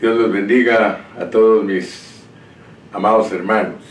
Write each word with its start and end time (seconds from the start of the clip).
Dios 0.00 0.16
los 0.16 0.30
bendiga 0.30 1.06
a 1.18 1.24
todos 1.28 1.64
mis 1.64 2.22
amados 2.92 3.32
hermanos. 3.32 3.82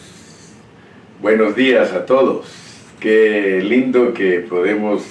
Buenos 1.21 1.53
días 1.53 1.91
a 1.91 2.05
todos. 2.05 2.47
Qué 3.01 3.61
lindo 3.61 4.14
que 4.14 4.40
podemos 4.40 5.04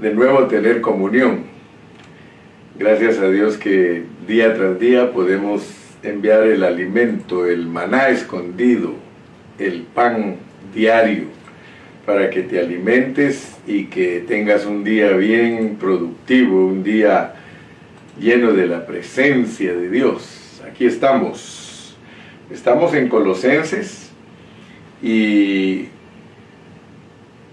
de 0.00 0.14
nuevo 0.14 0.44
tener 0.46 0.80
comunión. 0.80 1.46
Gracias 2.78 3.18
a 3.18 3.28
Dios 3.28 3.56
que 3.56 4.04
día 4.28 4.54
tras 4.54 4.78
día 4.78 5.10
podemos 5.10 5.68
enviar 6.04 6.44
el 6.44 6.62
alimento, 6.62 7.44
el 7.44 7.66
maná 7.66 8.10
escondido, 8.10 8.92
el 9.58 9.82
pan 9.82 10.36
diario, 10.72 11.24
para 12.06 12.30
que 12.30 12.42
te 12.42 12.60
alimentes 12.60 13.56
y 13.66 13.86
que 13.86 14.20
tengas 14.28 14.64
un 14.64 14.84
día 14.84 15.10
bien 15.16 15.76
productivo, 15.80 16.68
un 16.68 16.84
día 16.84 17.34
lleno 18.18 18.52
de 18.52 18.66
la 18.66 18.86
presencia 18.86 19.74
de 19.74 19.90
Dios. 19.90 20.62
Aquí 20.68 20.86
estamos. 20.86 21.96
Estamos 22.50 22.94
en 22.94 23.08
Colosenses 23.08 24.10
y 25.02 25.86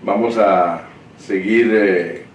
vamos 0.03 0.37
a 0.37 0.83
seguir 1.17 1.71
eh, 1.73 2.25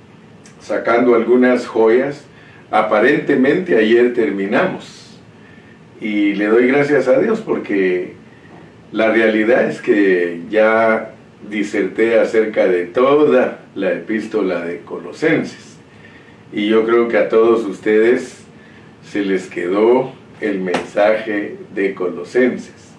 sacando 0.61 1.15
algunas 1.15 1.67
joyas. 1.67 2.25
Aparentemente 2.71 3.77
ayer 3.77 4.13
terminamos 4.13 5.19
y 6.01 6.35
le 6.35 6.47
doy 6.47 6.67
gracias 6.67 7.09
a 7.09 7.19
Dios 7.21 7.41
porque 7.41 8.15
la 8.93 9.11
realidad 9.11 9.71
es 9.71 9.81
que 9.81 10.43
ya 10.51 11.13
diserté 11.49 12.19
acerca 12.19 12.67
de 12.67 12.87
toda 12.87 13.61
la 13.75 13.93
epístola 13.93 14.65
de 14.65 14.81
Colosenses 14.81 15.78
y 16.53 16.67
yo 16.67 16.85
creo 16.85 17.09
que 17.09 17.19
a 17.19 17.29
todos 17.29 17.65
ustedes 17.65 18.45
se 19.03 19.23
les 19.23 19.49
quedó 19.49 20.13
el 20.41 20.61
mensaje 20.61 21.57
de 21.75 21.95
Colosenses. 21.95 22.95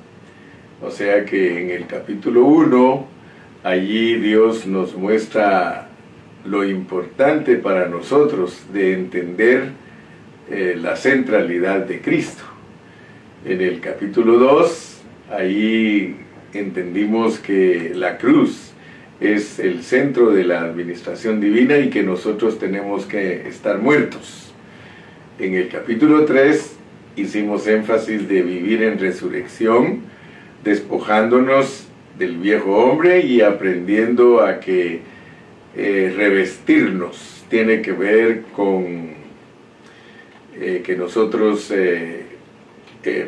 O 0.81 0.91
sea 0.91 1.25
que 1.25 1.61
en 1.61 1.71
el 1.71 1.87
capítulo 1.87 2.45
1, 2.45 3.07
allí 3.63 4.15
Dios 4.15 4.65
nos 4.65 4.95
muestra 4.95 5.89
lo 6.45 6.63
importante 6.63 7.55
para 7.55 7.87
nosotros 7.87 8.65
de 8.71 8.93
entender 8.93 9.71
eh, 10.49 10.77
la 10.79 10.95
centralidad 10.95 11.81
de 11.81 12.01
Cristo. 12.01 12.43
En 13.45 13.61
el 13.61 13.79
capítulo 13.81 14.37
2, 14.37 15.01
allí 15.31 16.15
entendimos 16.53 17.39
que 17.39 17.91
la 17.93 18.17
cruz 18.17 18.68
es 19.19 19.59
el 19.59 19.83
centro 19.83 20.31
de 20.31 20.45
la 20.45 20.61
administración 20.61 21.41
divina 21.41 21.77
y 21.77 21.89
que 21.89 22.03
nosotros 22.03 22.57
tenemos 22.57 23.05
que 23.05 23.47
estar 23.47 23.77
muertos. 23.79 24.53
En 25.39 25.55
el 25.55 25.67
capítulo 25.67 26.25
3 26.25 26.77
hicimos 27.17 27.67
énfasis 27.67 28.27
de 28.29 28.41
vivir 28.41 28.83
en 28.83 28.97
resurrección, 28.97 30.01
despojándonos 30.63 31.87
del 32.17 32.37
viejo 32.37 32.75
hombre 32.77 33.21
y 33.21 33.41
aprendiendo 33.41 34.41
a 34.41 34.59
que 34.59 35.01
eh, 35.75 36.13
revestirnos 36.15 37.45
tiene 37.49 37.81
que 37.81 37.91
ver 37.91 38.43
con 38.55 39.09
eh, 40.59 40.81
que 40.85 40.95
nosotros 40.95 41.71
eh, 41.71 42.25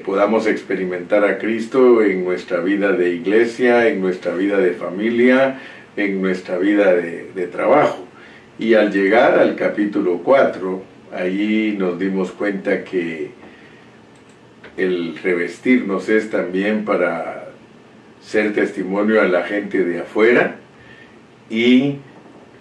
podamos 0.06 0.48
experimentar 0.48 1.24
a 1.24 1.38
Cristo 1.38 2.02
en 2.02 2.24
nuestra 2.26 2.60
vida 2.60 2.92
de 2.92 3.14
iglesia, 3.14 3.88
en 3.88 4.02
nuestra 4.02 4.36
vida 4.36 4.58
de 4.58 4.74
familia, 4.74 5.60
en 5.98 6.22
nuestra 6.22 6.58
vida 6.58 6.94
de, 6.94 7.48
trabajo. 7.52 8.06
Y 8.60 8.76
al 8.76 8.92
llegar 8.92 9.40
al 9.40 9.56
capítulo 9.56 10.20
4, 10.24 10.84
allí 11.14 11.76
nos 11.78 12.00
dimos 12.00 12.32
cuenta 12.32 12.84
que 12.84 13.32
el 14.78 15.18
revestirnos 15.18 16.08
es 16.10 16.30
también 16.30 16.86
para 16.86 17.50
ser 18.22 18.54
testimonio 18.54 19.22
a 19.22 19.26
la 19.26 19.44
gente 19.44 19.84
de 19.84 20.02
afuera 20.02 20.56
y 21.50 21.98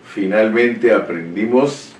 finalmente 0.04 0.92
aprendimos 0.92 1.94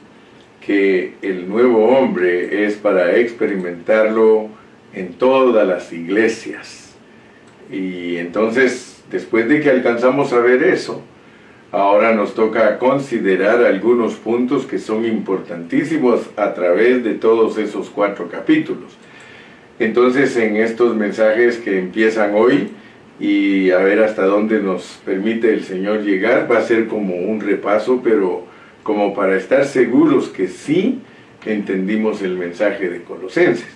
que 0.60 1.14
el 1.22 1.48
nuevo 1.48 1.86
hombre 1.88 2.64
es 2.64 2.74
para 2.74 3.16
experimentarlo 3.16 4.48
en 4.92 5.14
todas 5.14 5.66
las 5.66 5.92
iglesias. 5.92 6.94
Y 7.70 8.16
entonces, 8.16 9.02
después 9.10 9.48
de 9.48 9.60
que 9.60 9.70
alcanzamos 9.70 10.32
a 10.32 10.40
ver 10.40 10.62
eso, 10.64 11.04
Ahora 11.72 12.14
nos 12.14 12.34
toca 12.34 12.78
considerar 12.78 13.64
algunos 13.64 14.14
puntos 14.14 14.66
que 14.66 14.78
son 14.78 15.04
importantísimos 15.04 16.28
a 16.36 16.52
través 16.52 17.04
de 17.04 17.14
todos 17.14 17.58
esos 17.58 17.90
cuatro 17.90 18.28
capítulos. 18.28 18.96
Entonces 19.78 20.36
en 20.36 20.56
estos 20.56 20.96
mensajes 20.96 21.58
que 21.58 21.78
empiezan 21.78 22.34
hoy 22.34 22.70
y 23.20 23.70
a 23.70 23.78
ver 23.78 24.02
hasta 24.02 24.24
dónde 24.24 24.60
nos 24.60 25.00
permite 25.04 25.52
el 25.52 25.62
Señor 25.62 26.02
llegar, 26.02 26.50
va 26.50 26.58
a 26.58 26.62
ser 26.62 26.88
como 26.88 27.14
un 27.14 27.40
repaso, 27.40 28.00
pero 28.02 28.46
como 28.82 29.14
para 29.14 29.36
estar 29.36 29.64
seguros 29.64 30.28
que 30.28 30.48
sí 30.48 31.00
entendimos 31.46 32.20
el 32.22 32.36
mensaje 32.36 32.88
de 32.88 33.02
Colosenses. 33.02 33.68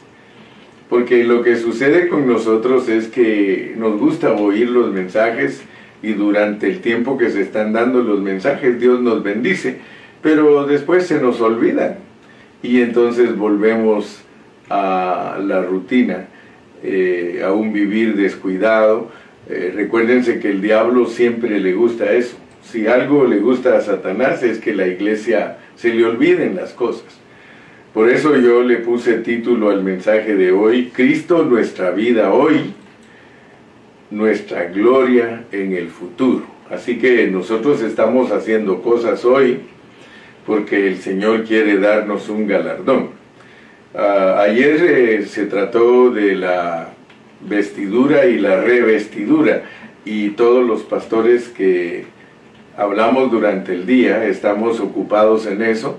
Porque 0.88 1.24
lo 1.24 1.42
que 1.42 1.56
sucede 1.56 2.08
con 2.08 2.26
nosotros 2.26 2.88
es 2.88 3.08
que 3.08 3.74
nos 3.76 3.98
gusta 3.98 4.32
oír 4.32 4.68
los 4.68 4.92
mensajes, 4.92 5.62
y 6.04 6.12
durante 6.12 6.68
el 6.68 6.80
tiempo 6.80 7.16
que 7.16 7.30
se 7.30 7.40
están 7.40 7.72
dando 7.72 8.02
los 8.02 8.20
mensajes 8.20 8.78
Dios 8.78 9.00
nos 9.00 9.22
bendice, 9.22 9.78
pero 10.22 10.66
después 10.66 11.06
se 11.06 11.20
nos 11.20 11.40
olvidan 11.40 11.96
y 12.62 12.80
entonces 12.80 13.36
volvemos 13.36 14.22
a 14.70 15.38
la 15.42 15.62
rutina, 15.62 16.26
eh, 16.82 17.42
a 17.44 17.52
un 17.52 17.72
vivir 17.72 18.16
descuidado. 18.16 19.10
Eh, 19.48 19.72
recuérdense 19.74 20.40
que 20.40 20.48
el 20.48 20.62
diablo 20.62 21.06
siempre 21.06 21.60
le 21.60 21.74
gusta 21.74 22.12
eso. 22.12 22.36
Si 22.62 22.86
algo 22.86 23.26
le 23.26 23.38
gusta 23.40 23.76
a 23.76 23.82
Satanás 23.82 24.42
es 24.42 24.58
que 24.58 24.74
la 24.74 24.86
iglesia 24.86 25.58
se 25.76 25.92
le 25.92 26.06
olviden 26.06 26.56
las 26.56 26.72
cosas. 26.72 27.20
Por 27.92 28.08
eso 28.08 28.34
yo 28.36 28.62
le 28.62 28.78
puse 28.78 29.18
título 29.18 29.70
al 29.70 29.84
mensaje 29.84 30.34
de 30.34 30.50
hoy, 30.50 30.90
Cristo 30.92 31.44
nuestra 31.44 31.90
vida 31.90 32.32
hoy, 32.32 32.72
nuestra 34.10 34.64
gloria 34.64 35.44
en 35.52 35.72
el 35.72 35.88
futuro. 35.88 36.44
Así 36.70 36.98
que 36.98 37.28
nosotros 37.28 37.82
estamos 37.82 38.30
haciendo 38.32 38.82
cosas 38.82 39.24
hoy 39.24 39.60
porque 40.46 40.88
el 40.88 40.98
Señor 40.98 41.44
quiere 41.44 41.78
darnos 41.78 42.28
un 42.28 42.46
galardón. 42.46 43.10
Ah, 43.94 44.40
ayer 44.40 44.82
eh, 44.82 45.26
se 45.26 45.46
trató 45.46 46.10
de 46.10 46.34
la 46.34 46.90
vestidura 47.40 48.26
y 48.26 48.38
la 48.38 48.60
revestidura 48.60 49.62
y 50.04 50.30
todos 50.30 50.66
los 50.66 50.82
pastores 50.82 51.48
que 51.48 52.04
hablamos 52.76 53.30
durante 53.30 53.72
el 53.72 53.86
día 53.86 54.26
estamos 54.26 54.80
ocupados 54.80 55.46
en 55.46 55.62
eso. 55.62 55.98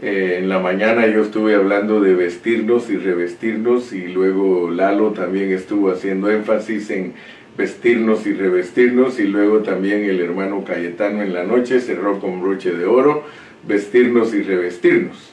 Eh, 0.00 0.38
en 0.40 0.48
la 0.48 0.58
mañana 0.58 1.06
yo 1.06 1.22
estuve 1.22 1.54
hablando 1.54 2.00
de 2.00 2.14
vestirnos 2.14 2.90
y 2.90 2.96
revestirnos 2.96 3.92
y 3.92 4.08
luego 4.08 4.70
Lalo 4.70 5.10
también 5.10 5.52
estuvo 5.52 5.90
haciendo 5.90 6.30
énfasis 6.30 6.90
en 6.90 7.14
vestirnos 7.56 8.26
y 8.26 8.32
revestirnos 8.32 9.18
y 9.18 9.24
luego 9.24 9.58
también 9.58 10.04
el 10.04 10.20
hermano 10.20 10.64
Cayetano 10.64 11.22
en 11.22 11.34
la 11.34 11.44
noche 11.44 11.80
cerró 11.80 12.18
con 12.18 12.40
broche 12.40 12.72
de 12.72 12.86
oro, 12.86 13.24
vestirnos 13.66 14.34
y 14.34 14.42
revestirnos. 14.42 15.32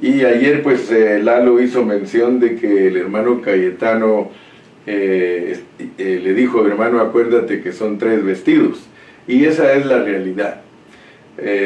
Y 0.00 0.24
ayer 0.24 0.62
pues 0.62 0.90
eh, 0.90 1.22
Lalo 1.22 1.62
hizo 1.62 1.84
mención 1.84 2.40
de 2.40 2.56
que 2.56 2.88
el 2.88 2.96
hermano 2.96 3.40
Cayetano 3.40 4.30
eh, 4.86 5.60
eh, 5.96 6.20
le 6.22 6.34
dijo, 6.34 6.66
hermano, 6.66 7.00
acuérdate 7.00 7.62
que 7.62 7.72
son 7.72 7.98
tres 7.98 8.22
vestidos. 8.22 8.86
Y 9.26 9.44
esa 9.44 9.72
es 9.72 9.86
la 9.86 10.02
realidad. 10.02 10.60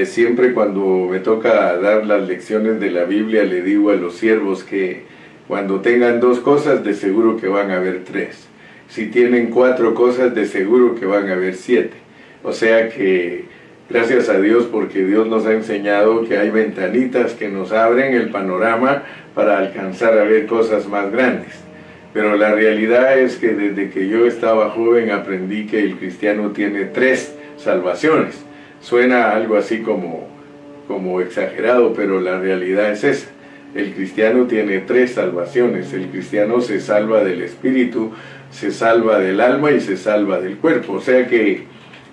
siempre 0.04 0.54
cuando 0.54 1.08
me 1.10 1.18
toca 1.18 1.76
dar 1.76 2.06
las 2.06 2.26
lecciones 2.28 2.78
de 2.80 2.90
la 2.90 3.04
Biblia 3.04 3.42
le 3.44 3.62
digo 3.62 3.90
a 3.90 3.96
los 3.96 4.14
siervos 4.14 4.62
que 4.62 5.02
cuando 5.48 5.80
tengan 5.80 6.20
dos 6.20 6.40
cosas 6.40 6.84
de 6.84 6.94
seguro 6.94 7.36
que 7.36 7.48
van 7.48 7.70
a 7.70 7.76
haber 7.76 8.04
tres 8.04 8.48
si 8.88 9.06
tienen 9.06 9.50
cuatro 9.50 9.94
cosas, 9.94 10.34
de 10.34 10.46
seguro 10.46 10.94
que 10.94 11.06
van 11.06 11.28
a 11.28 11.34
haber 11.34 11.54
siete. 11.54 11.96
O 12.42 12.52
sea 12.52 12.88
que 12.88 13.44
gracias 13.90 14.28
a 14.28 14.40
Dios 14.40 14.68
porque 14.70 15.04
Dios 15.04 15.26
nos 15.26 15.46
ha 15.46 15.52
enseñado 15.52 16.24
que 16.26 16.38
hay 16.38 16.50
ventanitas 16.50 17.32
que 17.32 17.48
nos 17.48 17.72
abren 17.72 18.14
el 18.14 18.30
panorama 18.30 19.02
para 19.34 19.58
alcanzar 19.58 20.18
a 20.18 20.24
ver 20.24 20.46
cosas 20.46 20.88
más 20.88 21.10
grandes. 21.12 21.68
Pero 22.14 22.36
la 22.36 22.52
realidad 22.52 23.18
es 23.18 23.36
que 23.36 23.48
desde 23.48 23.90
que 23.90 24.08
yo 24.08 24.26
estaba 24.26 24.70
joven 24.70 25.10
aprendí 25.10 25.66
que 25.66 25.80
el 25.80 25.96
cristiano 25.96 26.50
tiene 26.52 26.86
tres 26.86 27.34
salvaciones. 27.56 28.44
Suena 28.80 29.32
algo 29.32 29.56
así 29.56 29.80
como, 29.80 30.28
como 30.86 31.20
exagerado, 31.20 31.92
pero 31.92 32.20
la 32.20 32.38
realidad 32.38 32.90
es 32.90 33.04
esa. 33.04 33.28
El 33.74 33.92
cristiano 33.92 34.46
tiene 34.46 34.78
tres 34.78 35.12
salvaciones. 35.12 35.92
El 35.92 36.06
cristiano 36.06 36.60
se 36.60 36.80
salva 36.80 37.22
del 37.22 37.42
espíritu, 37.42 38.12
se 38.50 38.70
salva 38.70 39.18
del 39.18 39.40
alma 39.40 39.70
y 39.72 39.80
se 39.80 39.96
salva 39.96 40.40
del 40.40 40.56
cuerpo. 40.56 40.94
O 40.94 41.00
sea 41.00 41.26
que 41.26 41.66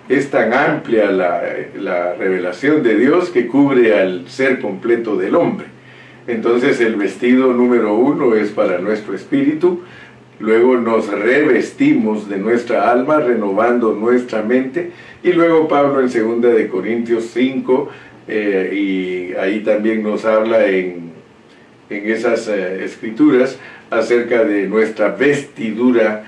es 0.08 0.30
tan 0.30 0.52
amplia 0.52 1.10
la, 1.10 2.14
revelación 2.14 2.82
de 2.82 2.96
Dios 2.96 3.30
que 3.30 3.46
cubre 3.46 3.98
al 3.98 4.28
ser 4.28 4.60
completo 4.60 5.16
del 5.16 5.34
hombre. 5.34 5.66
Entonces 6.26 6.80
el 6.80 6.96
vestido 6.96 7.52
número 7.52 7.94
uno 7.94 8.34
es 8.34 8.50
para 8.50 8.78
nuestro 8.78 9.14
espíritu, 9.14 9.82
luego 10.38 10.76
nos 10.76 11.08
revestimos 11.08 12.28
de 12.28 12.38
nuestra 12.38 12.90
alma, 12.90 13.20
renovando 13.20 13.92
nuestra 13.94 14.42
mente, 14.42 14.90
y 15.22 15.32
luego 15.32 15.68
Pablo 15.68 16.00
en 16.00 16.40
2 16.40 16.54
de 16.54 16.68
Corintios 16.68 17.30
5, 17.32 17.88
eh, 18.28 18.70
y 18.74 19.34
ahí 19.36 19.60
también 19.60 20.02
nos 20.02 20.24
habla 20.24 20.66
en, 20.66 21.12
en 21.90 22.10
esas 22.10 22.48
eh, 22.48 22.84
escrituras 22.84 23.58
acerca 23.90 24.44
de 24.44 24.66
nuestra 24.68 25.10
vestidura, 25.10 26.24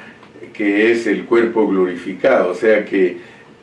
que 0.52 0.90
es 0.90 1.06
el 1.06 1.24
cuerpo 1.24 1.66
glorificado, 1.68 2.50
o 2.50 2.54
sea 2.54 2.84
que 2.84 3.18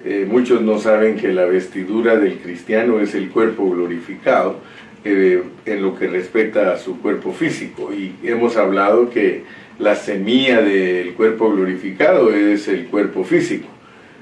eh, 0.06 0.26
muchos 0.30 0.62
no 0.62 0.80
saben 0.80 1.18
que 1.18 1.34
la 1.34 1.46
vestidura 1.46 2.16
del 2.18 2.38
cristiano 2.40 3.00
es 3.00 3.16
el 3.16 3.30
cuerpo 3.30 3.70
glorificado 3.70 4.60
en 5.04 5.84
lo 5.84 5.96
que 6.00 6.08
respecta 6.08 6.74
a 6.74 6.80
su 6.80 7.00
cuerpo 7.00 7.32
físico, 7.32 7.94
y 7.94 8.16
hemos 8.24 8.58
hablado 8.58 9.12
que 9.12 9.44
la 9.78 9.96
semilla 9.96 10.62
del 10.62 11.14
cuerpo 11.14 11.52
glorificado 11.52 12.34
es 12.34 12.68
el 12.68 12.86
cuerpo 12.86 13.24
físico. 13.24 13.68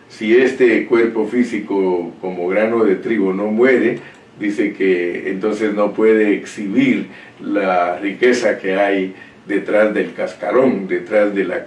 Si 0.09 0.35
este 0.35 0.85
cuerpo 0.85 1.25
físico 1.25 2.13
como 2.19 2.47
grano 2.47 2.83
de 2.83 2.95
trigo 2.95 3.33
no 3.33 3.45
muere, 3.45 3.99
dice 4.39 4.73
que 4.73 5.29
entonces 5.29 5.73
no 5.73 5.93
puede 5.93 6.33
exhibir 6.33 7.07
la 7.39 7.97
riqueza 7.99 8.57
que 8.57 8.75
hay 8.75 9.13
detrás 9.47 9.93
del 9.93 10.13
cascarón, 10.13 10.87
detrás 10.87 11.33
de 11.33 11.45
la, 11.45 11.65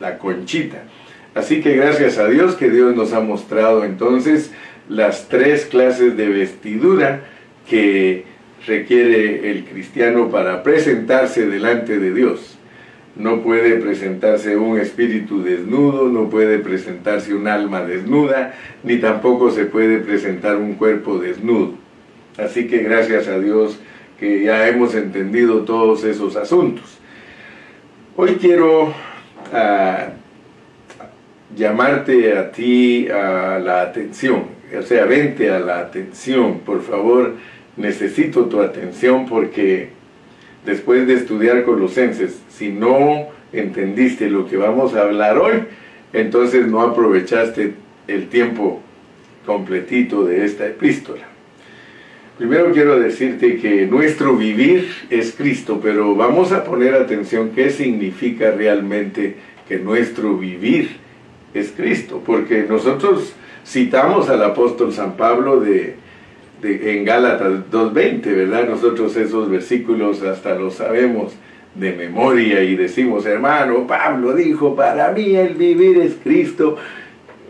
la 0.00 0.18
conchita. 0.18 0.84
Así 1.34 1.60
que 1.60 1.76
gracias 1.76 2.18
a 2.18 2.28
Dios 2.28 2.54
que 2.54 2.70
Dios 2.70 2.94
nos 2.96 3.12
ha 3.12 3.20
mostrado 3.20 3.84
entonces 3.84 4.52
las 4.88 5.28
tres 5.28 5.66
clases 5.66 6.16
de 6.16 6.28
vestidura 6.28 7.20
que 7.68 8.24
requiere 8.66 9.50
el 9.50 9.64
cristiano 9.64 10.30
para 10.30 10.62
presentarse 10.62 11.46
delante 11.46 11.98
de 11.98 12.14
Dios 12.14 12.56
no 13.16 13.42
puede 13.42 13.76
presentarse 13.76 14.56
un 14.56 14.78
espíritu 14.78 15.42
desnudo, 15.42 16.08
no 16.08 16.28
puede 16.28 16.58
presentarse 16.58 17.34
un 17.34 17.48
alma 17.48 17.82
desnuda, 17.82 18.54
ni 18.82 18.98
tampoco 18.98 19.50
se 19.50 19.64
puede 19.64 19.98
presentar 19.98 20.56
un 20.56 20.74
cuerpo 20.74 21.18
desnudo. 21.18 21.72
Así 22.36 22.66
que 22.66 22.78
gracias 22.78 23.26
a 23.28 23.38
Dios 23.38 23.78
que 24.20 24.44
ya 24.44 24.68
hemos 24.68 24.94
entendido 24.94 25.62
todos 25.62 26.04
esos 26.04 26.36
asuntos. 26.36 26.95
Hoy 28.18 28.36
quiero 28.40 28.94
ah, 29.52 30.06
llamarte 31.54 32.38
a 32.38 32.50
ti 32.50 33.08
a 33.10 33.58
la 33.58 33.82
atención, 33.82 34.44
o 34.74 34.80
sea, 34.80 35.04
vente 35.04 35.50
a 35.50 35.58
la 35.58 35.80
atención, 35.80 36.60
por 36.60 36.80
favor, 36.80 37.34
necesito 37.76 38.46
tu 38.46 38.62
atención 38.62 39.26
porque 39.26 39.90
después 40.64 41.06
de 41.06 41.12
estudiar 41.12 41.64
Colosenses, 41.64 42.40
si 42.48 42.70
no 42.70 43.26
entendiste 43.52 44.30
lo 44.30 44.48
que 44.48 44.56
vamos 44.56 44.94
a 44.94 45.02
hablar 45.02 45.36
hoy, 45.36 45.64
entonces 46.14 46.66
no 46.68 46.80
aprovechaste 46.80 47.74
el 48.08 48.28
tiempo 48.28 48.80
completito 49.44 50.24
de 50.24 50.46
esta 50.46 50.66
epístola. 50.66 51.35
Primero 52.38 52.70
quiero 52.72 53.00
decirte 53.00 53.56
que 53.56 53.86
nuestro 53.86 54.36
vivir 54.36 54.90
es 55.08 55.32
Cristo, 55.32 55.80
pero 55.82 56.14
vamos 56.14 56.52
a 56.52 56.64
poner 56.64 56.94
atención 56.94 57.52
qué 57.54 57.70
significa 57.70 58.50
realmente 58.50 59.36
que 59.66 59.78
nuestro 59.78 60.36
vivir 60.36 60.98
es 61.54 61.72
Cristo, 61.72 62.22
porque 62.24 62.66
nosotros 62.68 63.32
citamos 63.64 64.28
al 64.28 64.42
apóstol 64.42 64.92
San 64.92 65.16
Pablo 65.16 65.60
de 65.60 65.96
en 66.62 67.04
Gálatas 67.04 67.70
2.20, 67.70 68.22
¿verdad? 68.24 68.68
Nosotros 68.68 69.16
esos 69.16 69.48
versículos 69.48 70.22
hasta 70.22 70.54
los 70.54 70.74
sabemos 70.74 71.34
de 71.74 71.92
memoria 71.92 72.62
y 72.62 72.76
decimos, 72.76 73.26
hermano, 73.26 73.86
Pablo 73.86 74.34
dijo, 74.34 74.74
para 74.74 75.12
mí 75.12 75.36
el 75.36 75.54
vivir 75.54 75.98
es 75.98 76.16
Cristo, 76.22 76.76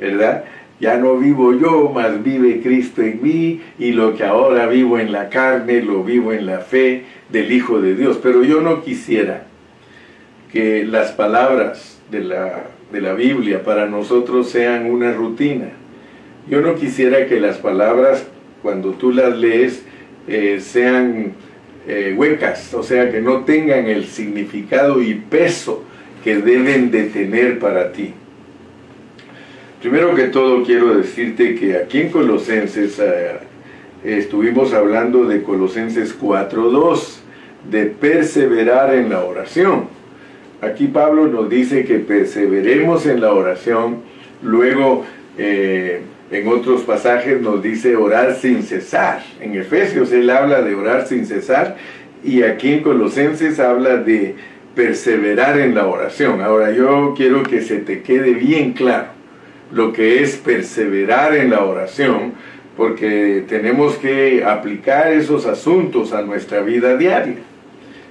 ¿verdad? 0.01 0.45
Ya 0.79 0.99
no 0.99 1.17
vivo 1.17 1.55
yo, 1.55 1.91
mas 1.95 2.23
vive 2.23 2.61
Cristo 2.61 3.03
en 3.03 3.23
mí, 3.23 3.61
y 3.79 3.93
lo 3.93 4.15
que 4.15 4.25
ahora 4.25 4.67
vivo 4.67 4.99
en 4.99 5.11
la 5.11 5.31
carne, 5.31 5.81
lo 5.83 6.05
vivo 6.05 6.33
en 6.33 6.47
la 6.47 6.59
fe 6.59 7.05
del 7.31 7.51
Hijo 7.51 7.81
de 7.81 7.95
Dios. 7.95 8.19
Pero 8.23 8.45
yo 8.45 8.61
no 8.61 8.83
quisiera 8.83 9.47
que 10.53 10.85
las 10.85 11.13
palabras 11.13 12.01
de 12.11 12.21
la, 12.21 12.65
de 12.93 13.01
la 13.01 13.15
Biblia 13.15 13.63
para 13.63 13.87
nosotros 13.87 14.51
sean 14.51 14.91
una 14.91 15.13
rutina. 15.13 15.71
Yo 16.49 16.61
no 16.61 16.75
quisiera 16.75 17.27
que 17.27 17.41
las 17.41 17.59
palabras 17.59 18.27
cuando 18.63 18.91
tú 18.91 19.13
las 19.13 19.37
lees 19.37 19.85
eh, 20.29 20.61
sean 20.61 21.33
eh, 21.89 22.15
huecas, 22.17 22.75
o 22.75 22.83
sea, 22.83 23.11
que 23.11 23.21
no 23.21 23.45
tengan 23.45 23.87
el 23.87 24.07
significado 24.07 25.03
y 25.03 25.15
peso 25.15 25.85
que 26.25 26.39
deben 26.39 26.91
de 26.91 27.05
tener 27.05 27.59
para 27.59 27.93
ti. 27.93 28.13
Primero 29.89 30.17
que 30.17 30.25
todo 30.25 30.65
quiero 30.65 30.97
decirte 30.97 31.55
que 31.55 31.77
aquí 31.77 32.01
en 32.01 32.09
Colosenses 32.09 32.99
eh, 32.99 33.37
estuvimos 34.03 34.75
hablando 34.75 35.27
de 35.27 35.45
Colosenses 35.45 36.21
4.2, 36.21 37.19
de 37.71 37.85
perseverar 37.85 38.93
en 38.93 39.11
la 39.11 39.23
oración. 39.23 39.85
Aquí 40.61 40.89
Pablo 40.89 41.29
nos 41.29 41.49
dice 41.49 41.85
que 41.85 42.01
perseveremos 42.01 43.07
en 43.07 43.21
la 43.21 43.33
oración, 43.33 43.99
luego 44.43 45.05
en 45.39 46.49
otros 46.49 46.83
pasajes 46.83 47.41
nos 47.41 47.63
dice 47.63 47.95
orar 47.95 48.35
sin 48.35 48.65
cesar. 48.65 49.23
En 49.41 49.55
Efesios 49.55 50.11
él 50.11 50.29
habla 50.31 50.63
de 50.63 50.75
orar 50.75 51.07
sin 51.07 51.27
cesar 51.27 51.77
y 52.25 52.43
aquí 52.43 52.73
en 52.73 52.83
Colosenses 52.83 53.61
habla 53.61 53.99
de 53.99 54.35
perseverar 54.75 55.61
en 55.61 55.77
la 55.77 55.87
oración. 55.87 56.41
Ahora 56.41 56.73
yo 56.73 57.15
quiero 57.17 57.45
que 57.45 57.63
se 57.63 57.77
te 57.77 58.03
quede 58.03 58.33
bien 58.33 58.73
claro 58.73 59.16
lo 59.71 59.93
que 59.93 60.23
es 60.23 60.37
perseverar 60.37 61.37
en 61.37 61.51
la 61.51 61.65
oración, 61.65 62.35
porque 62.77 63.45
tenemos 63.49 63.95
que 63.97 64.45
aplicar 64.45 65.13
esos 65.13 65.47
asuntos 65.47 66.13
a 66.13 66.23
nuestra 66.23 66.61
vida 66.61 66.97
diaria. 66.97 67.37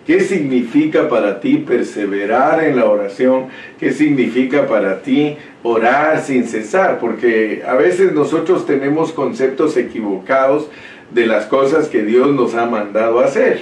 ¿Qué 0.05 0.19
significa 0.19 1.09
para 1.09 1.39
ti 1.39 1.57
perseverar 1.57 2.63
en 2.63 2.75
la 2.75 2.85
oración? 2.85 3.47
¿Qué 3.79 3.91
significa 3.91 4.67
para 4.67 5.01
ti 5.01 5.35
orar 5.63 6.21
sin 6.21 6.45
cesar? 6.45 6.99
Porque 6.99 7.63
a 7.67 7.73
veces 7.73 8.13
nosotros 8.13 8.67
tenemos 8.67 9.11
conceptos 9.11 9.75
equivocados 9.77 10.69
de 11.11 11.25
las 11.25 11.45
cosas 11.45 11.87
que 11.87 12.03
Dios 12.03 12.33
nos 12.35 12.53
ha 12.53 12.67
mandado 12.67 13.19
hacer. 13.19 13.61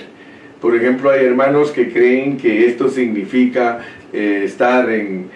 Por 0.59 0.75
ejemplo, 0.75 1.11
hay 1.11 1.25
hermanos 1.25 1.71
que 1.71 1.91
creen 1.91 2.37
que 2.37 2.65
esto 2.65 2.89
significa 2.89 3.79
eh, 4.11 4.43
estar 4.45 4.89
en, 4.89 5.29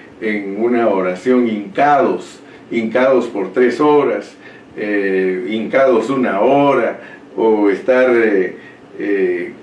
una 0.58 0.88
oración 0.88 1.48
hincados, 1.48 2.40
hincados 2.72 3.26
por 3.28 3.54
tres 3.54 3.80
horas, 3.80 4.36
eh, 4.76 5.48
hincados 5.50 6.10
una 6.10 6.42
hora, 6.42 7.00
o 7.36 7.70
estar... 7.70 8.10
Eh, 8.14 9.54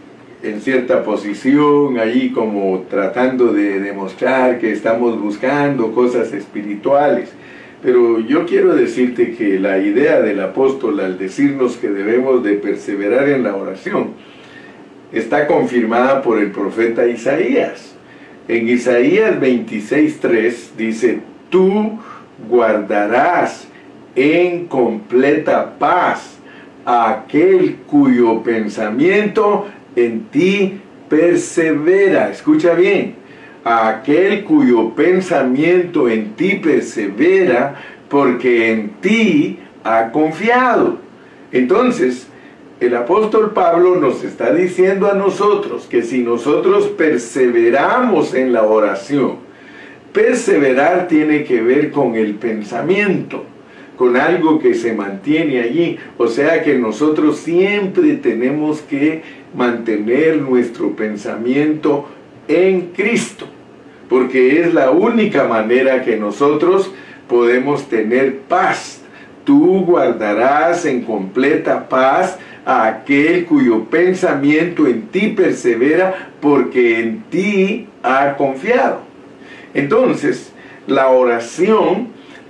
en 0.45 0.61
cierta 0.61 1.03
posición, 1.03 1.99
allí 1.99 2.31
como 2.31 2.85
tratando 2.91 3.53
de 3.53 3.81
demostrar 3.81 4.59
que 4.59 4.73
estamos 4.73 5.21
buscando 5.21 5.93
cosas 5.93 6.33
espirituales. 6.33 7.31
Pero 7.83 8.21
yo 8.21 8.47
quiero 8.47 8.75
decirte 8.75 9.35
que 9.35 9.59
la 9.59 9.79
idea 9.79 10.21
del 10.21 10.41
apóstol 10.41 11.01
al 11.01 11.19
decirnos 11.19 11.77
que 11.77 11.89
debemos 11.89 12.45
de 12.45 12.55
perseverar 12.55 13.29
en 13.29 13.43
la 13.43 13.57
oración 13.57 14.11
está 15.13 15.47
confirmada 15.47 16.23
por 16.23 16.39
el 16.39 16.51
profeta 16.51 17.07
Isaías. 17.07 17.95
En 18.47 18.69
Isaías 18.69 19.41
26.3 19.41 20.77
dice, 20.77 21.21
tú 21.49 21.99
guardarás 22.49 23.69
en 24.15 24.67
completa 24.67 25.79
paz 25.79 26.39
aquel 26.85 27.77
cuyo 27.87 28.43
pensamiento 28.43 29.67
en 29.97 30.25
ti 30.27 30.81
persevera. 31.09 32.31
Escucha 32.31 32.75
bien, 32.75 33.15
aquel 33.65 34.45
cuyo 34.45 34.91
pensamiento 34.91 36.09
en 36.09 36.35
ti 36.35 36.57
persevera 36.57 37.75
porque 38.09 38.71
en 38.71 38.91
ti 39.01 39.59
ha 39.83 40.11
confiado. 40.11 40.99
Entonces, 41.53 42.29
el 42.81 42.97
apóstol 42.97 43.53
Pablo 43.53 43.97
nos 43.97 44.25
está 44.25 44.53
diciendo 44.53 45.11
a 45.11 45.15
nosotros 45.15 45.87
que 45.89 46.03
si 46.03 46.23
nosotros 46.23 46.89
perseveramos 46.89 48.35
en 48.35 48.53
la 48.53 48.65
oración, 48.65 49.44
perseverar 50.15 51.09
tiene 51.09 51.45
que 51.45 51.61
ver 51.61 51.91
con 51.91 52.15
el 52.15 52.37
pensamiento 52.37 53.45
con 53.97 54.17
algo 54.17 54.59
que 54.59 54.75
se 54.75 54.93
mantiene 54.93 55.61
allí. 55.61 55.99
O 56.19 56.27
sea 56.27 56.63
que 56.63 56.79
nosotros 56.79 57.39
siempre 57.39 58.15
tenemos 58.15 58.81
que 58.83 59.23
mantener 59.55 60.39
nuestro 60.39 60.91
pensamiento 60.97 62.09
en 62.49 62.93
Cristo, 62.95 63.47
porque 64.09 64.61
es 64.61 64.75
la 64.75 64.91
única 64.91 65.45
manera 65.45 66.03
que 66.03 66.17
nosotros 66.17 66.93
podemos 67.29 67.89
tener 67.89 68.39
paz. 68.41 69.01
Tú 69.45 69.85
guardarás 69.85 70.85
en 70.87 71.03
completa 71.03 71.89
paz 71.89 72.39
a 72.65 72.87
aquel 72.87 73.45
cuyo 73.45 73.85
pensamiento 73.85 74.87
en 74.87 75.03
ti 75.09 75.29
persevera 75.29 76.31
porque 76.41 77.01
en 77.01 77.23
ti 77.31 77.87
ha 78.03 78.37
confiado. 78.37 79.04
Entonces, 79.75 80.53
la 80.87 81.09
oración 81.09 82.09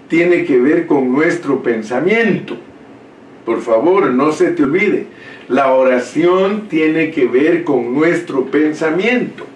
tiene 0.09 0.45
que 0.45 0.61
ver 0.61 0.87
con 0.87 1.12
nuestro 1.12 1.62
pensamiento. 1.62 2.57
Por 3.45 3.61
favor, 3.62 4.11
no 4.11 4.33
se 4.33 4.50
te 4.52 4.62
olvide. 4.62 5.07
La 5.49 5.73
oración 5.73 6.69
tiene 6.69 7.11
que 7.11 7.26
ver 7.26 7.64
con 7.64 7.95
nuestro 7.95 8.47
pensamiento. 8.47 9.47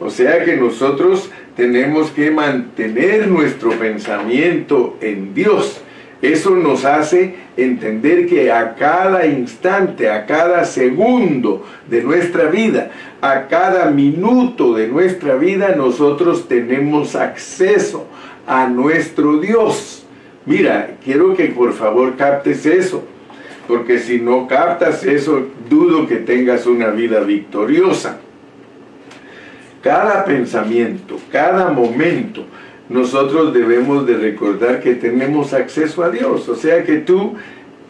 O 0.00 0.10
sea 0.10 0.44
que 0.44 0.56
nosotros 0.56 1.30
tenemos 1.56 2.10
que 2.10 2.30
mantener 2.30 3.28
nuestro 3.28 3.70
pensamiento 3.72 4.96
en 5.00 5.34
Dios. 5.34 5.83
Eso 6.24 6.56
nos 6.56 6.86
hace 6.86 7.34
entender 7.54 8.26
que 8.26 8.50
a 8.50 8.76
cada 8.76 9.26
instante, 9.26 10.08
a 10.08 10.24
cada 10.24 10.64
segundo 10.64 11.66
de 11.86 12.02
nuestra 12.02 12.44
vida, 12.44 12.90
a 13.20 13.46
cada 13.46 13.90
minuto 13.90 14.72
de 14.72 14.88
nuestra 14.88 15.34
vida, 15.34 15.74
nosotros 15.76 16.48
tenemos 16.48 17.14
acceso 17.14 18.06
a 18.46 18.66
nuestro 18.68 19.36
Dios. 19.36 20.06
Mira, 20.46 20.96
quiero 21.04 21.34
que 21.36 21.48
por 21.48 21.74
favor 21.74 22.16
captes 22.16 22.64
eso, 22.64 23.04
porque 23.68 23.98
si 23.98 24.18
no 24.18 24.48
captas 24.48 25.04
eso, 25.04 25.48
dudo 25.68 26.08
que 26.08 26.16
tengas 26.16 26.64
una 26.64 26.88
vida 26.88 27.20
victoriosa. 27.20 28.18
Cada 29.82 30.24
pensamiento, 30.24 31.18
cada 31.30 31.68
momento, 31.68 32.46
nosotros 32.88 33.54
debemos 33.54 34.06
de 34.06 34.16
recordar 34.16 34.80
que 34.80 34.94
tenemos 34.94 35.54
acceso 35.54 36.02
a 36.02 36.10
Dios. 36.10 36.48
O 36.48 36.54
sea 36.54 36.84
que 36.84 36.98
tú 36.98 37.34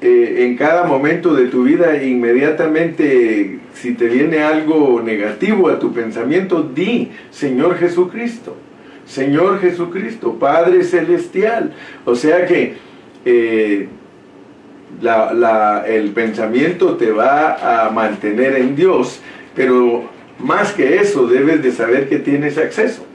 eh, 0.01 0.45
en 0.45 0.57
cada 0.57 0.85
momento 0.85 1.35
de 1.35 1.47
tu 1.47 1.65
vida 1.65 2.03
inmediatamente, 2.03 3.59
si 3.73 3.95
te 3.95 4.07
viene 4.07 4.41
algo 4.41 5.01
negativo 5.03 5.69
a 5.69 5.79
tu 5.79 5.95
pensamiento, 5.95 6.63
di, 6.63 7.11
Señor 7.31 7.79
Jesucristo, 7.79 8.55
Señor 9.07 9.61
Jesucristo, 9.61 10.35
Padre 10.35 10.85
Celestial. 10.85 11.73
O 12.05 12.15
sea 12.15 12.45
que 12.45 12.75
eh, 13.25 13.89
el 15.87 16.11
pensamiento 16.11 16.97
te 16.97 17.11
va 17.11 17.87
a 17.87 17.91
mantener 17.91 18.57
en 18.57 18.77
Dios, 18.77 19.21
pero 19.57 20.05
más 20.39 20.73
que 20.73 20.97
eso, 20.97 21.27
debes 21.27 21.63
de 21.63 21.73
saber 21.73 22.09
que 22.09 22.19
tienes 22.19 22.59
acceso. 22.59 23.07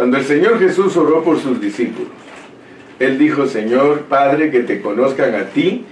Cuando 0.00 0.16
el 0.16 0.24
Señor 0.24 0.58
Jesús 0.58 0.96
oró 0.96 1.22
por 1.22 1.38
sus 1.38 1.60
discípulos, 1.60 2.08
Él 2.98 3.18
dijo, 3.18 3.46
Señor 3.46 4.04
Padre, 4.08 4.50
que 4.50 4.60
te 4.60 4.80
conozcan 4.80 5.34
a 5.34 5.50
ti, 5.50 5.84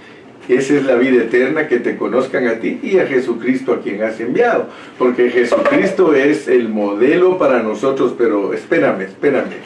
esa 0.47 0.73
es 0.73 0.83
la 0.85 0.95
vida 0.95 1.25
eterna, 1.25 1.67
que 1.67 1.77
te 1.77 1.95
conozcan 1.95 2.47
a 2.47 2.55
ti 2.55 2.79
y 2.81 2.97
a 2.97 3.05
Jesucristo 3.05 3.71
a 3.71 3.81
quien 3.81 4.01
has 4.01 4.19
enviado. 4.19 4.65
Porque 4.97 5.29
Jesucristo 5.29 6.15
es 6.15 6.47
el 6.47 6.69
modelo 6.69 7.37
para 7.37 7.61
nosotros, 7.61 8.15
pero 8.17 8.51
espérame, 8.51 9.01
espérame, 9.01 9.57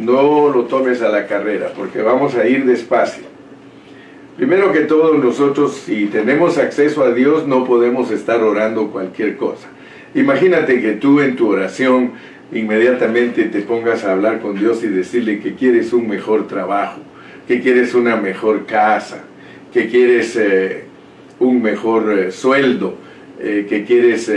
no 0.00 0.48
lo 0.48 0.62
tomes 0.62 1.02
a 1.02 1.10
la 1.10 1.26
carrera, 1.26 1.70
porque 1.76 2.00
vamos 2.00 2.34
a 2.34 2.48
ir 2.48 2.64
despacio. 2.64 3.24
Primero 4.38 4.72
que 4.72 4.80
todo, 4.80 5.18
nosotros 5.18 5.74
si 5.74 6.06
tenemos 6.06 6.56
acceso 6.56 7.04
a 7.04 7.12
Dios 7.12 7.46
no 7.46 7.66
podemos 7.66 8.10
estar 8.10 8.42
orando 8.42 8.90
cualquier 8.90 9.36
cosa. 9.36 9.68
Imagínate 10.14 10.80
que 10.80 10.92
tú 10.92 11.20
en 11.20 11.36
tu 11.36 11.50
oración 11.50 12.12
inmediatamente 12.52 13.44
te 13.44 13.60
pongas 13.62 14.04
a 14.04 14.12
hablar 14.12 14.40
con 14.40 14.58
Dios 14.58 14.84
y 14.84 14.88
decirle 14.88 15.40
que 15.40 15.54
quieres 15.54 15.92
un 15.92 16.08
mejor 16.08 16.46
trabajo, 16.46 17.00
que 17.48 17.60
quieres 17.60 17.94
una 17.94 18.16
mejor 18.16 18.66
casa, 18.66 19.24
que 19.72 19.88
quieres 19.88 20.36
eh, 20.36 20.84
un 21.38 21.62
mejor 21.62 22.12
eh, 22.18 22.30
sueldo, 22.30 22.96
eh, 23.40 23.66
que 23.68 23.84
quieres 23.84 24.30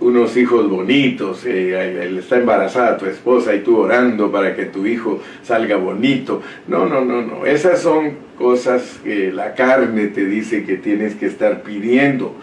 unos 0.00 0.34
hijos 0.38 0.70
bonitos, 0.70 1.44
está 1.44 2.38
embarazada 2.38 2.96
tu 2.96 3.04
esposa 3.04 3.54
y 3.54 3.60
tú 3.60 3.76
orando 3.76 4.32
para 4.32 4.56
que 4.56 4.64
tu 4.64 4.86
hijo 4.86 5.20
salga 5.42 5.76
bonito. 5.76 6.40
No, 6.66 6.86
no, 6.86 7.04
no, 7.04 7.20
no. 7.20 7.44
Esas 7.44 7.82
son 7.82 8.14
cosas 8.38 8.98
que 9.04 9.30
la 9.30 9.54
carne 9.54 10.06
te 10.06 10.24
dice 10.24 10.64
que 10.64 10.76
tienes 10.76 11.14
que 11.14 11.26
estar 11.26 11.62
pidiendo. 11.62 12.34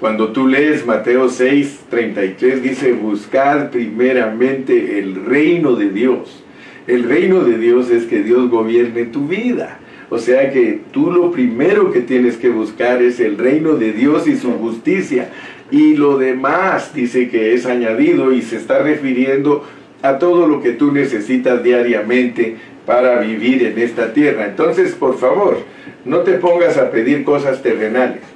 Cuando 0.00 0.28
tú 0.28 0.46
lees 0.46 0.84
Mateo 0.84 1.30
6, 1.30 1.86
33, 1.88 2.62
dice, 2.62 2.92
buscar 2.92 3.70
primeramente 3.70 4.98
el 4.98 5.24
reino 5.24 5.74
de 5.74 5.88
Dios. 5.88 6.44
El 6.86 7.04
reino 7.04 7.42
de 7.44 7.56
Dios 7.56 7.90
es 7.90 8.04
que 8.04 8.22
Dios 8.22 8.50
gobierne 8.50 9.06
tu 9.06 9.26
vida. 9.26 9.78
O 10.10 10.18
sea 10.18 10.52
que 10.52 10.80
tú 10.92 11.10
lo 11.10 11.30
primero 11.30 11.90
que 11.90 12.00
tienes 12.00 12.36
que 12.36 12.50
buscar 12.50 13.02
es 13.02 13.20
el 13.20 13.38
reino 13.38 13.76
de 13.76 13.92
Dios 13.92 14.28
y 14.28 14.36
su 14.36 14.52
justicia. 14.52 15.30
Y 15.70 15.96
lo 15.96 16.18
demás 16.18 16.94
dice 16.94 17.28
que 17.28 17.54
es 17.54 17.64
añadido 17.64 18.32
y 18.32 18.42
se 18.42 18.56
está 18.56 18.80
refiriendo 18.80 19.64
a 20.02 20.18
todo 20.18 20.46
lo 20.46 20.60
que 20.60 20.72
tú 20.72 20.92
necesitas 20.92 21.64
diariamente 21.64 22.56
para 22.84 23.18
vivir 23.20 23.64
en 23.64 23.78
esta 23.78 24.12
tierra. 24.12 24.46
Entonces, 24.46 24.94
por 24.94 25.18
favor, 25.18 25.58
no 26.04 26.18
te 26.18 26.34
pongas 26.34 26.76
a 26.76 26.90
pedir 26.90 27.24
cosas 27.24 27.62
terrenales. 27.62 28.35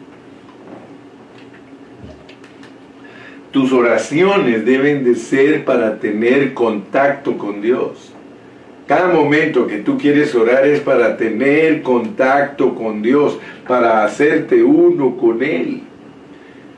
Tus 3.51 3.73
oraciones 3.73 4.65
deben 4.65 5.03
de 5.03 5.17
ser 5.17 5.65
para 5.65 5.99
tener 5.99 6.55
contacto 6.55 7.37
con 7.37 7.61
Dios. 7.61 8.13
Cada 8.87 9.13
momento 9.13 9.67
que 9.67 9.79
tú 9.79 9.99
quieres 9.99 10.35
orar 10.35 10.67
es 10.67 10.81
para 10.81 11.17
tener 11.17 11.83
contacto 11.83 12.75
con 12.75 13.03
Dios, 13.03 13.39
para 13.67 14.05
hacerte 14.05 14.63
uno 14.63 15.17
con 15.17 15.43
Él. 15.43 15.83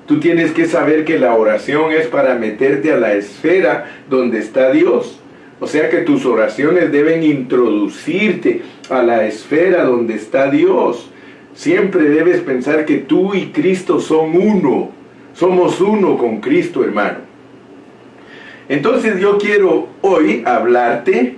Tú 0.06 0.18
tienes 0.18 0.52
que 0.52 0.66
saber 0.66 1.04
que 1.04 1.18
la 1.18 1.34
oración 1.34 1.92
es 1.92 2.06
para 2.06 2.34
meterte 2.34 2.92
a 2.92 2.96
la 2.96 3.14
esfera 3.14 4.02
donde 4.08 4.38
está 4.38 4.70
Dios. 4.72 5.20
O 5.60 5.66
sea 5.66 5.90
que 5.90 5.98
tus 5.98 6.26
oraciones 6.26 6.90
deben 6.90 7.22
introducirte 7.22 8.62
a 8.90 9.02
la 9.02 9.26
esfera 9.26 9.84
donde 9.84 10.14
está 10.14 10.50
Dios. 10.50 11.10
Siempre 11.54 12.04
debes 12.08 12.40
pensar 12.40 12.84
que 12.84 12.96
tú 12.96 13.34
y 13.34 13.52
Cristo 13.52 14.00
son 14.00 14.36
uno. 14.36 15.01
Somos 15.34 15.80
uno 15.80 16.18
con 16.18 16.40
Cristo, 16.40 16.84
hermano. 16.84 17.18
Entonces 18.68 19.18
yo 19.20 19.38
quiero 19.38 19.88
hoy 20.02 20.42
hablarte 20.46 21.36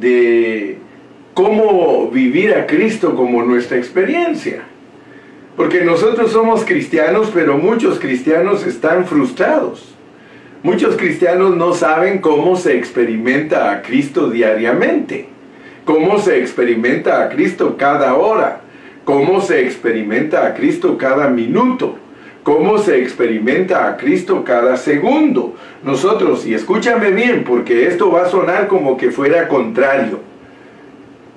de 0.00 0.78
cómo 1.34 2.10
vivir 2.10 2.54
a 2.54 2.66
Cristo 2.66 3.14
como 3.14 3.42
nuestra 3.42 3.76
experiencia. 3.76 4.62
Porque 5.56 5.82
nosotros 5.82 6.32
somos 6.32 6.64
cristianos, 6.64 7.30
pero 7.32 7.56
muchos 7.56 7.98
cristianos 7.98 8.66
están 8.66 9.06
frustrados. 9.06 9.94
Muchos 10.62 10.96
cristianos 10.96 11.56
no 11.56 11.74
saben 11.74 12.18
cómo 12.18 12.56
se 12.56 12.76
experimenta 12.76 13.70
a 13.70 13.82
Cristo 13.82 14.28
diariamente, 14.28 15.28
cómo 15.84 16.18
se 16.18 16.38
experimenta 16.38 17.22
a 17.22 17.28
Cristo 17.28 17.76
cada 17.78 18.14
hora, 18.14 18.62
cómo 19.04 19.40
se 19.40 19.60
experimenta 19.60 20.46
a 20.46 20.54
Cristo 20.54 20.98
cada 20.98 21.28
minuto 21.28 21.96
cómo 22.46 22.78
se 22.78 23.02
experimenta 23.02 23.88
a 23.88 23.96
Cristo 23.96 24.44
cada 24.44 24.76
segundo. 24.76 25.56
Nosotros, 25.82 26.46
y 26.46 26.54
escúchame 26.54 27.10
bien, 27.10 27.42
porque 27.42 27.88
esto 27.88 28.12
va 28.12 28.22
a 28.22 28.28
sonar 28.28 28.68
como 28.68 28.96
que 28.96 29.10
fuera 29.10 29.48
contrario, 29.48 30.20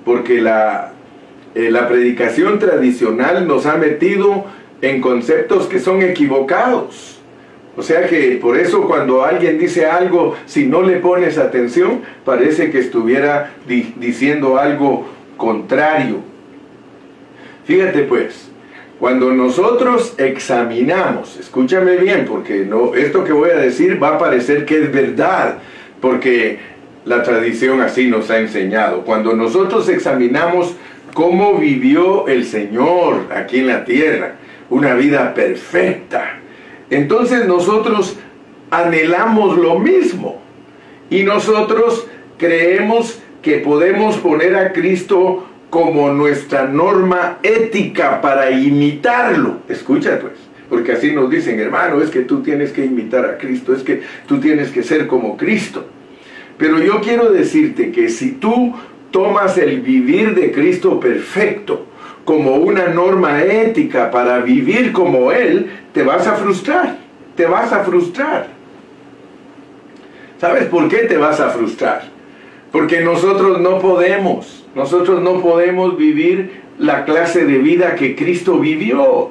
porque 0.04 0.40
la, 0.40 0.92
eh, 1.56 1.68
la 1.72 1.88
predicación 1.88 2.60
tradicional 2.60 3.48
nos 3.48 3.66
ha 3.66 3.76
metido 3.76 4.44
en 4.82 5.00
conceptos 5.00 5.66
que 5.66 5.80
son 5.80 6.00
equivocados. 6.02 7.18
O 7.76 7.82
sea 7.82 8.06
que 8.06 8.38
por 8.40 8.56
eso 8.56 8.86
cuando 8.86 9.24
alguien 9.24 9.58
dice 9.58 9.86
algo, 9.86 10.36
si 10.46 10.66
no 10.66 10.80
le 10.80 10.98
pones 10.98 11.38
atención, 11.38 12.02
parece 12.24 12.70
que 12.70 12.78
estuviera 12.78 13.54
diciendo 13.66 14.58
algo 14.58 15.08
contrario. 15.36 16.18
Fíjate 17.64 18.02
pues, 18.02 18.48
cuando 19.00 19.32
nosotros 19.32 20.12
examinamos, 20.18 21.38
escúchame 21.38 21.96
bien, 21.96 22.26
porque 22.28 22.66
no, 22.66 22.94
esto 22.94 23.24
que 23.24 23.32
voy 23.32 23.48
a 23.48 23.56
decir 23.56 24.00
va 24.00 24.16
a 24.16 24.18
parecer 24.18 24.66
que 24.66 24.76
es 24.76 24.92
verdad, 24.92 25.56
porque 26.02 26.58
la 27.06 27.22
tradición 27.22 27.80
así 27.80 28.08
nos 28.08 28.28
ha 28.28 28.38
enseñado. 28.38 29.00
Cuando 29.06 29.34
nosotros 29.34 29.88
examinamos 29.88 30.76
cómo 31.14 31.54
vivió 31.54 32.28
el 32.28 32.44
Señor 32.44 33.28
aquí 33.34 33.60
en 33.60 33.68
la 33.68 33.86
tierra, 33.86 34.34
una 34.68 34.92
vida 34.92 35.32
perfecta, 35.32 36.38
entonces 36.90 37.46
nosotros 37.46 38.18
anhelamos 38.70 39.56
lo 39.56 39.78
mismo 39.78 40.42
y 41.08 41.22
nosotros 41.22 42.06
creemos 42.36 43.18
que 43.40 43.60
podemos 43.60 44.18
poner 44.18 44.56
a 44.56 44.74
Cristo 44.74 45.46
como 45.70 46.12
nuestra 46.12 46.66
norma 46.66 47.38
ética 47.42 48.20
para 48.20 48.50
imitarlo. 48.50 49.58
Escucha 49.68 50.18
pues, 50.20 50.34
porque 50.68 50.92
así 50.92 51.12
nos 51.12 51.30
dicen, 51.30 51.58
hermano, 51.58 52.02
es 52.02 52.10
que 52.10 52.20
tú 52.20 52.42
tienes 52.42 52.72
que 52.72 52.84
imitar 52.84 53.24
a 53.24 53.38
Cristo, 53.38 53.72
es 53.74 53.82
que 53.82 54.02
tú 54.26 54.38
tienes 54.40 54.70
que 54.70 54.82
ser 54.82 55.06
como 55.06 55.36
Cristo. 55.36 55.86
Pero 56.58 56.78
yo 56.80 57.00
quiero 57.00 57.32
decirte 57.32 57.90
que 57.90 58.08
si 58.08 58.32
tú 58.32 58.74
tomas 59.10 59.56
el 59.58 59.80
vivir 59.80 60.34
de 60.34 60.52
Cristo 60.52 61.00
perfecto 61.00 61.86
como 62.24 62.56
una 62.56 62.88
norma 62.88 63.42
ética 63.42 64.10
para 64.10 64.40
vivir 64.40 64.92
como 64.92 65.32
Él, 65.32 65.70
te 65.92 66.02
vas 66.02 66.26
a 66.26 66.34
frustrar, 66.34 66.98
te 67.34 67.46
vas 67.46 67.72
a 67.72 67.82
frustrar. 67.82 68.48
¿Sabes 70.40 70.66
por 70.66 70.88
qué 70.88 70.98
te 70.98 71.16
vas 71.16 71.40
a 71.40 71.50
frustrar? 71.50 72.19
Porque 72.72 73.00
nosotros 73.00 73.60
no 73.60 73.78
podemos, 73.78 74.64
nosotros 74.74 75.20
no 75.20 75.40
podemos 75.40 75.96
vivir 75.96 76.62
la 76.78 77.04
clase 77.04 77.44
de 77.44 77.58
vida 77.58 77.94
que 77.94 78.14
Cristo 78.14 78.58
vivió. 78.58 79.30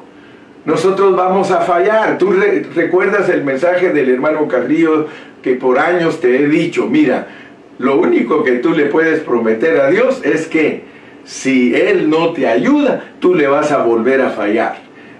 Nosotros 0.65 1.15
vamos 1.15 1.51
a 1.51 1.61
fallar. 1.61 2.17
Tú 2.17 2.33
recuerdas 2.75 3.29
el 3.29 3.43
mensaje 3.43 3.91
del 3.91 4.09
hermano 4.09 4.47
Carrillo 4.47 5.07
que 5.41 5.55
por 5.55 5.79
años 5.79 6.19
te 6.19 6.35
he 6.35 6.47
dicho, 6.47 6.85
mira, 6.87 7.27
lo 7.77 7.97
único 7.97 8.43
que 8.43 8.53
tú 8.53 8.73
le 8.73 8.85
puedes 8.87 9.21
prometer 9.21 9.79
a 9.79 9.89
Dios 9.89 10.21
es 10.23 10.47
que 10.47 10.83
si 11.23 11.73
Él 11.73 12.09
no 12.09 12.33
te 12.33 12.47
ayuda, 12.47 13.13
tú 13.19 13.35
le 13.35 13.47
vas 13.47 13.71
a 13.71 13.83
volver 13.83 14.21
a 14.21 14.31
fallar. 14.31 14.77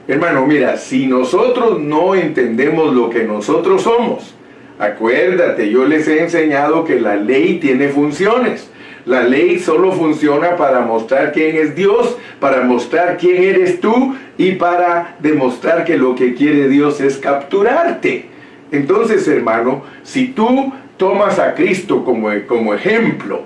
Hermano, 0.08 0.46
mira, 0.46 0.76
si 0.76 1.08
nosotros 1.08 1.80
no 1.80 2.16
entendemos 2.16 2.94
lo 2.94 3.10
que 3.10 3.24
nosotros 3.24 3.84
somos, 3.84 4.36
acuérdate, 4.80 5.70
yo 5.70 5.86
les 5.86 6.08
he 6.08 6.24
enseñado 6.24 6.86
que 6.86 7.00
la 7.00 7.16
ley 7.18 7.60
tiene 7.60 7.90
funciones. 7.90 8.72
La 9.06 9.24
ley 9.24 9.60
solo 9.60 9.92
funciona 9.92 10.56
para 10.56 10.82
mostrar 10.82 11.32
quién 11.32 11.56
es 11.56 11.76
Dios, 11.76 12.18
para 12.40 12.62
mostrar 12.62 13.18
quién 13.18 13.44
eres 13.44 13.80
tú 13.80 14.16
y 14.38 14.54
para 14.54 15.16
demostrar 15.20 15.84
que 15.84 15.98
lo 15.98 16.16
que 16.16 16.34
quiere 16.34 16.68
Dios 16.68 17.02
es 17.02 17.18
capturarte. 17.18 18.26
Entonces, 18.72 19.28
hermano, 19.28 19.84
si 20.04 20.28
tú 20.28 20.72
tomas 20.98 21.40
a 21.40 21.56
Cristo 21.56 22.04
como, 22.04 22.30
como 22.48 22.74
ejemplo 22.74 23.44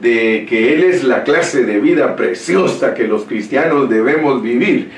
de 0.00 0.46
que 0.48 0.72
Él 0.72 0.84
es 0.84 1.04
la 1.04 1.24
clase 1.24 1.64
de 1.64 1.78
vida 1.78 2.16
preciosa 2.16 2.94
que 2.94 3.06
los 3.06 3.24
cristianos 3.24 3.88
debemos 3.88 4.42
vivir, 4.42 4.90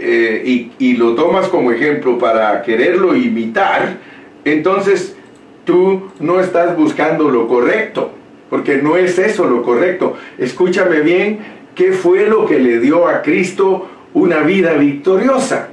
eh, 0.00 0.42
y, 0.44 0.72
y 0.78 0.94
lo 0.94 1.14
tomas 1.14 1.48
como 1.48 1.70
ejemplo 1.70 2.18
para 2.18 2.62
quererlo 2.62 3.14
imitar, 3.14 3.98
entonces 4.44 5.16
tú 5.64 6.10
no 6.20 6.40
estás 6.40 6.76
buscando 6.76 7.30
lo 7.30 7.48
correcto, 7.48 8.12
porque 8.50 8.76
no 8.78 8.96
es 8.96 9.18
eso 9.18 9.46
lo 9.46 9.62
correcto. 9.62 10.16
Escúchame 10.38 11.00
bien, 11.00 11.38
¿qué 11.74 11.92
fue 11.92 12.26
lo 12.26 12.46
que 12.46 12.58
le 12.58 12.80
dio 12.80 13.08
a 13.08 13.22
Cristo 13.22 13.88
una 14.14 14.40
vida 14.40 14.74
victoriosa? 14.74 15.68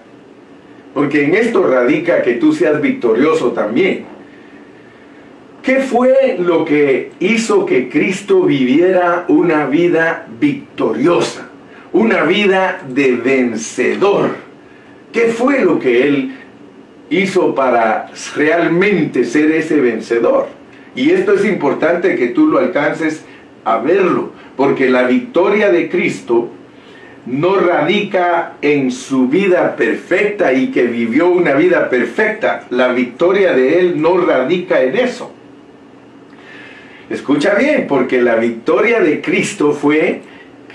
Porque 0.93 1.25
en 1.25 1.35
esto 1.35 1.63
radica 1.67 2.21
que 2.21 2.33
tú 2.33 2.53
seas 2.53 2.81
victorioso 2.81 3.51
también. 3.51 4.05
¿Qué 5.61 5.81
fue 5.81 6.37
lo 6.39 6.65
que 6.65 7.11
hizo 7.19 7.65
que 7.65 7.89
Cristo 7.89 8.43
viviera 8.43 9.25
una 9.27 9.65
vida 9.65 10.25
victoriosa? 10.39 11.49
Una 11.91 12.23
vida 12.23 12.81
de 12.87 13.11
vencedor. 13.13 14.29
¿Qué 15.11 15.27
fue 15.27 15.59
lo 15.59 15.79
que 15.79 16.07
Él 16.07 16.38
hizo 17.09 17.55
para 17.55 18.11
realmente 18.35 19.23
ser 19.23 19.51
ese 19.51 19.79
vencedor? 19.79 20.47
Y 20.95 21.11
esto 21.11 21.33
es 21.33 21.45
importante 21.45 22.15
que 22.15 22.27
tú 22.27 22.47
lo 22.47 22.59
alcances 22.59 23.23
a 23.63 23.77
verlo, 23.77 24.31
porque 24.57 24.89
la 24.89 25.03
victoria 25.03 25.71
de 25.71 25.89
Cristo 25.89 26.49
no 27.25 27.55
radica 27.57 28.53
en 28.61 28.91
su 28.91 29.27
vida 29.27 29.75
perfecta 29.75 30.53
y 30.53 30.67
que 30.67 30.83
vivió 30.83 31.29
una 31.29 31.53
vida 31.53 31.89
perfecta. 31.89 32.65
La 32.69 32.91
victoria 32.91 33.53
de 33.53 33.79
Él 33.79 34.01
no 34.01 34.17
radica 34.17 34.81
en 34.81 34.97
eso. 34.97 35.31
Escucha 37.09 37.55
bien, 37.55 37.85
porque 37.87 38.21
la 38.21 38.35
victoria 38.35 38.99
de 38.99 39.21
Cristo 39.21 39.73
fue 39.73 40.21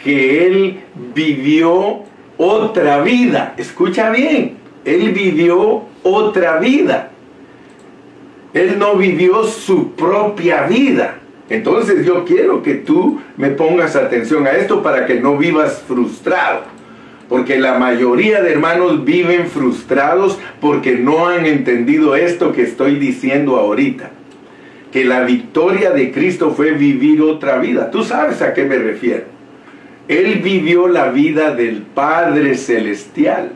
que 0.02 0.46
Él 0.46 0.80
vivió 1.14 2.02
otra 2.36 3.02
vida. 3.02 3.54
Escucha 3.56 4.10
bien, 4.10 4.56
Él 4.84 5.12
vivió 5.12 5.84
otra 6.02 6.58
vida. 6.58 7.10
Él 8.52 8.78
no 8.78 8.96
vivió 8.96 9.44
su 9.44 9.92
propia 9.92 10.62
vida. 10.66 11.18
Entonces 11.50 12.06
yo 12.06 12.24
quiero 12.24 12.62
que 12.62 12.74
tú 12.74 13.20
me 13.36 13.50
pongas 13.50 13.96
atención 13.96 14.46
a 14.46 14.52
esto 14.52 14.82
para 14.82 15.06
que 15.06 15.20
no 15.20 15.36
vivas 15.36 15.82
frustrado. 15.86 16.62
Porque 17.28 17.58
la 17.58 17.78
mayoría 17.78 18.42
de 18.42 18.52
hermanos 18.52 19.04
viven 19.04 19.46
frustrados 19.48 20.38
porque 20.60 20.92
no 20.92 21.26
han 21.26 21.46
entendido 21.46 22.14
esto 22.14 22.52
que 22.52 22.62
estoy 22.62 22.96
diciendo 22.96 23.56
ahorita 23.56 24.10
que 24.94 25.04
la 25.04 25.24
victoria 25.24 25.90
de 25.90 26.12
Cristo 26.12 26.52
fue 26.52 26.70
vivir 26.70 27.20
otra 27.20 27.58
vida. 27.58 27.90
Tú 27.90 28.04
sabes 28.04 28.40
a 28.42 28.54
qué 28.54 28.64
me 28.64 28.76
refiero. 28.76 29.24
Él 30.06 30.36
vivió 30.36 30.86
la 30.86 31.08
vida 31.08 31.52
del 31.52 31.82
Padre 31.82 32.54
Celestial. 32.54 33.50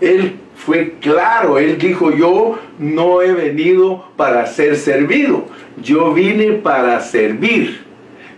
Él 0.00 0.36
fue 0.54 0.94
claro, 1.00 1.58
él 1.58 1.78
dijo, 1.78 2.10
yo 2.10 2.58
no 2.78 3.22
he 3.22 3.32
venido 3.32 4.06
para 4.16 4.46
ser 4.46 4.76
servido, 4.76 5.46
yo 5.82 6.12
vine 6.12 6.52
para 6.52 7.00
servir. 7.00 7.86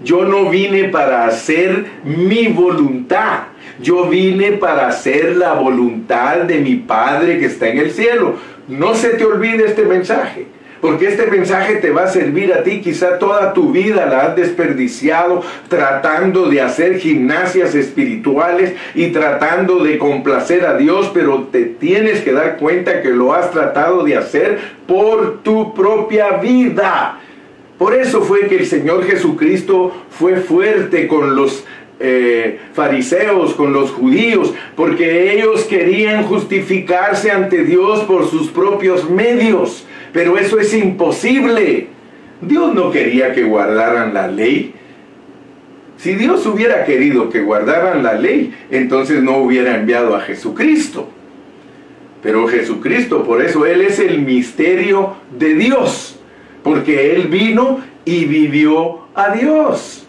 Yo 0.01 0.25
no 0.25 0.49
vine 0.49 0.85
para 0.85 1.27
hacer 1.27 1.85
mi 2.05 2.47
voluntad, 2.47 3.49
yo 3.81 4.09
vine 4.09 4.53
para 4.53 4.87
hacer 4.87 5.37
la 5.37 5.55
voluntad 5.55 6.43
de 6.43 6.61
mi 6.61 6.77
Padre 6.77 7.41
que 7.41 7.47
está 7.47 7.69
en 7.69 7.79
el 7.79 7.91
cielo. 7.91 8.37
No 8.69 8.95
se 8.95 9.11
te 9.11 9.25
olvide 9.25 9.67
este 9.67 9.85
mensaje. 9.85 10.47
Porque 10.81 11.09
este 11.09 11.27
mensaje 11.27 11.77
te 11.77 11.91
va 11.91 12.05
a 12.05 12.09
servir 12.09 12.53
a 12.53 12.63
ti. 12.63 12.81
Quizá 12.81 13.19
toda 13.19 13.53
tu 13.53 13.73
vida 13.73 14.07
la 14.07 14.27
has 14.27 14.37
desperdiciado 14.37 15.43
tratando 15.69 16.49
de 16.49 16.61
hacer 16.61 16.99
gimnasias 16.99 17.75
espirituales 17.75 18.75
y 18.95 19.09
tratando 19.09 19.83
de 19.83 19.99
complacer 19.99 20.65
a 20.65 20.77
Dios, 20.77 21.11
pero 21.13 21.49
te 21.51 21.65
tienes 21.65 22.21
que 22.21 22.33
dar 22.33 22.57
cuenta 22.59 23.03
que 23.03 23.11
lo 23.11 23.33
has 23.33 23.51
tratado 23.51 24.05
de 24.05 24.17
hacer 24.17 24.59
por 24.87 25.43
tu 25.43 25.75
propia 25.75 26.37
vida. 26.39 27.21
Por 27.79 27.95
eso 27.95 28.23
fue 28.23 28.49
que 28.49 28.57
el 28.57 28.67
Señor 28.67 29.05
Jesucristo 29.05 29.93
fue 30.11 30.37
fuerte 30.37 31.07
con 31.07 31.37
los 31.37 31.65
eh, 32.01 32.61
fariseos, 32.75 33.55
con 33.55 33.73
los 33.73 33.91
judíos, 33.91 34.55
porque 34.77 35.33
ellos 35.33 35.65
querían 35.65 36.25
justificarse 36.25 37.33
ante 37.33 37.65
Dios 37.65 38.01
por 38.05 38.29
sus 38.31 38.49
propios 38.49 39.11
medios. 39.11 39.85
Pero 40.19 40.37
eso 40.37 40.59
es 40.59 40.75
imposible. 40.75 41.87
Dios 42.41 42.75
no 42.75 42.91
quería 42.91 43.33
que 43.33 43.45
guardaran 43.45 44.13
la 44.13 44.27
ley. 44.27 44.75
Si 45.97 46.17
Dios 46.17 46.45
hubiera 46.45 46.85
querido 46.85 47.31
que 47.31 47.41
guardaran 47.41 48.03
la 48.03 48.15
ley, 48.15 48.53
entonces 48.69 49.23
no 49.23 49.37
hubiera 49.37 49.77
enviado 49.77 50.17
a 50.17 50.21
Jesucristo. 50.23 51.09
Pero 52.21 52.49
Jesucristo, 52.49 53.23
por 53.23 53.43
eso 53.43 53.65
Él 53.65 53.81
es 53.81 54.01
el 54.01 54.23
misterio 54.23 55.15
de 55.39 55.55
Dios, 55.55 56.19
porque 56.65 57.15
Él 57.15 57.29
vino 57.29 57.79
y 58.05 58.25
vivió 58.25 59.03
a 59.15 59.37
Dios. 59.37 60.05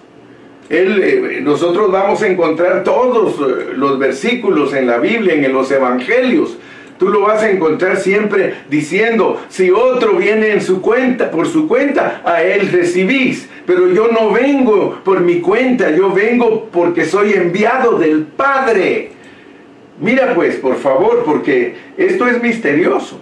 Eh, 0.71 1.39
nosotros 1.43 1.91
vamos 1.91 2.23
a 2.23 2.27
encontrar 2.27 2.83
todos 2.83 3.35
eh, 3.35 3.73
los 3.75 3.99
versículos 3.99 4.73
en 4.73 4.87
la 4.87 4.97
Biblia, 4.97 5.35
en 5.35 5.53
los 5.53 5.69
evangelios, 5.69 6.57
Tú 6.99 7.07
lo 7.07 7.21
vas 7.21 7.41
a 7.41 7.49
encontrar 7.49 7.95
siempre 7.95 8.55
diciendo, 8.69 9.41
si 9.47 9.71
otro 9.71 10.17
viene 10.17 10.51
en 10.51 10.61
su 10.61 10.81
cuenta, 10.81 11.31
por 11.31 11.47
su 11.47 11.65
cuenta, 11.65 12.21
a 12.25 12.43
él 12.43 12.69
recibís. 12.73 13.47
Pero 13.65 13.87
yo 13.87 14.09
no 14.09 14.31
vengo 14.31 14.99
por 15.05 15.21
mi 15.21 15.39
cuenta, 15.39 15.91
yo 15.91 16.11
vengo 16.11 16.67
porque 16.69 17.05
soy 17.05 17.33
enviado 17.33 17.97
del 17.97 18.23
Padre. 18.23 19.11
Mira 20.01 20.35
pues, 20.35 20.57
por 20.57 20.75
favor, 20.75 21.23
porque 21.25 21.73
esto 21.95 22.27
es 22.27 22.41
misterioso. 22.43 23.21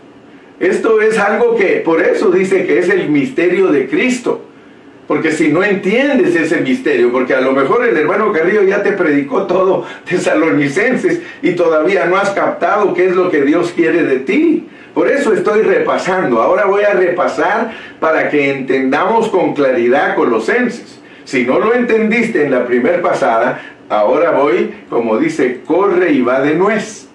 Esto 0.60 1.00
es 1.00 1.20
algo 1.20 1.56
que, 1.56 1.82
por 1.86 2.02
eso 2.02 2.32
dice 2.32 2.66
que 2.66 2.80
es 2.80 2.90
el 2.90 3.10
misterio 3.10 3.68
de 3.68 3.88
Cristo. 3.88 4.42
Porque 5.08 5.32
si 5.32 5.48
no 5.48 5.64
entiendes 5.64 6.36
ese 6.36 6.60
misterio, 6.60 7.12
porque 7.14 7.34
a 7.34 7.40
lo 7.40 7.54
mejor 7.54 7.86
el 7.86 7.96
hermano 7.96 8.34
Carrillo 8.34 8.64
ya 8.64 8.84
te 8.84 8.92
predicó 8.92 9.44
todo 9.44 9.86
tesalonicenses 10.04 11.22
y 11.42 11.52
todavía 11.52 12.06
no 12.06 12.18
has 12.18 12.32
captado 12.32 12.94
qué 12.94 13.08
es 13.08 13.16
lo 13.16 13.32
que 13.32 13.44
Dios 13.44 13.72
quiere 13.74 14.04
de 14.04 14.20
ti. 14.20 14.68
Por 14.94 15.08
eso 15.08 15.32
estoy 15.32 15.62
repasando. 15.62 16.42
Ahora 16.42 16.66
voy 16.66 16.84
a 16.84 16.94
repasar 16.94 17.72
para 18.02 18.30
que 18.30 18.52
entendamos 18.52 19.30
con 19.30 19.54
claridad 19.54 20.16
Colosenses. 20.16 21.00
Si 21.24 21.46
no 21.46 21.60
lo 21.60 21.74
entendiste 21.74 22.44
en 22.44 22.52
la 22.52 22.66
primera 22.66 23.02
pasada, 23.02 23.62
ahora 23.90 24.32
voy, 24.32 24.74
como 24.90 25.18
dice, 25.18 25.62
corre 25.66 26.12
y 26.12 26.22
va 26.22 26.42
de 26.42 26.56
nuez. 26.56 27.08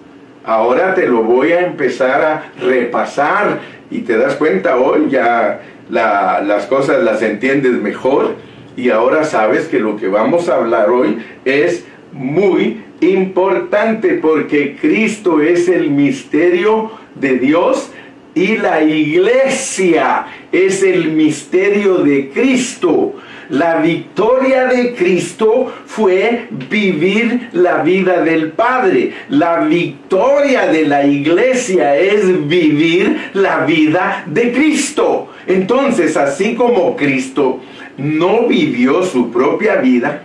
Ahora 0.45 0.95
te 0.95 1.07
lo 1.07 1.23
voy 1.23 1.51
a 1.51 1.61
empezar 1.61 2.21
a 2.21 2.51
repasar 2.59 3.59
y 3.91 3.99
te 3.99 4.17
das 4.17 4.35
cuenta 4.35 4.77
hoy 4.77 5.09
ya 5.09 5.61
las 5.89 6.65
cosas 6.67 7.03
las 7.03 7.21
entiendes 7.21 7.73
mejor 7.73 8.35
y 8.75 8.89
ahora 8.89 9.23
sabes 9.23 9.67
que 9.67 9.79
lo 9.79 9.97
que 9.97 10.07
vamos 10.07 10.49
a 10.49 10.55
hablar 10.55 10.89
hoy 10.89 11.17
es 11.45 11.85
muy 12.11 12.81
importante 13.01 14.15
porque 14.15 14.75
Cristo 14.79 15.41
es 15.41 15.67
el 15.67 15.91
misterio 15.91 16.91
de 17.15 17.37
Dios 17.37 17.91
y 18.35 18.57
la 18.57 18.81
iglesia 18.81 20.25
es 20.51 20.81
el 20.81 21.11
misterio 21.11 21.99
de 21.99 22.29
Cristo. 22.29 23.15
La 23.49 23.77
victoria 23.77 24.65
de 24.65 24.95
Cristo 24.95 25.71
fue 25.85 26.47
vivir 26.69 27.49
la 27.51 27.83
vida 27.83 28.21
del 28.21 28.51
Padre. 28.51 29.11
La 29.29 29.59
victoria 29.59 30.67
de 30.67 30.85
la 30.87 31.05
iglesia 31.05 31.95
es 31.95 32.47
vivir 32.47 33.29
la 33.33 33.65
vida 33.65 34.23
de 34.25 34.51
Cristo. 34.51 35.32
Entonces, 35.47 36.15
así 36.17 36.55
como 36.55 36.95
Cristo 36.95 37.59
no 37.97 38.47
vivió 38.47 39.03
su 39.03 39.31
propia 39.31 39.75
vida, 39.75 40.23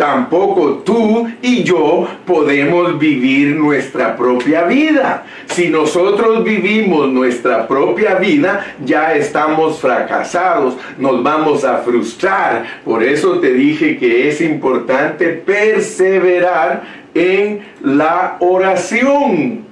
tampoco 0.00 0.82
tú 0.82 1.28
y 1.42 1.62
yo 1.62 2.08
podemos 2.24 2.98
vivir 2.98 3.54
nuestra 3.54 4.16
propia 4.16 4.64
vida. 4.64 5.26
Si 5.44 5.68
nosotros 5.68 6.42
vivimos 6.42 7.10
nuestra 7.10 7.68
propia 7.68 8.14
vida, 8.14 8.64
ya 8.82 9.14
estamos 9.14 9.78
fracasados, 9.78 10.78
nos 10.96 11.22
vamos 11.22 11.64
a 11.64 11.78
frustrar. 11.78 12.80
Por 12.82 13.02
eso 13.02 13.40
te 13.40 13.52
dije 13.52 13.98
que 13.98 14.30
es 14.30 14.40
importante 14.40 15.26
perseverar 15.26 16.82
en 17.14 17.60
la 17.82 18.38
oración. 18.40 19.66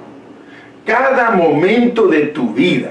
Cada 0.85 1.31
momento 1.31 2.07
de 2.07 2.27
tu 2.27 2.53
vida, 2.53 2.91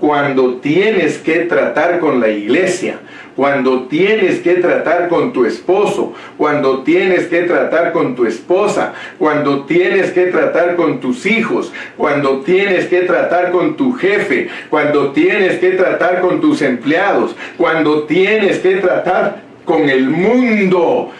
cuando 0.00 0.56
tienes 0.56 1.18
que 1.18 1.40
tratar 1.40 2.00
con 2.00 2.20
la 2.20 2.28
iglesia, 2.28 2.98
cuando 3.36 3.82
tienes 3.82 4.40
que 4.40 4.54
tratar 4.54 5.08
con 5.08 5.32
tu 5.32 5.44
esposo, 5.44 6.14
cuando 6.38 6.82
tienes 6.82 7.26
que 7.26 7.42
tratar 7.42 7.92
con 7.92 8.16
tu 8.16 8.24
esposa, 8.24 8.94
cuando 9.18 9.64
tienes 9.64 10.10
que 10.12 10.26
tratar 10.26 10.74
con 10.74 11.00
tus 11.00 11.26
hijos, 11.26 11.72
cuando 11.96 12.40
tienes 12.40 12.86
que 12.86 13.02
tratar 13.02 13.50
con 13.50 13.76
tu 13.76 13.92
jefe, 13.92 14.48
cuando 14.70 15.12
tienes 15.12 15.58
que 15.58 15.72
tratar 15.72 16.22
con 16.22 16.40
tus 16.40 16.62
empleados, 16.62 17.36
cuando 17.58 18.04
tienes 18.04 18.58
que 18.58 18.76
tratar 18.76 19.42
con 19.66 19.90
el 19.90 20.08
mundo. 20.08 21.10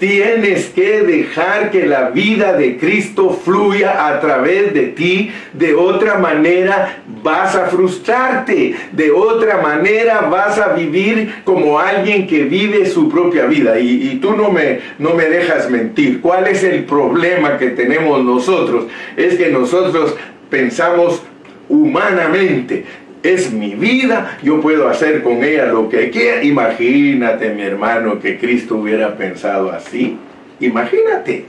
Tienes 0.00 0.70
que 0.70 1.02
dejar 1.02 1.70
que 1.70 1.84
la 1.84 2.08
vida 2.08 2.54
de 2.54 2.78
Cristo 2.78 3.38
fluya 3.44 4.08
a 4.08 4.18
través 4.18 4.72
de 4.72 4.86
ti. 4.86 5.30
De 5.52 5.74
otra 5.74 6.16
manera 6.16 7.02
vas 7.22 7.54
a 7.54 7.66
frustrarte. 7.66 8.74
De 8.92 9.10
otra 9.10 9.58
manera 9.58 10.22
vas 10.22 10.58
a 10.58 10.72
vivir 10.72 11.42
como 11.44 11.78
alguien 11.78 12.26
que 12.26 12.44
vive 12.44 12.86
su 12.86 13.10
propia 13.10 13.44
vida. 13.44 13.78
Y, 13.78 14.18
tú 14.22 14.34
no 14.34 14.50
me, 14.50 14.80
no 14.98 15.12
me 15.12 15.26
dejas 15.26 15.68
mentir. 15.68 16.22
¿Cuál 16.22 16.46
es 16.46 16.64
el 16.64 16.84
problema 16.84 17.58
que 17.58 17.68
tenemos 17.68 18.24
nosotros? 18.24 18.86
Es 19.18 19.36
que 19.36 19.50
nosotros 19.50 20.16
pensamos 20.48 21.22
humanamente 21.68 22.86
es 23.22 23.52
mi 23.52 23.74
vida, 23.74 24.38
yo 24.42 24.60
puedo 24.60 24.88
hacer 24.88 25.22
con 25.22 25.44
ella 25.44 25.66
lo 25.66 25.88
que 25.88 26.10
quiera. 26.10 26.42
Imagínate, 26.42 27.50
mi 27.50 27.62
hermano, 27.62 28.18
que 28.18 28.38
Cristo 28.38 28.76
hubiera 28.76 29.16
pensado 29.16 29.70
así. 29.70 30.16
Imagínate. 30.58 31.44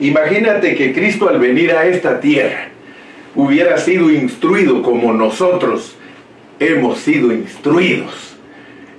Imagínate 0.00 0.74
que 0.74 0.92
Cristo 0.92 1.28
al 1.28 1.38
venir 1.38 1.72
a 1.72 1.86
esta 1.86 2.20
tierra 2.20 2.68
hubiera 3.34 3.76
sido 3.78 4.10
instruido 4.10 4.82
como 4.82 5.12
nosotros 5.12 5.96
hemos 6.58 6.98
sido 6.98 7.32
instruidos. 7.32 8.36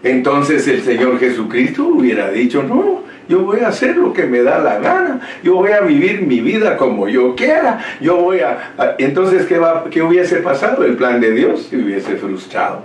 Entonces 0.03 0.67
el 0.67 0.81
Señor 0.81 1.19
Jesucristo 1.19 1.85
hubiera 1.85 2.31
dicho, 2.31 2.63
no, 2.63 3.03
yo 3.31 3.39
voy 3.39 3.61
a 3.61 3.69
hacer 3.69 3.95
lo 3.95 4.11
que 4.11 4.25
me 4.25 4.43
da 4.43 4.59
la 4.59 4.77
gana, 4.79 5.21
yo 5.41 5.55
voy 5.55 5.71
a 5.71 5.79
vivir 5.79 6.21
mi 6.23 6.41
vida 6.41 6.75
como 6.75 7.07
yo 7.07 7.33
quiera, 7.33 7.79
yo 8.01 8.17
voy 8.17 8.41
a... 8.41 8.73
Entonces, 8.97 9.45
¿qué, 9.45 9.57
va, 9.57 9.85
¿qué 9.89 10.01
hubiese 10.01 10.37
pasado? 10.37 10.83
El 10.83 10.97
plan 10.97 11.21
de 11.21 11.31
Dios 11.31 11.67
se 11.69 11.77
hubiese 11.77 12.17
frustrado. 12.17 12.83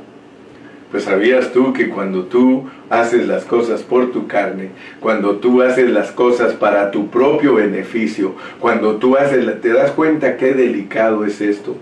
Pues 0.93 1.03
sabías 1.03 1.53
tú 1.53 1.73
que 1.73 1.89
cuando 1.89 2.27
tú 2.27 2.69
haces 2.91 3.27
las 3.27 3.45
cosas 3.45 3.83
por 3.83 4.13
tu 4.13 4.29
carne, 4.29 4.71
cuando 5.01 5.37
tú 5.37 5.63
haces 5.63 5.91
las 5.91 6.13
cosas 6.13 6.53
para 6.53 6.93
tu 6.93 7.09
propio 7.09 7.57
beneficio, 7.57 8.37
cuando 8.61 8.97
tú 8.97 9.17
haces, 9.17 9.61
te 9.61 9.73
das 9.73 9.91
cuenta 9.91 10.37
qué 10.37 10.55
delicado 10.55 11.25
es 11.25 11.41
esto. 11.41 11.77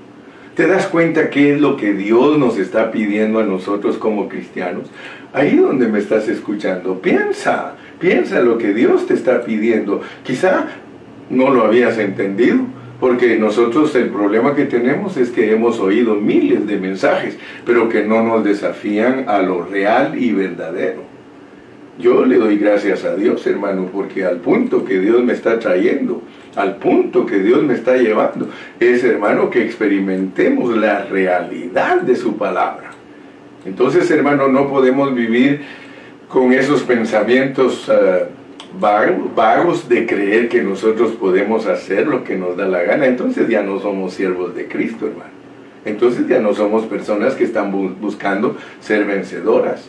¿Te 0.56 0.66
das 0.66 0.86
cuenta 0.86 1.30
qué 1.30 1.52
es 1.52 1.60
lo 1.60 1.76
que 1.76 1.92
Dios 1.92 2.38
nos 2.38 2.58
está 2.58 2.92
pidiendo 2.92 3.40
a 3.40 3.44
nosotros 3.44 3.98
como 3.98 4.28
cristianos? 4.28 4.88
Ahí 5.34 5.56
donde 5.56 5.88
me 5.88 5.98
estás 5.98 6.28
escuchando, 6.28 7.00
piensa, 7.00 7.74
Piensa 7.98 8.40
lo 8.40 8.58
que 8.58 8.74
Dios 8.74 9.06
te 9.06 9.14
está 9.14 9.44
pidiendo. 9.44 10.02
Quizá 10.24 10.66
no 11.30 11.50
lo 11.50 11.64
habías 11.64 11.98
entendido, 11.98 12.60
porque 13.00 13.38
nosotros 13.38 13.94
el 13.96 14.08
problema 14.08 14.54
que 14.54 14.64
tenemos 14.64 15.16
es 15.16 15.30
que 15.30 15.52
hemos 15.52 15.80
oído 15.80 16.14
miles 16.14 16.66
de 16.66 16.78
mensajes, 16.78 17.36
pero 17.66 17.88
que 17.88 18.04
no 18.04 18.22
nos 18.22 18.44
desafían 18.44 19.28
a 19.28 19.42
lo 19.42 19.64
real 19.64 20.16
y 20.18 20.32
verdadero. 20.32 21.02
Yo 21.98 22.24
le 22.24 22.38
doy 22.38 22.58
gracias 22.58 23.04
a 23.04 23.14
Dios, 23.14 23.46
hermano, 23.46 23.88
porque 23.92 24.24
al 24.24 24.38
punto 24.38 24.84
que 24.84 24.98
Dios 24.98 25.22
me 25.22 25.32
está 25.32 25.60
trayendo, 25.60 26.22
al 26.56 26.76
punto 26.76 27.24
que 27.24 27.38
Dios 27.38 27.62
me 27.62 27.74
está 27.74 27.96
llevando, 27.96 28.48
es, 28.80 29.04
hermano, 29.04 29.48
que 29.48 29.64
experimentemos 29.64 30.76
la 30.76 31.04
realidad 31.04 32.00
de 32.00 32.16
su 32.16 32.36
palabra. 32.36 32.90
Entonces, 33.64 34.10
hermano, 34.10 34.48
no 34.48 34.68
podemos 34.68 35.14
vivir 35.14 35.60
con 36.34 36.52
esos 36.52 36.82
pensamientos 36.82 37.88
uh, 37.88 38.26
vagos 38.80 39.88
de 39.88 40.04
creer 40.04 40.48
que 40.48 40.62
nosotros 40.62 41.12
podemos 41.12 41.64
hacer 41.66 42.08
lo 42.08 42.24
que 42.24 42.34
nos 42.34 42.56
da 42.56 42.66
la 42.66 42.82
gana, 42.82 43.06
entonces 43.06 43.48
ya 43.48 43.62
no 43.62 43.78
somos 43.78 44.14
siervos 44.14 44.52
de 44.52 44.66
Cristo, 44.66 45.06
hermano. 45.06 45.30
Entonces 45.84 46.26
ya 46.26 46.40
no 46.40 46.52
somos 46.52 46.86
personas 46.86 47.34
que 47.34 47.44
están 47.44 47.70
buscando 48.00 48.56
ser 48.80 49.04
vencedoras. 49.04 49.88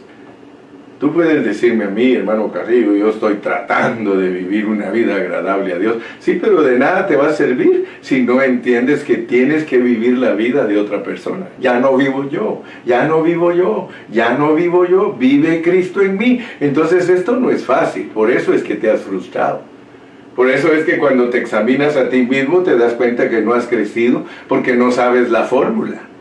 Tú 1.06 1.14
puedes 1.14 1.46
decirme 1.46 1.84
a 1.84 1.90
mí, 1.90 2.14
hermano 2.14 2.52
Carrillo, 2.52 2.96
yo 2.96 3.12
estoy 3.12 3.36
tratando 3.36 4.18
de 4.18 4.28
vivir 4.28 4.66
una 4.66 4.90
vida 4.90 5.18
agradable 5.18 5.72
a 5.72 5.78
Dios. 5.78 5.98
Sí, 6.18 6.40
pero 6.42 6.64
de 6.64 6.80
nada 6.80 7.06
te 7.06 7.16
va 7.16 7.28
a 7.28 7.34
servir 7.34 7.86
si 8.02 8.24
no 8.24 8.42
entiendes 8.42 9.04
que 9.04 9.18
tienes 9.18 9.66
que 9.66 9.78
vivir 9.78 10.18
la 10.18 10.34
vida 10.34 10.66
de 10.66 10.80
otra 10.80 11.04
persona. 11.04 11.46
Ya 11.62 11.80
no 11.80 11.96
vivo 11.96 12.28
yo, 12.28 12.64
ya 12.88 13.08
no 13.08 13.22
vivo 13.22 13.52
yo, 13.52 13.90
ya 14.12 14.34
no 14.34 14.56
vivo 14.56 14.88
yo, 14.88 15.14
vive 15.14 15.62
Cristo 15.62 16.02
en 16.02 16.18
mí. 16.18 16.44
Entonces 16.60 17.08
esto 17.08 17.36
no 17.40 17.52
es 17.52 17.64
fácil, 17.64 18.10
por 18.12 18.32
eso 18.32 18.52
es 18.52 18.64
que 18.64 18.74
te 18.74 18.90
has 18.90 19.02
frustrado. 19.02 19.62
Por 20.36 20.50
eso 20.50 20.74
es 20.74 20.86
que 20.86 20.98
cuando 20.98 21.30
te 21.30 21.38
examinas 21.38 21.96
a 21.98 22.10
ti 22.10 22.24
mismo 22.24 22.64
te 22.64 22.76
das 22.76 22.94
cuenta 22.94 23.30
que 23.30 23.44
no 23.44 23.54
has 23.54 23.68
crecido 23.68 24.24
porque 24.48 24.74
no 24.74 24.90
sabes 24.92 25.30
la 25.30 25.44
fórmula. 25.44 26.15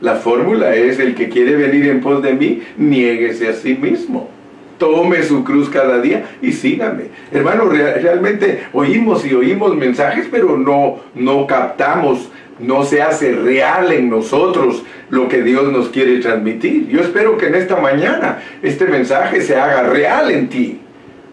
La 0.00 0.14
fórmula 0.14 0.74
es 0.74 0.98
el 0.98 1.14
que 1.14 1.28
quiere 1.28 1.56
venir 1.56 1.86
en 1.86 2.00
pos 2.00 2.22
de 2.22 2.32
mí, 2.32 2.62
niéguese 2.78 3.48
a 3.48 3.52
sí 3.52 3.74
mismo. 3.74 4.30
Tome 4.78 5.22
su 5.22 5.44
cruz 5.44 5.68
cada 5.68 6.00
día 6.00 6.24
y 6.40 6.52
sígame. 6.52 7.04
Hermano, 7.30 7.66
realmente 7.66 8.62
oímos 8.72 9.26
y 9.26 9.34
oímos 9.34 9.76
mensajes, 9.76 10.26
pero 10.30 10.56
no, 10.56 11.00
no 11.14 11.46
captamos, 11.46 12.30
no 12.58 12.84
se 12.84 13.02
hace 13.02 13.32
real 13.32 13.92
en 13.92 14.08
nosotros 14.08 14.82
lo 15.10 15.28
que 15.28 15.42
Dios 15.42 15.70
nos 15.70 15.90
quiere 15.90 16.18
transmitir. 16.20 16.88
Yo 16.88 17.00
espero 17.00 17.36
que 17.36 17.48
en 17.48 17.56
esta 17.56 17.76
mañana 17.76 18.42
este 18.62 18.86
mensaje 18.86 19.42
se 19.42 19.56
haga 19.56 19.82
real 19.82 20.30
en 20.30 20.48
ti. 20.48 20.78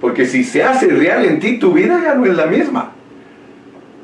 Porque 0.01 0.25
si 0.25 0.43
se 0.43 0.61
hace 0.61 0.87
real 0.87 1.25
en 1.25 1.39
ti, 1.39 1.57
tu 1.57 1.71
vida 1.71 2.01
ya 2.03 2.15
no 2.15 2.25
es 2.25 2.35
la 2.35 2.47
misma 2.47 2.96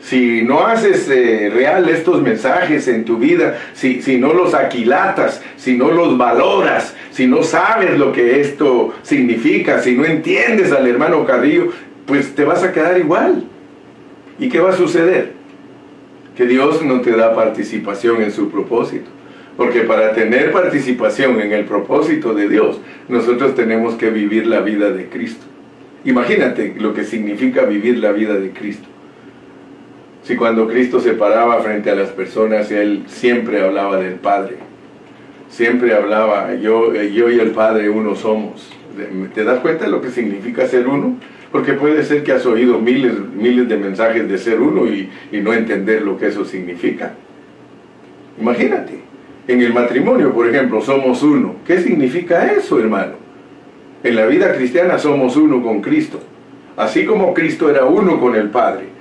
si 0.03 0.41
no 0.41 0.67
haces 0.67 1.09
eh, 1.09 1.49
real 1.51 1.87
estos 1.87 2.21
mensajes 2.21 2.89
en 2.89 3.05
tu 3.05 3.17
vida, 3.17 3.57
si, 3.73 4.01
si 4.01 4.17
no 4.17 4.33
los 4.33 4.53
aquilatas, 4.53 5.41
si 5.55 5.77
no 5.77 5.91
los 5.91 6.17
valoras, 6.17 6.93
si 7.11 7.25
no 7.25 7.41
sabes 7.41 7.97
lo 7.97 8.11
que 8.11 8.41
esto 8.41 8.93
significa, 9.01 9.81
si 9.81 9.95
no 9.95 10.03
entiendes 10.03 10.73
al 10.73 10.87
hermano 10.87 11.25
Carrillo, 11.25 11.69
pues 12.05 12.35
te 12.35 12.43
vas 12.43 12.63
a 12.63 12.73
quedar 12.73 12.99
igual. 12.99 13.45
¿Y 14.37 14.49
qué 14.49 14.59
va 14.59 14.71
a 14.71 14.77
suceder? 14.77 15.31
Que 16.35 16.47
Dios 16.47 16.83
no 16.83 16.99
te 16.99 17.11
da 17.11 17.33
participación 17.33 18.21
en 18.21 18.31
su 18.31 18.49
propósito. 18.49 19.09
Porque 19.55 19.81
para 19.81 20.13
tener 20.13 20.51
participación 20.51 21.39
en 21.39 21.53
el 21.53 21.63
propósito 21.63 22.33
de 22.33 22.49
Dios, 22.49 22.81
nosotros 23.07 23.55
tenemos 23.55 23.93
que 23.93 24.09
vivir 24.09 24.47
la 24.47 24.59
vida 24.59 24.89
de 24.89 25.07
Cristo. 25.07 25.45
Imagínate 26.03 26.75
lo 26.77 26.93
que 26.93 27.05
significa 27.05 27.63
vivir 27.63 27.99
la 27.99 28.11
vida 28.11 28.33
de 28.33 28.49
Cristo. 28.49 28.87
Si 30.23 30.37
cuando 30.37 30.67
Cristo 30.67 31.01
se 31.01 31.13
paraba 31.13 31.61
frente 31.61 31.91
a 31.91 31.95
las 31.95 32.09
personas, 32.09 32.71
Él 32.71 33.03
siempre 33.07 33.61
hablaba 33.61 33.97
del 33.97 34.15
Padre. 34.15 34.55
Siempre 35.49 35.93
hablaba, 35.93 36.55
yo, 36.55 36.93
yo 36.93 37.29
y 37.29 37.39
el 37.39 37.51
Padre 37.51 37.89
uno 37.89 38.15
somos. 38.15 38.71
¿Te 39.35 39.43
das 39.43 39.59
cuenta 39.59 39.85
de 39.85 39.91
lo 39.91 40.01
que 40.01 40.09
significa 40.09 40.65
ser 40.65 40.87
uno? 40.87 41.17
Porque 41.51 41.73
puede 41.73 42.03
ser 42.03 42.23
que 42.23 42.31
has 42.31 42.45
oído 42.45 42.79
miles, 42.79 43.13
miles 43.35 43.67
de 43.67 43.77
mensajes 43.77 44.27
de 44.29 44.37
ser 44.37 44.61
uno 44.61 44.87
y, 44.87 45.09
y 45.31 45.41
no 45.41 45.53
entender 45.53 46.01
lo 46.03 46.17
que 46.17 46.27
eso 46.27 46.45
significa. 46.45 47.13
Imagínate, 48.39 49.01
en 49.47 49.61
el 49.61 49.73
matrimonio, 49.73 50.33
por 50.33 50.47
ejemplo, 50.47 50.81
somos 50.81 51.21
uno. 51.21 51.55
¿Qué 51.67 51.79
significa 51.81 52.51
eso, 52.53 52.79
hermano? 52.79 53.13
En 54.03 54.15
la 54.15 54.25
vida 54.25 54.53
cristiana 54.55 54.97
somos 54.97 55.35
uno 55.35 55.61
con 55.61 55.81
Cristo. 55.81 56.19
Así 56.77 57.05
como 57.05 57.33
Cristo 57.33 57.69
era 57.69 57.85
uno 57.85 58.19
con 58.19 58.35
el 58.35 58.49
Padre, 58.49 58.92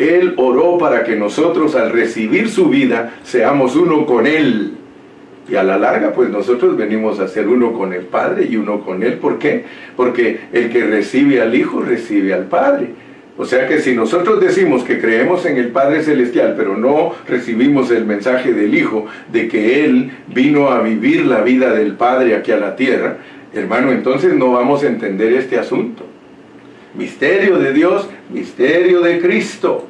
él 0.00 0.32
oró 0.38 0.78
para 0.78 1.04
que 1.04 1.14
nosotros 1.14 1.74
al 1.74 1.92
recibir 1.92 2.48
su 2.48 2.70
vida 2.70 3.16
seamos 3.22 3.76
uno 3.76 4.06
con 4.06 4.26
Él. 4.26 4.72
Y 5.46 5.56
a 5.56 5.62
la 5.62 5.76
larga, 5.76 6.14
pues 6.14 6.30
nosotros 6.30 6.74
venimos 6.74 7.20
a 7.20 7.28
ser 7.28 7.46
uno 7.48 7.74
con 7.74 7.92
el 7.92 8.06
Padre 8.06 8.46
y 8.48 8.56
uno 8.56 8.80
con 8.80 9.02
Él. 9.02 9.14
¿Por 9.14 9.38
qué? 9.38 9.64
Porque 9.96 10.40
el 10.54 10.70
que 10.70 10.84
recibe 10.84 11.42
al 11.42 11.54
Hijo 11.54 11.82
recibe 11.82 12.32
al 12.32 12.44
Padre. 12.44 12.88
O 13.36 13.44
sea 13.44 13.68
que 13.68 13.80
si 13.80 13.94
nosotros 13.94 14.40
decimos 14.40 14.84
que 14.84 14.98
creemos 14.98 15.44
en 15.44 15.58
el 15.58 15.68
Padre 15.68 16.02
Celestial, 16.02 16.54
pero 16.56 16.78
no 16.78 17.12
recibimos 17.28 17.90
el 17.90 18.06
mensaje 18.06 18.54
del 18.54 18.74
Hijo 18.74 19.04
de 19.30 19.48
que 19.48 19.84
Él 19.84 20.12
vino 20.28 20.70
a 20.70 20.80
vivir 20.80 21.26
la 21.26 21.42
vida 21.42 21.74
del 21.74 21.92
Padre 21.92 22.36
aquí 22.36 22.52
a 22.52 22.56
la 22.56 22.74
tierra, 22.74 23.18
hermano, 23.52 23.92
entonces 23.92 24.32
no 24.34 24.52
vamos 24.52 24.82
a 24.82 24.86
entender 24.86 25.34
este 25.34 25.58
asunto. 25.58 26.09
Misterio 26.94 27.58
de 27.58 27.72
Dios, 27.72 28.08
misterio 28.30 29.00
de 29.00 29.20
Cristo. 29.20 29.86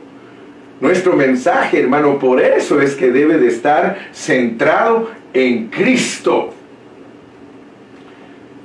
Nuestro 0.81 1.15
mensaje, 1.15 1.81
hermano, 1.81 2.19
por 2.19 2.41
eso 2.41 2.81
es 2.81 2.95
que 2.95 3.11
debe 3.11 3.39
de 3.39 3.49
estar 3.49 4.11
centrado 4.13 5.11
en 5.33 5.69
Cristo. 5.69 6.55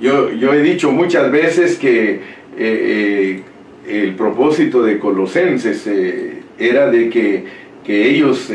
Yo, 0.00 0.30
yo 0.32 0.52
he 0.52 0.62
dicho 0.62 0.92
muchas 0.92 1.30
veces 1.30 1.76
que 1.78 2.10
eh, 2.10 2.20
eh, 2.58 3.42
el 3.86 4.14
propósito 4.14 4.82
de 4.82 4.98
Colosenses 4.98 5.86
eh, 5.86 6.42
era 6.58 6.90
de 6.90 7.08
que, 7.08 7.44
que 7.84 8.08
ellos 8.08 8.50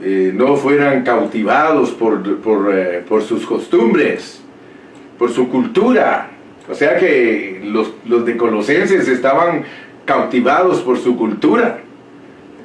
no 0.00 0.56
fueran 0.56 1.02
cautivados 1.02 1.90
por, 1.90 2.38
por, 2.38 2.72
por, 3.08 3.22
sus 3.22 3.44
costumbres, 3.44 4.40
por 5.18 5.32
su 5.32 5.48
cultura. 5.48 6.30
O 6.70 6.74
sea 6.74 6.96
que 6.96 7.47
los, 7.64 7.92
los 8.06 8.24
de 8.24 8.36
Colosenses 8.36 9.08
estaban 9.08 9.64
cautivados 10.04 10.80
por 10.80 10.98
su 10.98 11.16
cultura. 11.16 11.80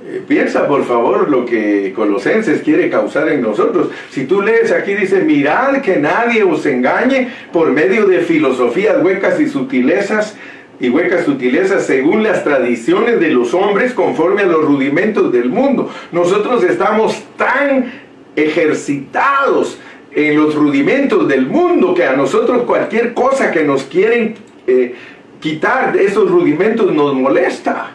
Eh, 0.06 0.22
piensa 0.28 0.68
por 0.68 0.84
favor 0.84 1.30
lo 1.30 1.46
que 1.46 1.94
Colosenses 1.96 2.62
quiere 2.62 2.90
causar 2.90 3.30
en 3.30 3.42
nosotros. 3.42 3.90
Si 4.10 4.26
tú 4.26 4.42
lees 4.42 4.72
aquí 4.72 4.96
dice, 4.96 5.22
mirad 5.22 5.82
que 5.82 5.98
nadie 5.98 6.44
os 6.44 6.66
engañe 6.66 7.30
por 7.54 7.72
medio 7.72 8.06
de 8.06 8.20
filosofías 8.20 9.02
huecas 9.04 9.40
y 9.40 9.48
sutilezas 9.48 10.36
y 10.80 10.90
huecas 10.90 11.24
sutilezas 11.24 11.86
según 11.86 12.24
las 12.24 12.44
tradiciones 12.44 13.20
de 13.20 13.30
los 13.30 13.54
hombres 13.54 13.94
conforme 13.94 14.42
a 14.42 14.46
los 14.46 14.66
rudimentos 14.66 15.32
del 15.32 15.50
mundo. 15.50 15.90
Nosotros 16.12 16.64
estamos 16.64 17.24
tan 17.38 17.92
ejercitados 18.36 19.78
en 20.12 20.36
los 20.36 20.56
rudimentos 20.56 21.28
del 21.28 21.46
mundo 21.46 21.94
que 21.94 22.04
a 22.04 22.16
nosotros 22.16 22.64
cualquier 22.64 23.14
cosa 23.14 23.52
que 23.52 23.64
nos 23.64 23.84
quieren 23.84 24.36
eh, 24.68 24.96
quitar 25.40 25.96
esos 25.98 26.30
rudimentos 26.30 26.94
nos 26.94 27.14
molesta. 27.16 27.92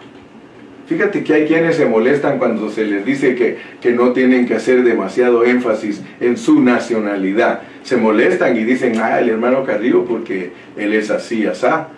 Fíjate 0.87 1.23
que 1.23 1.35
hay 1.35 1.47
quienes 1.47 1.77
se 1.77 1.85
molestan 1.85 2.39
cuando 2.39 2.71
se 2.71 2.85
les 2.85 3.05
dice 3.05 3.35
que, 3.35 3.59
que, 3.81 3.93
no 3.93 4.13
tienen 4.13 4.47
que 4.47 4.55
hacer 4.55 4.83
demasiado 4.83 5.45
énfasis 5.45 6.03
en 6.19 6.39
su 6.39 6.63
nacionalidad. 6.63 7.61
Se 7.83 7.99
molestan 7.99 8.57
y 8.57 8.65
dicen, 8.65 8.95
ah, 8.99 9.19
el 9.21 9.29
hermano 9.29 9.65
Carrillo 9.65 10.07
porque 10.07 10.51
él 10.79 10.95
es 10.95 11.11
así, 11.11 11.45
asá. 11.45 11.89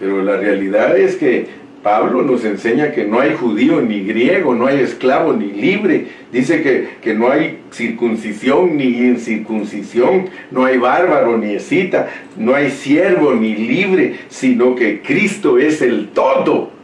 Pero 0.00 0.22
la 0.22 0.38
realidad 0.38 0.96
es 0.96 1.16
que 1.16 1.48
Pablo 1.82 2.22
nos 2.22 2.44
enseña 2.44 2.92
que 2.92 3.04
no 3.04 3.20
hay 3.20 3.34
judío 3.34 3.80
ni 3.82 4.04
griego, 4.04 4.54
no 4.54 4.66
hay 4.66 4.80
esclavo 4.80 5.34
ni 5.34 5.52
libre. 5.52 6.06
Dice 6.32 6.62
que, 6.62 6.88
que 7.02 7.14
no 7.14 7.30
hay 7.30 7.58
circuncisión 7.76 8.76
ni 8.76 8.84
incircuncisión, 8.84 10.30
no 10.50 10.64
hay 10.64 10.78
bárbaro 10.78 11.36
ni 11.38 11.54
escita, 11.54 12.08
no 12.36 12.54
hay 12.54 12.70
siervo 12.70 13.34
ni 13.34 13.54
libre, 13.54 14.16
sino 14.28 14.74
que 14.74 15.02
Cristo 15.02 15.58
es 15.58 15.82
el 15.82 16.08
todo 16.08 16.76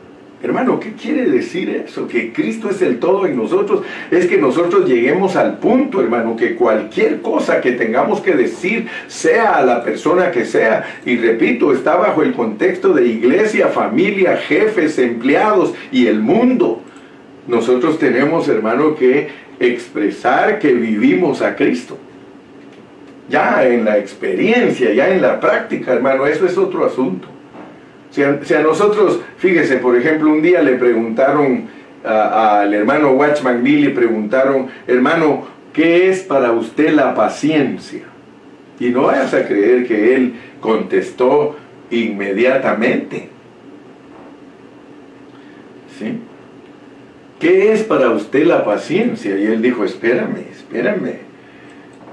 Hermano, 0.43 0.81
¿qué 0.81 0.93
quiere 0.95 1.31
decir 1.31 1.71
eso? 1.71 2.09
Que 2.09 2.33
Cristo 2.33 2.69
es 2.69 2.83
el 2.83 2.99
todo 2.99 3.27
en 3.27 3.37
nosotros. 3.37 3.83
Es 4.11 4.27
que 4.27 4.39
nosotros 4.39 4.89
lleguemos 4.89 5.37
al 5.37 5.59
punto, 5.59 6.01
hermano, 6.01 6.35
que 6.35 6.57
cualquier 6.57 7.21
cosa 7.21 7.61
que 7.61 7.73
tengamos 7.73 8.21
que 8.21 8.35
decir, 8.35 8.89
sea 9.07 9.57
a 9.59 9.65
la 9.65 9.85
persona 9.85 10.33
que 10.33 10.45
sea, 10.45 10.85
y 11.07 11.17
repito, 11.17 11.73
está 11.73 11.95
bajo 11.95 12.23
el 12.23 12.33
contexto 12.33 12.93
de 12.93 13.07
iglesia, 13.07 13.69
familia, 13.69 14.37
jefes, 14.37 14.99
empleados 14.99 15.75
y 15.93 16.09
el 16.09 16.19
mundo. 16.19 16.83
Nosotros 17.47 18.01
tenemos, 18.01 18.49
hermano, 18.49 18.97
que 18.97 19.29
expresar 19.62 20.59
que 20.59 20.72
vivimos 20.72 21.40
a 21.42 21.55
Cristo. 21.55 21.98
Ya 23.29 23.64
en 23.64 23.85
la 23.85 23.98
experiencia, 23.98 24.92
ya 24.92 25.09
en 25.09 25.22
la 25.22 25.40
práctica, 25.40 25.92
hermano, 25.92 26.27
eso 26.27 26.44
es 26.46 26.59
otro 26.59 26.85
asunto. 26.85 27.29
Si 28.11 28.22
a, 28.22 28.61
nosotros, 28.61 29.20
fíjese, 29.38 29.77
por 29.77 29.96
ejemplo, 29.96 30.31
un 30.31 30.42
día 30.42 30.61
le 30.62 30.75
preguntaron 30.75 31.66
al 32.05 32.75
hermano 32.75 33.12
Watchman 33.12 33.62
Lee, 33.64 33.81
le 33.81 33.90
preguntaron, 33.90 34.68
hermano, 34.87 35.46
¿qué 35.72 36.11
es 36.11 36.20
para 36.20 36.53
usted 36.53 36.92
la 36.92 37.14
paciencia? 37.14 38.03
Y 38.79 38.90
no 38.90 39.05
vayas 39.05 39.33
a 39.33 39.46
creer 39.46 39.87
que 39.87 40.14
él 40.14 40.35
contestó 40.61 41.57
inmediatamente. 41.90 43.29
¿Sí? 45.98 46.18
¿Qué 47.43 47.73
es 47.73 47.83
para 47.83 48.11
usted 48.11 48.47
la 48.47 48.65
paciencia? 48.65 49.37
Y 49.37 49.47
él 49.47 49.61
dijo, 49.61 49.85
espérame, 49.85 50.47
espérame. 50.53 51.15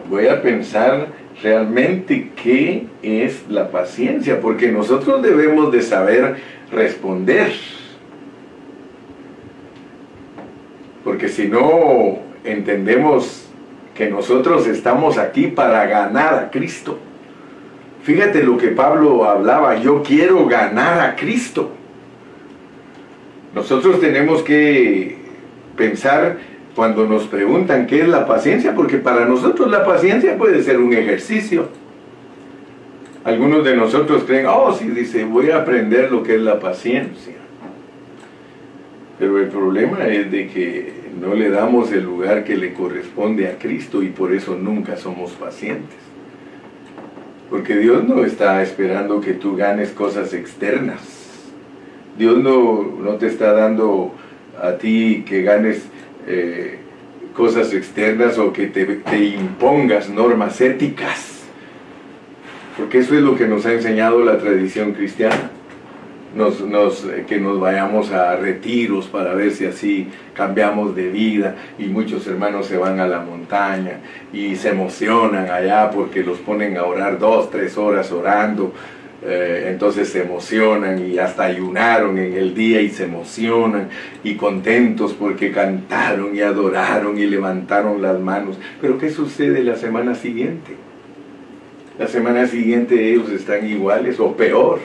Voy 0.10 0.26
a 0.26 0.42
pensar 0.42 1.10
realmente 1.44 2.32
qué 2.42 2.88
es 3.04 3.46
la 3.48 3.70
paciencia, 3.70 4.42
porque 4.42 4.72
nosotros 4.72 5.22
debemos 5.22 5.72
de 5.72 5.84
saber 5.84 6.38
responder. 6.72 7.52
Porque 11.04 11.28
si 11.28 11.48
no 11.48 12.18
entendemos 12.44 13.46
que 13.94 14.10
nosotros 14.10 14.66
estamos 14.66 15.20
aquí 15.20 15.46
para 15.46 15.86
ganar 15.86 16.34
a 16.34 16.50
Cristo. 16.50 16.98
Fíjate 18.02 18.42
lo 18.42 18.58
que 18.58 18.70
Pablo 18.70 19.26
hablaba, 19.26 19.78
yo 19.78 20.02
quiero 20.02 20.48
ganar 20.48 21.00
a 21.02 21.16
Cristo. 21.16 21.70
Nosotros 23.54 24.00
tenemos 24.00 24.42
que 24.42 25.19
pensar 25.80 26.38
cuando 26.76 27.08
nos 27.08 27.24
preguntan 27.24 27.88
qué 27.88 28.02
es 28.02 28.08
la 28.08 28.28
paciencia, 28.28 28.76
porque 28.76 28.98
para 28.98 29.26
nosotros 29.26 29.72
la 29.72 29.84
paciencia 29.84 30.38
puede 30.38 30.62
ser 30.62 30.78
un 30.78 30.94
ejercicio. 30.94 31.70
Algunos 33.24 33.66
de 33.66 33.76
nosotros 33.76 34.24
creen, 34.26 34.46
oh, 34.46 34.72
sí, 34.74 34.88
dice, 34.90 35.24
voy 35.24 35.50
a 35.50 35.58
aprender 35.58 36.12
lo 36.12 36.22
que 36.22 36.36
es 36.36 36.42
la 36.42 36.60
paciencia. 36.60 37.34
Pero 39.18 39.40
el 39.40 39.48
problema 39.48 40.08
es 40.08 40.32
de 40.32 40.48
que 40.48 40.94
no 41.20 41.34
le 41.34 41.50
damos 41.50 41.92
el 41.92 42.04
lugar 42.04 42.44
que 42.44 42.56
le 42.56 42.74
corresponde 42.74 43.48
a 43.48 43.58
Cristo 43.58 44.02
y 44.04 44.10
por 44.10 44.34
eso 44.34 44.56
nunca 44.56 44.96
somos 44.96 45.32
pacientes. 45.32 45.98
Porque 47.50 47.76
Dios 47.78 48.04
no 48.08 48.24
está 48.24 48.62
esperando 48.62 49.20
que 49.20 49.34
tú 49.34 49.56
ganes 49.56 49.90
cosas 49.90 50.34
externas. 50.34 51.02
Dios 52.18 52.38
no, 52.38 52.84
no 53.02 53.16
te 53.16 53.28
está 53.28 53.54
dando 53.54 54.14
a 54.62 54.78
ti 54.78 55.24
que 55.28 55.44
ganes 55.44 55.84
eh, 56.28 56.80
cosas 57.34 57.74
externas 57.74 58.38
o 58.38 58.52
que 58.52 58.68
te, 58.68 59.26
impongas 59.26 60.10
normas 60.10 60.60
éticas. 60.62 61.44
Porque 62.78 63.00
eso 63.00 63.16
es 63.16 63.22
lo 63.22 63.36
que 63.36 63.48
nos 63.48 63.66
ha 63.66 63.74
enseñado 63.74 64.24
la 64.24 64.38
tradición 64.38 64.94
cristiana. 64.94 65.52
Nos, 66.36 66.62
nos, 66.62 67.08
que 67.28 67.40
nos 67.40 67.60
vayamos 67.60 68.12
a 68.12 68.36
retiros 68.36 69.08
para 69.08 69.34
ver 69.34 69.52
si 69.52 69.66
así 69.66 70.10
cambiamos 70.36 70.96
de 70.96 71.10
vida 71.10 71.56
y 71.80 71.86
muchos 71.86 72.28
hermanos 72.28 72.68
se 72.68 72.78
van 72.78 73.00
a 73.00 73.08
la 73.08 73.20
montaña 73.22 74.02
y 74.32 74.56
se 74.56 74.70
emocionan 74.70 75.50
allá 75.50 75.90
porque 75.90 76.22
los 76.22 76.38
ponen 76.38 76.78
a 76.78 76.84
orar 76.84 77.18
dos, 77.18 77.50
tres 77.50 77.80
horas 77.80 78.12
orando 78.12 78.74
eh, 79.22 79.68
entonces 79.70 80.08
se 80.08 80.22
emocionan 80.22 81.06
y 81.06 81.18
hasta 81.18 81.44
ayunaron 81.44 82.18
en 82.18 82.34
el 82.34 82.54
día 82.54 82.82
y 82.82 82.90
se 82.90 83.04
emocionan 83.04 83.90
y 84.24 84.36
contentos 84.36 85.14
porque 85.14 85.52
cantaron 85.52 86.36
y 86.36 86.42
adoraron 86.42 87.18
y 87.18 87.26
levantaron 87.26 88.02
las 88.02 88.20
manos. 88.20 88.58
Pero 88.80 88.98
¿qué 88.98 89.10
sucede 89.10 89.64
la 89.64 89.76
semana 89.76 90.16
siguiente? 90.16 90.76
La 91.98 92.08
semana 92.08 92.48
siguiente 92.48 93.12
ellos 93.12 93.30
están 93.30 93.68
iguales 93.68 94.22
o 94.22 94.38
peor. 94.38 94.80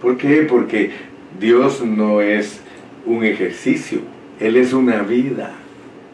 ¿Por 0.00 0.16
qué? 0.16 0.42
Porque 0.48 0.92
Dios 1.40 1.84
no 1.84 2.20
es 2.20 2.60
un 3.06 3.24
ejercicio, 3.24 4.00
Él 4.38 4.56
es 4.56 4.72
una 4.72 5.02
vida. 5.02 5.52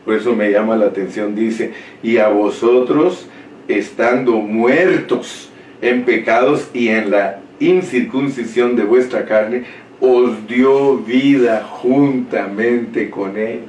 Por 0.07 0.15
eso 0.15 0.35
me 0.35 0.51
llama 0.51 0.77
la 0.77 0.87
atención, 0.87 1.35
dice, 1.35 1.73
y 2.03 2.17
a 2.17 2.29
vosotros 2.29 3.29
estando 3.69 4.33
muertos 4.33 5.52
en 5.83 6.05
pecados 6.05 6.71
y 6.73 6.89
en 6.89 7.11
la 7.11 7.41
incircuncisión 7.61 8.77
de 8.77 8.85
vuestra 8.85 9.27
carne, 9.27 9.65
os 10.01 10.47
dio 10.49 10.97
vida 10.99 11.63
juntamente 11.69 13.11
con 13.11 13.37
Él. 13.37 13.61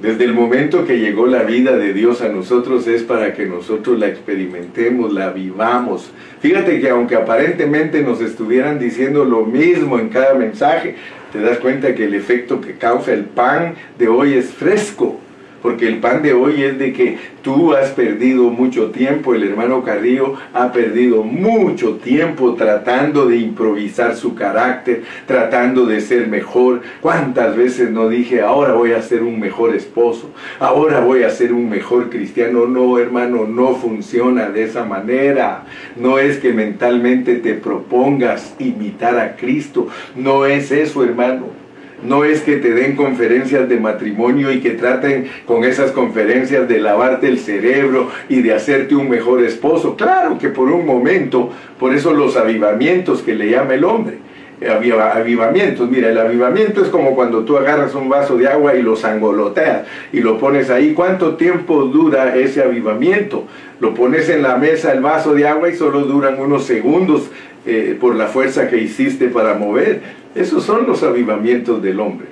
Desde 0.00 0.24
el 0.24 0.34
momento 0.34 0.84
que 0.84 0.98
llegó 0.98 1.26
la 1.26 1.44
vida 1.44 1.76
de 1.76 1.92
Dios 1.92 2.22
a 2.22 2.28
nosotros 2.28 2.88
es 2.88 3.02
para 3.02 3.34
que 3.34 3.46
nosotros 3.46 3.98
la 4.00 4.08
experimentemos, 4.08 5.12
la 5.12 5.30
vivamos. 5.30 6.10
Fíjate 6.40 6.80
que 6.80 6.88
aunque 6.88 7.14
aparentemente 7.14 8.02
nos 8.02 8.20
estuvieran 8.20 8.80
diciendo 8.80 9.24
lo 9.24 9.44
mismo 9.44 10.00
en 10.00 10.08
cada 10.08 10.34
mensaje, 10.34 10.96
te 11.32 11.40
das 11.40 11.58
cuenta 11.58 11.94
que 11.94 12.06
el 12.06 12.14
efecto 12.14 12.60
que 12.60 12.72
causa 12.72 13.12
el 13.12 13.26
pan 13.26 13.74
de 13.96 14.08
hoy 14.08 14.34
es 14.34 14.46
fresco, 14.46 15.20
porque 15.62 15.86
el 15.86 15.98
pan 15.98 16.22
de 16.22 16.32
hoy 16.32 16.62
es 16.62 16.78
de 16.78 16.92
que 16.92 17.16
tú 17.42 17.72
has 17.72 17.90
perdido 17.90 18.50
mucho 18.50 18.90
tiempo, 18.90 19.34
el 19.34 19.44
hermano 19.44 19.82
Carrillo 19.82 20.34
ha 20.52 20.72
perdido 20.72 21.22
mucho 21.22 21.94
tiempo 21.96 22.54
tratando 22.54 23.26
de 23.26 23.36
improvisar 23.36 24.16
su 24.16 24.34
carácter, 24.34 25.04
tratando 25.26 25.86
de 25.86 26.00
ser 26.00 26.26
mejor. 26.28 26.82
¿Cuántas 27.00 27.56
veces 27.56 27.90
no 27.90 28.08
dije, 28.08 28.42
ahora 28.42 28.74
voy 28.74 28.92
a 28.92 29.02
ser 29.02 29.22
un 29.22 29.38
mejor 29.38 29.74
esposo, 29.74 30.30
ahora 30.58 31.00
voy 31.00 31.22
a 31.22 31.30
ser 31.30 31.52
un 31.52 31.70
mejor 31.70 32.10
cristiano? 32.10 32.66
No, 32.66 32.98
hermano, 32.98 33.46
no 33.46 33.74
funciona 33.76 34.50
de 34.50 34.64
esa 34.64 34.84
manera. 34.84 35.64
No 35.96 36.18
es 36.18 36.38
que 36.38 36.52
mentalmente 36.52 37.36
te 37.36 37.54
propongas 37.54 38.54
imitar 38.58 39.18
a 39.18 39.36
Cristo, 39.36 39.88
no 40.16 40.46
es 40.46 40.72
eso, 40.72 41.04
hermano. 41.04 41.61
No 42.02 42.24
es 42.24 42.40
que 42.40 42.56
te 42.56 42.72
den 42.72 42.96
conferencias 42.96 43.68
de 43.68 43.78
matrimonio 43.78 44.50
y 44.50 44.60
que 44.60 44.70
traten 44.70 45.28
con 45.46 45.64
esas 45.64 45.92
conferencias 45.92 46.68
de 46.68 46.80
lavarte 46.80 47.28
el 47.28 47.38
cerebro 47.38 48.10
y 48.28 48.42
de 48.42 48.54
hacerte 48.54 48.96
un 48.96 49.08
mejor 49.08 49.42
esposo. 49.44 49.96
Claro 49.96 50.38
que 50.38 50.48
por 50.48 50.68
un 50.70 50.84
momento, 50.84 51.50
por 51.78 51.94
eso 51.94 52.12
los 52.12 52.36
avivamientos 52.36 53.22
que 53.22 53.34
le 53.34 53.50
llama 53.50 53.74
el 53.74 53.84
hombre. 53.84 54.18
Avivamientos, 54.62 55.90
mira, 55.90 56.08
el 56.10 56.18
avivamiento 56.18 56.82
es 56.82 56.88
como 56.88 57.16
cuando 57.16 57.40
tú 57.44 57.56
agarras 57.56 57.96
un 57.96 58.08
vaso 58.08 58.36
de 58.36 58.46
agua 58.46 58.76
y 58.76 58.82
lo 58.82 58.94
sangoloteas 58.94 59.82
y 60.12 60.20
lo 60.20 60.38
pones 60.38 60.70
ahí. 60.70 60.94
¿Cuánto 60.94 61.34
tiempo 61.34 61.84
dura 61.84 62.36
ese 62.36 62.62
avivamiento? 62.62 63.44
Lo 63.80 63.92
pones 63.92 64.28
en 64.28 64.42
la 64.42 64.56
mesa 64.56 64.92
el 64.92 65.00
vaso 65.00 65.34
de 65.34 65.48
agua 65.48 65.68
y 65.68 65.74
solo 65.74 66.02
duran 66.02 66.38
unos 66.38 66.64
segundos 66.64 67.28
eh, 67.64 67.96
por 68.00 68.16
la 68.16 68.26
fuerza 68.26 68.68
que 68.68 68.78
hiciste 68.78 69.28
para 69.28 69.54
mover. 69.54 70.00
Esos 70.34 70.64
son 70.64 70.86
los 70.86 71.02
avivamientos 71.02 71.82
del 71.82 72.00
hombre. 72.00 72.26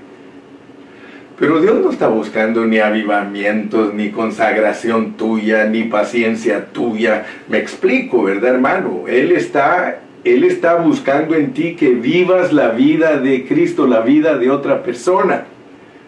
Pero 1.40 1.59
Dios 1.61 1.81
no 1.81 1.90
está 1.90 2.09
buscando 2.09 2.66
ni 2.66 2.81
avivamientos, 2.81 3.95
ni 3.95 4.11
consagración 4.11 5.12
tuya, 5.14 5.64
ni 5.64 5.85
paciencia 5.85 6.66
tuya. 6.66 7.25
Me 7.49 7.57
explico, 7.57 8.25
¿verdad, 8.25 8.57
hermano? 8.57 9.05
Él 9.09 9.33
está, 9.33 10.01
Él 10.23 10.45
está 10.45 10.75
buscando 10.75 11.35
en 11.35 11.55
ti 11.55 11.77
que 11.77 11.90
vivas 11.90 12.53
la 12.53 12.71
vida 12.71 13.19
de 13.19 13.47
Cristo, 13.47 13.87
la 13.87 14.01
vida 14.01 14.37
de 14.37 14.51
otra 14.51 14.83
persona. 14.83 15.45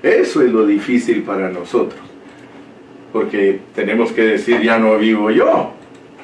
Eso 0.02 0.42
es 0.42 0.50
lo 0.50 0.66
difícil 0.66 1.22
para 1.22 1.48
nosotros. 1.48 2.00
Porque 3.10 3.60
tenemos 3.74 4.12
que 4.12 4.22
decir, 4.22 4.60
ya 4.60 4.78
no 4.78 4.98
vivo 4.98 5.30
yo. 5.30 5.72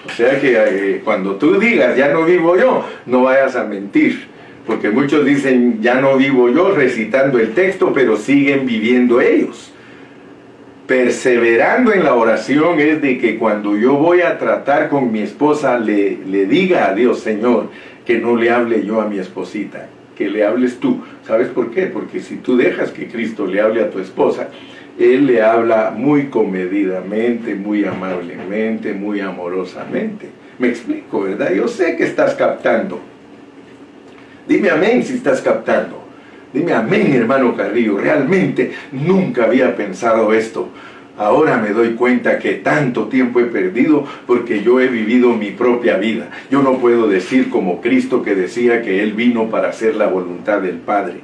O 0.09 0.11
sea 0.11 0.41
que 0.41 0.57
eh, 0.57 1.01
cuando 1.05 1.37
tú 1.37 1.59
digas, 1.61 1.97
ya 1.97 2.09
no 2.09 2.25
vivo 2.25 2.57
yo, 2.57 2.85
no 3.07 3.23
vayas 3.23 3.55
a 3.55 3.65
mentir 3.65 4.29
porque 4.69 4.91
muchos 4.91 5.25
dicen, 5.25 5.79
ya 5.81 5.99
no 5.99 6.19
vivo 6.19 6.51
yo 6.51 6.73
recitando 6.73 7.39
el 7.39 7.55
texto, 7.55 7.91
pero 7.95 8.19
siguen 8.19 8.67
viviendo 8.67 9.19
ellos. 9.19 9.73
Perseverando 10.87 11.91
en 11.91 12.05
la 12.05 12.15
oración 12.15 12.79
es 12.79 13.01
de 13.01 13.17
que 13.17 13.39
cuando 13.39 13.79
yo 13.79 13.95
voy 13.95 14.21
a 14.21 14.37
tratar 14.37 14.91
con 14.91 15.11
mi 15.11 15.21
esposa, 15.21 15.79
le, 15.79 16.19
le 16.27 16.45
diga 16.45 16.87
a 16.87 16.95
Dios, 16.95 17.21
Señor, 17.21 17.71
que 18.05 18.19
no 18.19 18.37
le 18.37 18.51
hable 18.51 18.85
yo 18.85 19.01
a 19.01 19.09
mi 19.09 19.19
esposita, 19.19 19.89
que 20.15 20.29
le 20.29 20.45
hables 20.45 20.79
tú. 20.79 21.03
¿Sabes 21.27 21.49
por 21.49 21.71
qué? 21.71 21.87
Porque 21.87 22.21
si 22.21 22.37
tú 22.37 22.59
dejas 22.59 22.91
que 22.91 23.09
Cristo 23.09 23.47
le 23.47 23.63
hable 23.63 23.81
a 23.81 23.91
tu 23.91 24.01
esposa, 24.01 24.51
Él 24.99 25.27
le 25.27 25.43
habla 25.43 25.93
muy 25.97 26.27
comedidamente, 26.27 27.55
muy 27.55 27.85
amablemente, 27.85 28.93
muy 28.95 29.21
amorosamente. 29.21 30.29
Me 30.59 30.69
explico, 30.69 31.23
¿verdad? 31.23 31.53
Yo 31.53 31.69
sé 31.69 31.97
que 31.97 32.05
estás 32.05 32.35
captando. 32.35 33.01
Dime 34.49 34.71
amén 34.71 35.05
si 35.05 35.15
estás 35.15 35.41
captando. 35.41 36.03
Dime 36.53 36.73
amén, 36.73 37.13
hermano 37.15 37.55
Carrillo. 37.55 37.99
Realmente 37.99 38.73
nunca 38.91 39.45
había 39.45 39.77
pensado 39.77 40.33
esto. 40.33 40.69
Ahora 41.19 41.59
me 41.59 41.71
doy 41.71 41.91
cuenta 41.95 42.39
que 42.39 42.55
tanto 42.55 43.09
tiempo 43.09 43.41
he 43.41 43.47
perdido 43.47 44.07
porque 44.27 44.63
yo 44.63 44.81
he 44.81 44.87
vivido 44.87 45.31
mi 45.31 45.51
propia 45.51 45.97
vida. 45.97 46.31
Yo 46.49 46.63
no 46.63 46.79
puedo 46.79 47.09
decir 47.09 47.51
como 47.51 47.81
Cristo 47.81 48.23
que 48.23 48.37
decía 48.37 48.83
que 48.83 49.03
Él 49.03 49.15
vino 49.15 49.51
para 49.51 49.71
hacer 49.71 49.97
la 49.97 50.07
voluntad 50.07 50.61
del 50.61 50.77
Padre. 50.77 51.17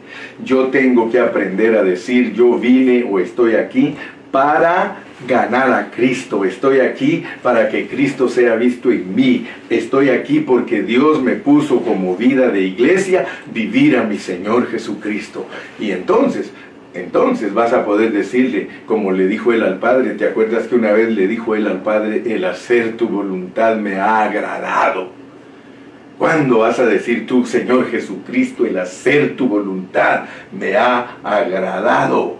Yo 0.45 0.67
tengo 0.67 1.11
que 1.11 1.21
aprender 1.21 1.77
a 1.77 1.85
decir 1.85 2.33
yo 2.33 2.59
vine 2.59 3.07
o 3.09 3.21
estoy 3.21 3.55
aquí 3.55 3.95
para 4.33 4.97
ganar 5.29 5.73
a 5.73 5.93
Cristo. 5.93 6.45
Estoy 6.45 6.81
aquí 6.81 7.23
para 7.41 7.69
que 7.69 7.87
Cristo 7.87 8.29
sea 8.29 8.57
visto 8.57 8.91
en 8.91 9.15
mí. 9.15 9.47
Estoy 9.71 10.09
aquí 10.11 10.41
porque 10.41 10.83
Dios 10.83 11.23
me 11.23 11.37
puso 11.37 11.83
como 11.83 12.17
vida 12.17 12.49
de 12.49 12.63
iglesia 12.63 13.27
vivir 13.53 13.97
a 13.97 14.03
mi 14.03 14.19
Señor 14.19 14.67
Jesucristo. 14.67 15.47
Y 15.79 15.93
entonces, 15.93 16.51
entonces 16.95 17.53
vas 17.53 17.73
a 17.73 17.85
poder 17.85 18.13
decirle, 18.13 18.69
como 18.87 19.11
le 19.11 19.27
dijo 19.27 19.53
él 19.53 19.65
al 19.65 19.81
Padre, 19.81 20.11
¿te 20.11 20.27
acuerdas 20.27 20.69
que 20.69 20.77
una 20.77 20.93
vez 20.93 21.11
le 21.11 21.27
dijo 21.27 21.57
él 21.57 21.67
al 21.67 21.83
Padre, 21.83 22.23
el 22.25 22.45
hacer 22.45 22.97
tu 22.97 23.09
voluntad 23.09 23.77
me 23.77 23.97
ha 23.97 24.23
agradado? 24.23 25.09
¿Cuándo 26.19 26.61
vas 26.61 26.79
a 26.79 26.87
decir 26.87 27.27
tú, 27.27 27.45
Señor 27.45 27.91
Jesucristo, 27.91 28.65
el 28.65 28.79
hacer 28.79 29.35
tu 29.35 29.49
voluntad 29.49 30.27
me 30.57 30.77
ha 30.77 31.17
agradado? 31.25 32.37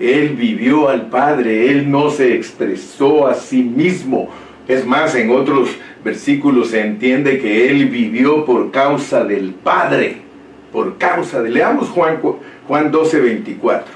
Él 0.00 0.30
vivió 0.30 0.88
al 0.88 1.08
Padre, 1.08 1.70
Él 1.70 1.88
no 1.88 2.10
se 2.10 2.34
expresó 2.34 3.28
a 3.28 3.34
sí 3.34 3.62
mismo. 3.62 4.28
Es 4.66 4.84
más, 4.84 5.14
en 5.14 5.30
otros 5.30 5.70
versículos 6.04 6.70
se 6.70 6.80
entiende 6.80 7.38
que 7.38 7.70
Él 7.70 7.86
vivió 7.86 8.44
por 8.44 8.72
causa 8.72 9.24
del 9.24 9.54
Padre, 9.54 10.27
por 10.72 10.98
causa 10.98 11.42
de... 11.42 11.50
Leamos 11.50 11.88
Juan, 11.88 12.20
Juan 12.66 12.90
12, 12.90 13.20
24. 13.20 13.92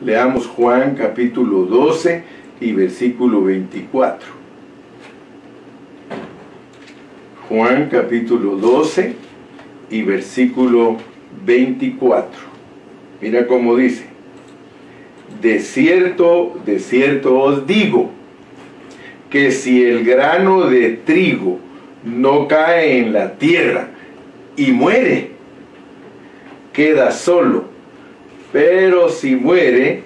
Leamos 0.00 0.46
Juan 0.46 0.94
capítulo 0.94 1.64
12 1.64 2.24
y 2.60 2.72
versículo 2.72 3.42
24. 3.42 4.28
Juan 7.48 7.88
capítulo 7.90 8.56
12 8.56 9.14
y 9.90 10.02
versículo 10.02 10.96
24. 11.44 12.30
Mira 13.20 13.46
cómo 13.46 13.76
dice 13.76 14.16
de 15.40 15.60
cierto, 15.60 16.58
de 16.64 16.78
cierto 16.78 17.38
os 17.38 17.66
digo, 17.66 18.10
que 19.30 19.50
si 19.50 19.82
el 19.82 20.04
grano 20.04 20.68
de 20.68 20.90
trigo 20.90 21.58
no 22.04 22.48
cae 22.48 22.98
en 22.98 23.12
la 23.12 23.34
tierra 23.34 23.88
y 24.56 24.72
muere, 24.72 25.30
queda 26.76 27.10
solo, 27.10 27.64
pero 28.52 29.08
si 29.08 29.34
muere, 29.34 30.02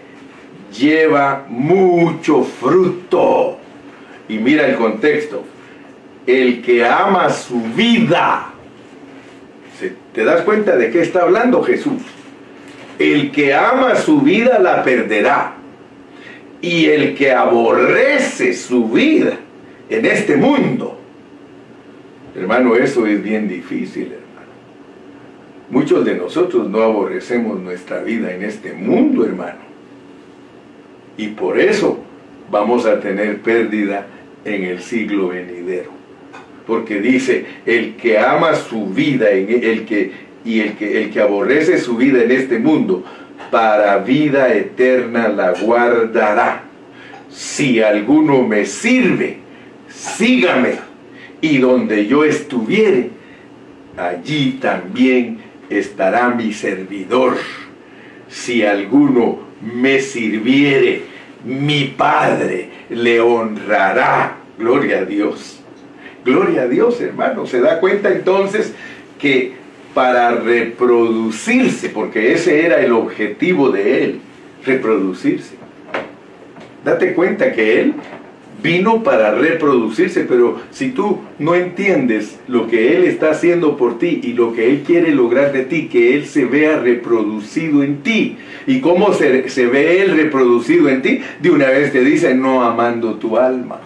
lleva 0.79 1.45
mucho 1.49 2.45
fruto. 2.45 3.59
Y 4.29 4.39
mira 4.39 4.69
el 4.69 4.77
contexto, 4.77 5.43
el 6.29 6.63
que 6.63 6.87
ama 6.87 7.29
su 7.31 7.61
vida, 7.75 8.53
¿te 10.15 10.25
das 10.25 10.43
cuenta 10.43 10.77
de 10.77 10.93
qué 10.93 11.03
está 11.03 11.23
hablando 11.23 11.61
Jesús? 11.65 12.03
El 13.01 13.33
que 13.33 13.53
ama 13.53 13.97
su 13.97 14.21
vida 14.21 14.61
la 14.61 14.85
perderá. 14.85 15.57
Y 16.63 16.87
el 16.87 17.17
que 17.17 17.33
aborrece 17.33 18.53
su 18.53 18.89
vida 18.91 19.39
en 19.89 20.05
este 20.05 20.37
mundo, 20.37 21.01
hermano, 22.37 22.77
eso 22.77 23.07
es 23.07 23.21
bien 23.23 23.49
difícil. 23.49 24.20
Muchos 25.71 26.05
de 26.05 26.17
nosotros 26.17 26.69
no 26.69 26.83
aborrecemos 26.83 27.61
nuestra 27.61 28.03
vida 28.03 28.35
en 28.35 28.43
este 28.43 28.73
mundo, 28.73 29.25
hermano. 29.25 29.61
Y 31.17 31.29
por 31.29 31.59
eso 31.61 31.99
vamos 32.51 32.87
a 32.87 33.01
tener 33.01 33.41
pérdida 33.41 34.07
en 34.45 34.65
el 34.65 34.81
siglo 34.81 35.29
venidero. 35.29 35.91
Porque 36.67 37.01
dice, 37.01 37.47
el 37.67 37.97
que 37.97 38.19
ama 38.19 38.55
su 38.55 38.87
vida, 38.87 39.31
el 39.31 39.85
que 39.85 40.31
y 40.45 40.61
el 40.61 40.75
que, 40.75 41.03
el 41.03 41.11
que 41.11 41.21
aborrece 41.21 41.79
su 41.79 41.97
vida 41.97 42.23
en 42.23 42.31
este 42.31 42.59
mundo, 42.59 43.05
para 43.51 43.99
vida 43.99 44.53
eterna 44.55 45.29
la 45.29 45.53
guardará. 45.53 46.65
Si 47.31 47.81
alguno 47.83 48.43
me 48.43 48.65
sirve, 48.65 49.39
sígame, 49.89 50.75
y 51.41 51.59
donde 51.59 52.07
yo 52.07 52.25
estuviere, 52.25 53.11
allí 53.97 54.59
también 54.61 55.39
estará 55.71 56.29
mi 56.31 56.53
servidor. 56.53 57.37
Si 58.29 58.64
alguno 58.64 59.39
me 59.61 60.01
sirviere, 60.01 61.03
mi 61.45 61.95
Padre 61.97 62.68
le 62.91 63.21
honrará. 63.21 64.37
Gloria 64.59 64.99
a 64.99 65.05
Dios. 65.05 65.61
Gloria 66.25 66.62
a 66.62 66.68
Dios, 66.68 67.01
hermano. 67.01 67.47
¿Se 67.47 67.61
da 67.61 67.81
cuenta 67.81 68.11
entonces 68.11 68.75
que 69.18 69.55
para 69.95 70.33
reproducirse, 70.33 71.89
porque 71.89 72.33
ese 72.33 72.64
era 72.64 72.81
el 72.81 72.93
objetivo 72.93 73.71
de 73.71 74.05
él, 74.05 74.21
reproducirse. 74.64 75.55
Date 76.85 77.14
cuenta 77.14 77.53
que 77.53 77.81
él 77.81 77.95
vino 78.63 79.03
para 79.03 79.35
reproducirse, 79.35 80.25
pero 80.25 80.61
si 80.71 80.91
tú 80.91 81.19
no 81.39 81.55
entiendes 81.55 82.39
lo 82.49 82.69
que 82.69 82.97
Él 82.97 83.05
está 83.05 83.31
haciendo 83.31 83.77
por 83.77 83.99
ti 83.99 84.21
y 84.23 84.33
lo 84.33 84.53
que 84.53 84.69
Él 84.69 84.83
quiere 84.87 85.15
lograr 85.15 85.53
de 85.53 85.65
ti, 85.65 85.89
que 85.89 86.15
Él 86.15 86.27
se 86.27 86.45
vea 86.45 86.79
reproducido 86.79 87.83
en 87.83 88.03
ti, 88.03 88.37
y 88.67 88.81
cómo 88.81 89.13
se, 89.13 89.49
se 89.49 89.67
ve 89.67 90.03
Él 90.03 90.17
reproducido 90.17 90.89
en 90.89 91.03
ti, 91.03 91.21
de 91.41 91.51
una 91.51 91.67
vez 91.67 91.93
te 91.93 92.01
dice, 92.01 92.35
no 92.35 92.63
amando 92.63 93.15
tu 93.15 93.37
alma. 93.37 93.81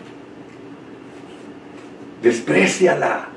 Despreciala. 2.23 3.34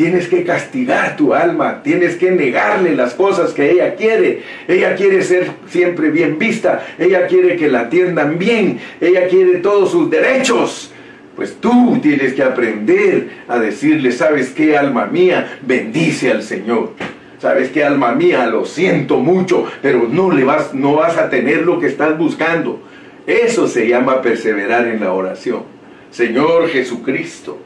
Tienes 0.00 0.28
que 0.28 0.44
castigar 0.44 1.14
tu 1.14 1.34
alma, 1.34 1.82
tienes 1.82 2.16
que 2.16 2.30
negarle 2.30 2.96
las 2.96 3.12
cosas 3.12 3.52
que 3.52 3.70
ella 3.70 3.96
quiere. 3.96 4.40
Ella 4.66 4.94
quiere 4.94 5.22
ser 5.22 5.50
siempre 5.68 6.08
bien 6.08 6.38
vista, 6.38 6.86
ella 6.98 7.26
quiere 7.26 7.54
que 7.56 7.68
la 7.68 7.80
atiendan 7.80 8.38
bien, 8.38 8.80
ella 8.98 9.28
quiere 9.28 9.58
todos 9.58 9.90
sus 9.90 10.08
derechos. 10.08 10.90
Pues 11.36 11.58
tú 11.60 11.98
tienes 12.00 12.32
que 12.32 12.42
aprender 12.42 13.28
a 13.46 13.58
decirle, 13.58 14.10
¿sabes 14.12 14.48
qué, 14.52 14.74
alma 14.74 15.04
mía? 15.04 15.58
Bendice 15.60 16.30
al 16.30 16.42
Señor. 16.44 16.94
¿Sabes 17.38 17.68
qué, 17.68 17.84
alma 17.84 18.14
mía? 18.14 18.46
Lo 18.46 18.64
siento 18.64 19.18
mucho, 19.18 19.70
pero 19.82 20.08
no, 20.10 20.30
le 20.30 20.44
vas, 20.44 20.72
no 20.72 20.94
vas 20.94 21.18
a 21.18 21.28
tener 21.28 21.66
lo 21.66 21.78
que 21.78 21.88
estás 21.88 22.16
buscando. 22.16 22.80
Eso 23.26 23.68
se 23.68 23.86
llama 23.86 24.22
perseverar 24.22 24.88
en 24.88 25.00
la 25.00 25.12
oración. 25.12 25.64
Señor 26.10 26.70
Jesucristo, 26.70 27.58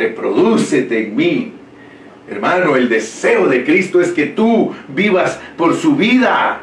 reprodúcete 0.00 1.06
en 1.06 1.16
mí. 1.16 1.52
Hermano, 2.28 2.76
el 2.76 2.88
deseo 2.88 3.46
de 3.46 3.64
Cristo 3.64 4.00
es 4.00 4.12
que 4.12 4.26
tú 4.26 4.72
vivas 4.88 5.38
por 5.56 5.74
su 5.74 5.94
vida. 5.94 6.62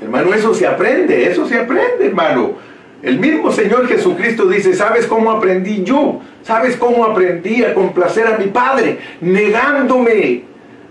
Hermano, 0.00 0.32
eso 0.32 0.54
se 0.54 0.66
aprende, 0.66 1.28
eso 1.28 1.46
se 1.46 1.58
aprende, 1.58 2.06
hermano. 2.06 2.52
El 3.02 3.18
mismo 3.18 3.50
Señor 3.50 3.88
Jesucristo 3.88 4.46
dice, 4.46 4.74
¿sabes 4.74 5.06
cómo 5.06 5.30
aprendí 5.30 5.82
yo? 5.82 6.20
¿Sabes 6.42 6.76
cómo 6.76 7.04
aprendí 7.04 7.64
a 7.64 7.74
complacer 7.74 8.26
a 8.26 8.38
mi 8.38 8.46
Padre? 8.46 8.98
Negándome. 9.20 10.44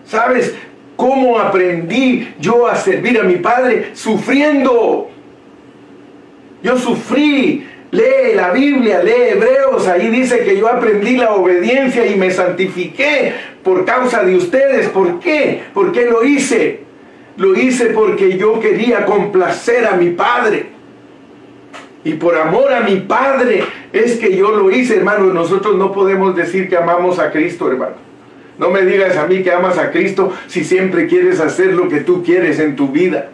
¿Sabes 0.05 0.55
cómo 0.95 1.39
aprendí 1.39 2.33
yo 2.39 2.67
a 2.67 2.75
servir 2.75 3.19
a 3.19 3.23
mi 3.23 3.35
Padre? 3.35 3.91
Sufriendo. 3.93 5.09
Yo 6.63 6.77
sufrí 6.77 7.65
Lee 7.91 8.35
la 8.35 8.51
Biblia, 8.51 9.01
lee 9.01 9.31
Hebreos, 9.31 9.87
ahí 9.87 10.09
dice 10.09 10.43
que 10.43 10.57
yo 10.57 10.67
aprendí 10.67 11.17
la 11.17 11.33
obediencia 11.33 12.05
y 12.05 12.15
me 12.15 12.29
santifiqué 12.29 13.33
por 13.63 13.83
causa 13.83 14.23
de 14.23 14.35
ustedes. 14.35 14.89
¿Por 14.89 15.19
qué? 15.19 15.63
¿Por 15.73 15.91
qué 15.91 16.05
lo 16.05 16.23
hice? 16.23 16.81
Lo 17.37 17.55
hice 17.55 17.87
porque 17.87 18.37
yo 18.37 18.59
quería 18.59 19.05
complacer 19.05 19.87
a 19.87 19.93
mi 19.93 20.11
Padre. 20.11 20.67
Y 22.03 22.13
por 22.13 22.37
amor 22.37 22.71
a 22.73 22.81
mi 22.81 22.97
Padre 22.97 23.63
es 23.91 24.17
que 24.17 24.35
yo 24.35 24.51
lo 24.51 24.69
hice, 24.69 24.97
hermano. 24.97 25.33
Nosotros 25.33 25.75
no 25.75 25.91
podemos 25.91 26.35
decir 26.35 26.69
que 26.69 26.77
amamos 26.77 27.17
a 27.17 27.31
Cristo, 27.31 27.71
hermano. 27.71 27.95
No 28.59 28.69
me 28.69 28.83
digas 28.83 29.17
a 29.17 29.25
mí 29.25 29.41
que 29.41 29.51
amas 29.51 29.77
a 29.77 29.89
Cristo 29.89 30.33
si 30.47 30.63
siempre 30.63 31.07
quieres 31.07 31.39
hacer 31.39 31.73
lo 31.73 31.87
que 31.89 32.01
tú 32.01 32.23
quieres 32.23 32.59
en 32.59 32.75
tu 32.75 32.89
vida. 32.89 33.29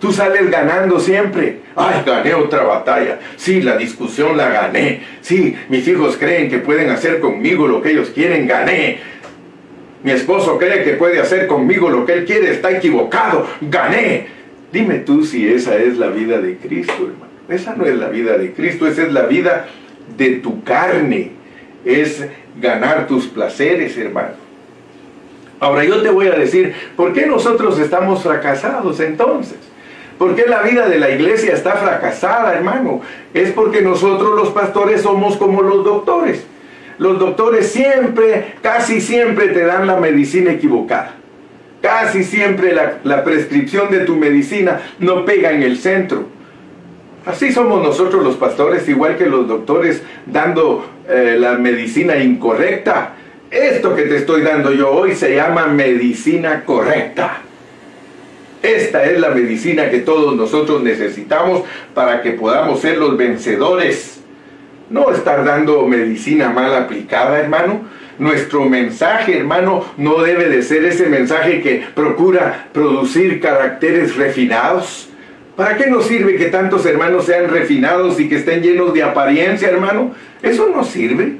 Tú 0.00 0.12
sales 0.12 0.50
ganando 0.50 0.98
siempre. 0.98 1.60
Ay, 1.76 2.02
gané 2.06 2.32
otra 2.32 2.62
batalla. 2.62 3.18
Sí, 3.36 3.60
la 3.60 3.76
discusión 3.76 4.36
la 4.36 4.48
gané. 4.48 5.02
Sí, 5.20 5.54
mis 5.68 5.86
hijos 5.86 6.16
creen 6.16 6.48
que 6.48 6.58
pueden 6.58 6.88
hacer 6.88 7.20
conmigo 7.20 7.68
lo 7.68 7.82
que 7.82 7.90
ellos 7.90 8.10
quieren. 8.10 8.46
Gané. 8.46 8.98
Mi 10.02 10.12
esposo 10.12 10.56
cree 10.56 10.82
que 10.84 10.94
puede 10.94 11.20
hacer 11.20 11.46
conmigo 11.46 11.90
lo 11.90 12.06
que 12.06 12.14
él 12.14 12.24
quiere. 12.24 12.50
Está 12.50 12.70
equivocado. 12.70 13.46
Gané. 13.60 14.28
Dime 14.72 15.00
tú 15.00 15.22
si 15.24 15.46
esa 15.46 15.76
es 15.76 15.98
la 15.98 16.06
vida 16.06 16.40
de 16.40 16.56
Cristo, 16.56 16.94
hermano. 16.94 17.30
Esa 17.50 17.74
no 17.74 17.84
es 17.84 17.96
la 17.96 18.08
vida 18.08 18.38
de 18.38 18.52
Cristo. 18.52 18.86
Esa 18.86 19.02
es 19.02 19.12
la 19.12 19.26
vida 19.26 19.66
de 20.16 20.30
tu 20.36 20.64
carne. 20.64 21.32
Es 21.84 22.24
ganar 22.58 23.06
tus 23.06 23.26
placeres, 23.26 23.98
hermano. 23.98 24.40
Ahora 25.58 25.84
yo 25.84 26.00
te 26.00 26.08
voy 26.08 26.28
a 26.28 26.36
decir, 26.36 26.72
¿por 26.96 27.12
qué 27.12 27.26
nosotros 27.26 27.78
estamos 27.78 28.22
fracasados 28.22 28.98
entonces? 29.00 29.58
¿Por 30.20 30.36
qué 30.36 30.44
la 30.46 30.60
vida 30.60 30.86
de 30.86 30.98
la 30.98 31.08
iglesia 31.08 31.54
está 31.54 31.76
fracasada, 31.76 32.52
hermano? 32.52 33.00
Es 33.32 33.52
porque 33.52 33.80
nosotros 33.80 34.36
los 34.36 34.50
pastores 34.50 35.00
somos 35.00 35.38
como 35.38 35.62
los 35.62 35.82
doctores. 35.82 36.44
Los 36.98 37.18
doctores 37.18 37.72
siempre, 37.72 38.56
casi 38.60 39.00
siempre 39.00 39.48
te 39.48 39.64
dan 39.64 39.86
la 39.86 39.96
medicina 39.96 40.52
equivocada. 40.52 41.14
Casi 41.80 42.22
siempre 42.22 42.74
la, 43.02 43.24
prescripción 43.24 43.90
de 43.90 44.00
tu 44.00 44.14
medicina 44.14 44.82
no 44.98 45.24
pega 45.24 45.52
en 45.52 45.62
el 45.62 45.78
centro. 45.78 46.26
Así 47.24 47.50
somos 47.50 47.82
nosotros 47.82 48.22
los 48.22 48.36
pastores, 48.36 48.86
igual 48.90 49.16
que 49.16 49.24
los 49.24 49.48
doctores 49.48 50.02
dando 50.26 50.84
eh, 51.08 51.36
la 51.40 51.52
medicina 51.52 52.18
incorrecta. 52.18 53.14
Esto 53.50 53.96
que 53.96 54.02
te 54.02 54.16
estoy 54.18 54.42
dando 54.42 54.70
yo 54.70 54.90
hoy 54.90 55.14
se 55.14 55.34
llama 55.34 55.66
medicina 55.68 56.62
correcta. 56.66 57.40
Esta 58.62 59.04
es 59.04 59.18
la 59.18 59.30
medicina 59.30 59.90
que 59.90 60.00
todos 60.00 60.36
nosotros 60.36 60.82
necesitamos 60.82 61.62
para 61.94 62.20
que 62.20 62.32
podamos 62.32 62.80
ser 62.80 62.98
los 62.98 63.16
vencedores. 63.16 64.20
No 64.90 65.10
estar 65.12 65.44
dando 65.44 65.86
medicina 65.86 66.50
mal 66.50 66.74
aplicada, 66.74 67.38
hermano. 67.38 67.82
Nuestro 68.18 68.64
mensaje, 68.66 69.38
hermano, 69.38 69.84
no 69.96 70.22
debe 70.22 70.50
de 70.50 70.62
ser 70.62 70.84
ese 70.84 71.06
mensaje 71.06 71.62
que 71.62 71.84
procura 71.94 72.68
producir 72.72 73.40
caracteres 73.40 74.16
refinados. 74.16 75.08
¿Para 75.56 75.76
qué 75.76 75.86
nos 75.86 76.06
sirve 76.06 76.36
que 76.36 76.46
tantos 76.46 76.84
hermanos 76.84 77.24
sean 77.24 77.48
refinados 77.48 78.20
y 78.20 78.28
que 78.28 78.36
estén 78.36 78.62
llenos 78.62 78.92
de 78.92 79.02
apariencia, 79.02 79.68
hermano? 79.68 80.14
Eso 80.42 80.70
no 80.74 80.84
sirve. 80.84 81.36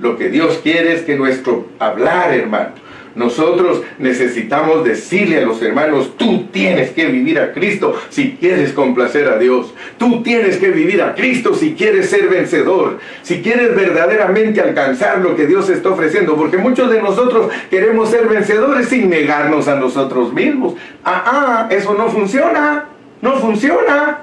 Lo 0.00 0.16
que 0.16 0.28
Dios 0.28 0.58
quiere 0.62 0.94
es 0.94 1.02
que 1.02 1.16
nuestro 1.16 1.68
hablar, 1.78 2.34
hermano, 2.34 2.70
nosotros 3.18 3.82
necesitamos 3.98 4.84
decirle 4.84 5.38
a 5.38 5.46
los 5.46 5.60
hermanos, 5.60 6.16
tú 6.16 6.44
tienes 6.52 6.90
que 6.90 7.06
vivir 7.06 7.40
a 7.40 7.52
Cristo 7.52 7.96
si 8.10 8.36
quieres 8.40 8.72
complacer 8.72 9.28
a 9.28 9.38
Dios. 9.38 9.74
Tú 9.98 10.22
tienes 10.22 10.56
que 10.58 10.70
vivir 10.70 11.02
a 11.02 11.16
Cristo 11.16 11.52
si 11.52 11.74
quieres 11.74 12.08
ser 12.08 12.28
vencedor, 12.28 13.00
si 13.22 13.42
quieres 13.42 13.74
verdaderamente 13.74 14.60
alcanzar 14.60 15.18
lo 15.18 15.34
que 15.34 15.48
Dios 15.48 15.68
está 15.68 15.90
ofreciendo. 15.90 16.36
Porque 16.36 16.58
muchos 16.58 16.92
de 16.92 17.02
nosotros 17.02 17.50
queremos 17.68 18.08
ser 18.08 18.28
vencedores 18.28 18.88
sin 18.88 19.10
negarnos 19.10 19.66
a 19.66 19.74
nosotros 19.74 20.32
mismos. 20.32 20.74
Ah, 21.04 21.24
ah, 21.26 21.68
eso 21.70 21.94
no 21.94 22.08
funciona. 22.08 22.84
No 23.20 23.36
funciona. 23.40 24.20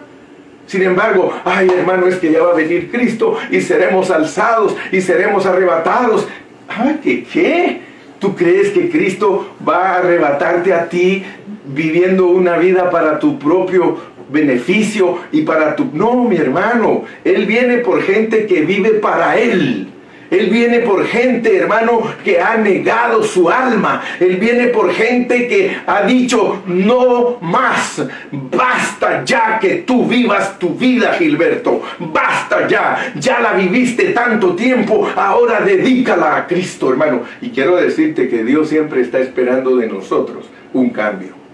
Sin 0.67 0.83
embargo, 0.83 1.33
ay 1.43 1.69
hermano, 1.69 2.07
es 2.07 2.15
que 2.15 2.31
ya 2.31 2.41
va 2.41 2.51
a 2.51 2.55
venir 2.55 2.89
Cristo 2.89 3.37
y 3.51 3.59
seremos 3.59 4.09
alzados 4.09 4.73
y 4.93 5.01
seremos 5.01 5.45
arrebatados. 5.45 6.29
Ay, 6.69 6.99
¿qué 7.03 7.23
qué? 7.25 7.84
¿Tú 8.19 8.35
crees 8.35 8.69
que 8.69 8.89
Cristo 8.89 9.55
va 9.67 9.89
a 9.89 9.97
arrebatarte 9.97 10.73
a 10.73 10.89
ti 10.89 11.23
viviendo 11.65 12.27
una 12.27 12.57
vida 12.57 12.89
para 12.89 13.19
tu 13.19 13.37
propio 13.37 13.97
beneficio 14.29 15.19
y 15.31 15.41
para 15.41 15.75
tu... 15.75 15.89
No, 15.93 16.23
mi 16.23 16.37
hermano, 16.37 17.03
Él 17.23 17.45
viene 17.45 17.77
por 17.79 18.01
gente 18.01 18.45
que 18.45 18.61
vive 18.61 18.91
para 18.91 19.37
Él. 19.37 19.87
Él 20.29 20.49
viene 20.49 20.79
por 20.79 21.05
gente, 21.05 21.57
hermano, 21.57 22.01
que 22.23 22.39
ha 22.39 22.57
negado 22.57 23.23
su 23.23 23.49
alma. 23.49 24.01
Él 24.19 24.37
viene 24.37 24.67
por 24.67 24.91
gente 24.91 25.47
que 25.47 25.77
ha 25.85 26.03
dicho, 26.03 26.63
no 26.65 27.37
más. 27.41 28.05
Basta 28.31 29.23
ya 29.23 29.59
que 29.59 29.83
tú 29.87 30.05
vivas 30.05 30.57
tu 30.57 30.75
vida, 30.75 31.13
Gilberto. 31.13 31.81
Basta 31.99 32.67
ya. 32.67 33.13
Ya 33.15 33.39
la 33.39 33.53
viviste 33.53 34.05
tanto 34.05 34.55
tiempo. 34.55 35.07
Ahora 35.15 35.61
dedícala 35.61 36.37
a 36.37 36.47
Cristo, 36.47 36.89
hermano. 36.89 37.21
Y 37.41 37.49
quiero 37.49 37.75
decirte 37.75 38.27
que 38.27 38.43
Dios 38.43 38.69
siempre 38.69 39.01
está 39.01 39.19
esperando 39.19 39.75
de 39.77 39.87
nosotros 39.87 40.49
un 40.73 40.89
cambio. 40.89 41.44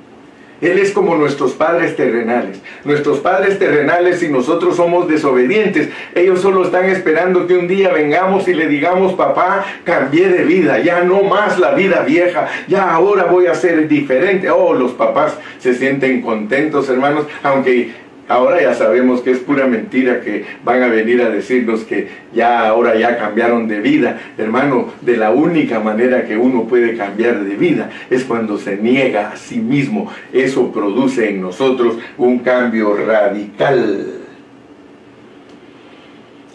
Él 0.61 0.77
es 0.77 0.91
como 0.91 1.15
nuestros 1.15 1.53
padres 1.53 1.95
terrenales. 1.95 2.61
Nuestros 2.85 3.19
padres 3.19 3.57
terrenales, 3.59 4.21
y 4.23 4.29
nosotros 4.29 4.75
somos 4.75 5.07
desobedientes, 5.07 5.89
ellos 6.15 6.41
solo 6.41 6.63
están 6.63 6.85
esperando 6.85 7.47
que 7.47 7.55
un 7.55 7.67
día 7.67 7.89
vengamos 7.91 8.47
y 8.47 8.53
le 8.53 8.67
digamos, 8.67 9.13
papá, 9.13 9.65
cambié 9.83 10.29
de 10.29 10.43
vida, 10.43 10.79
ya 10.79 11.03
no 11.03 11.23
más 11.23 11.59
la 11.59 11.73
vida 11.73 12.03
vieja, 12.03 12.47
ya 12.67 12.93
ahora 12.93 13.25
voy 13.25 13.47
a 13.47 13.55
ser 13.55 13.87
diferente. 13.87 14.49
Oh, 14.49 14.73
los 14.73 14.91
papás 14.91 15.37
se 15.59 15.73
sienten 15.73 16.21
contentos, 16.21 16.89
hermanos, 16.89 17.25
aunque 17.43 17.91
Ahora 18.31 18.61
ya 18.61 18.73
sabemos 18.73 19.19
que 19.19 19.31
es 19.31 19.39
pura 19.39 19.67
mentira 19.67 20.21
que 20.21 20.45
van 20.63 20.81
a 20.81 20.87
venir 20.87 21.21
a 21.21 21.29
decirnos 21.29 21.81
que 21.81 22.07
ya 22.33 22.65
ahora 22.65 22.95
ya 22.95 23.17
cambiaron 23.17 23.67
de 23.67 23.81
vida. 23.81 24.21
Hermano, 24.37 24.87
de 25.01 25.17
la 25.17 25.31
única 25.31 25.81
manera 25.81 26.23
que 26.23 26.37
uno 26.37 26.63
puede 26.63 26.95
cambiar 26.95 27.43
de 27.43 27.57
vida 27.57 27.89
es 28.09 28.23
cuando 28.23 28.57
se 28.57 28.77
niega 28.77 29.31
a 29.31 29.35
sí 29.35 29.59
mismo. 29.59 30.09
Eso 30.31 30.71
produce 30.71 31.29
en 31.29 31.41
nosotros 31.41 31.97
un 32.17 32.39
cambio 32.39 32.95
radical. 32.95 34.21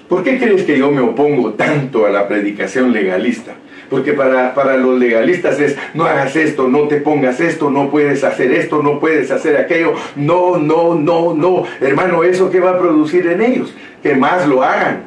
¿Por 0.08 0.24
qué 0.24 0.38
crees 0.38 0.62
que 0.62 0.78
yo 0.78 0.90
me 0.90 1.02
opongo 1.02 1.52
tanto 1.52 2.06
a 2.06 2.10
la 2.10 2.26
predicación 2.26 2.90
legalista? 2.94 3.52
Porque 3.88 4.12
para, 4.12 4.54
para 4.54 4.76
los 4.76 4.98
legalistas 4.98 5.60
es, 5.60 5.76
no 5.94 6.04
hagas 6.04 6.34
esto, 6.34 6.68
no 6.68 6.88
te 6.88 6.96
pongas 6.96 7.40
esto, 7.40 7.70
no 7.70 7.88
puedes 7.90 8.24
hacer 8.24 8.52
esto, 8.52 8.82
no 8.82 8.98
puedes 8.98 9.30
hacer 9.30 9.56
aquello. 9.56 9.94
No, 10.16 10.58
no, 10.58 10.94
no, 10.94 11.34
no. 11.34 11.64
Hermano, 11.80 12.24
¿eso 12.24 12.50
qué 12.50 12.58
va 12.58 12.70
a 12.70 12.78
producir 12.78 13.26
en 13.26 13.42
ellos? 13.42 13.72
Que 14.02 14.14
más 14.14 14.46
lo 14.48 14.62
hagan. 14.62 15.04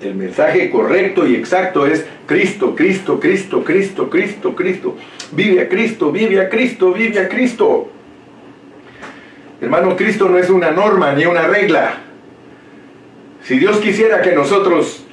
El 0.00 0.14
mensaje 0.14 0.70
correcto 0.70 1.26
y 1.26 1.34
exacto 1.34 1.86
es 1.86 2.04
Cristo, 2.26 2.74
Cristo, 2.76 3.18
Cristo, 3.18 3.64
Cristo, 3.64 4.10
Cristo, 4.10 4.54
Cristo. 4.54 4.96
Vive 5.32 5.62
a 5.62 5.68
Cristo, 5.68 6.12
vive 6.12 6.40
a 6.40 6.48
Cristo, 6.48 6.92
vive 6.92 7.20
a 7.20 7.28
Cristo. 7.28 7.88
Hermano, 9.60 9.96
Cristo 9.96 10.28
no 10.28 10.38
es 10.38 10.50
una 10.50 10.70
norma 10.70 11.14
ni 11.14 11.24
una 11.24 11.46
regla. 11.46 12.03
Si 13.44 13.58
Dios 13.58 13.76
quisiera 13.76 14.22
que 14.22 14.32
nosotros 14.32 15.04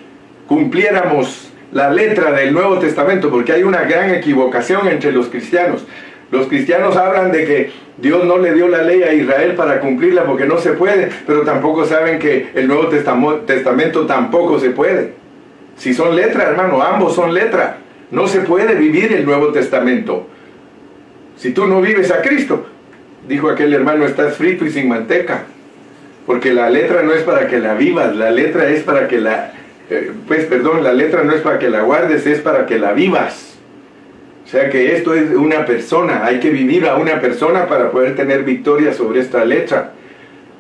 cumpliéramos 0.48 1.52
la 1.74 1.90
letra 1.90 2.32
del 2.32 2.54
Nuevo 2.54 2.80
Testamento, 2.80 3.30
porque 3.30 3.52
hay 3.52 3.64
una 3.64 3.84
gran 3.84 4.10
equivocación 4.16 4.88
entre 4.88 5.12
los 5.12 5.28
cristianos. 5.28 5.86
Los 6.32 6.48
cristianos 6.48 6.96
hablan 6.96 7.34
de 7.34 7.46
que 7.46 7.72
Dios 7.98 8.24
no 8.24 8.38
le 8.38 8.54
dio 8.54 8.70
la 8.70 8.84
ley 8.84 9.04
a 9.04 9.14
Israel 9.14 9.56
para 9.56 9.82
cumplirla 9.82 10.24
porque 10.24 10.46
no 10.46 10.58
se 10.58 10.72
puede, 10.72 11.10
pero 11.28 11.42
tampoco 11.42 11.86
saben 11.86 12.20
que 12.20 12.52
el 12.56 12.70
Nuevo 12.70 12.88
Testamento 12.88 14.06
tampoco 14.06 14.60
se 14.60 14.70
puede. 14.70 15.14
Si 15.76 15.94
son 15.94 16.16
letras, 16.16 16.50
hermano, 16.50 16.82
ambos 16.82 17.14
son 17.14 17.34
letras. 17.34 17.76
No 18.12 18.28
se 18.28 18.42
puede 18.42 18.76
vivir 18.76 19.12
el 19.12 19.26
Nuevo 19.26 19.48
Testamento. 19.48 20.28
Si 21.36 21.52
tú 21.52 21.68
no 21.68 21.82
vives 21.82 22.12
a 22.12 22.22
Cristo, 22.22 22.66
dijo 23.28 23.50
aquel 23.50 23.74
hermano, 23.74 24.06
estás 24.06 24.38
frito 24.38 24.66
y 24.66 24.72
sin 24.72 24.88
manteca. 24.88 25.44
Porque 26.26 26.54
la 26.54 26.70
letra 26.70 27.04
no 27.04 27.14
es 27.14 27.24
para 27.24 27.48
que 27.48 27.60
la 27.60 27.74
vivas, 27.74 28.16
la 28.16 28.32
letra 28.32 28.70
es 28.70 28.84
para 28.84 29.08
que 29.08 29.20
la... 29.20 29.54
Eh, 29.90 30.12
pues 30.28 30.46
perdón, 30.46 30.84
la 30.84 30.94
letra 30.94 31.24
no 31.24 31.34
es 31.34 31.42
para 31.42 31.60
que 31.60 31.70
la 31.70 31.82
guardes, 31.82 32.26
es 32.26 32.40
para 32.40 32.66
que 32.66 32.80
la 32.80 32.94
vivas. 32.94 33.58
O 34.46 34.48
sea 34.48 34.70
que 34.70 34.96
esto 34.96 35.14
es 35.14 35.32
una 35.32 35.66
persona, 35.66 36.26
hay 36.26 36.40
que 36.40 36.50
vivir 36.50 36.86
a 36.86 36.96
una 36.96 37.22
persona 37.22 37.68
para 37.68 37.90
poder 37.90 38.16
tener 38.16 38.44
victoria 38.44 38.94
sobre 38.94 39.22
esta 39.22 39.46
letra. 39.46 39.92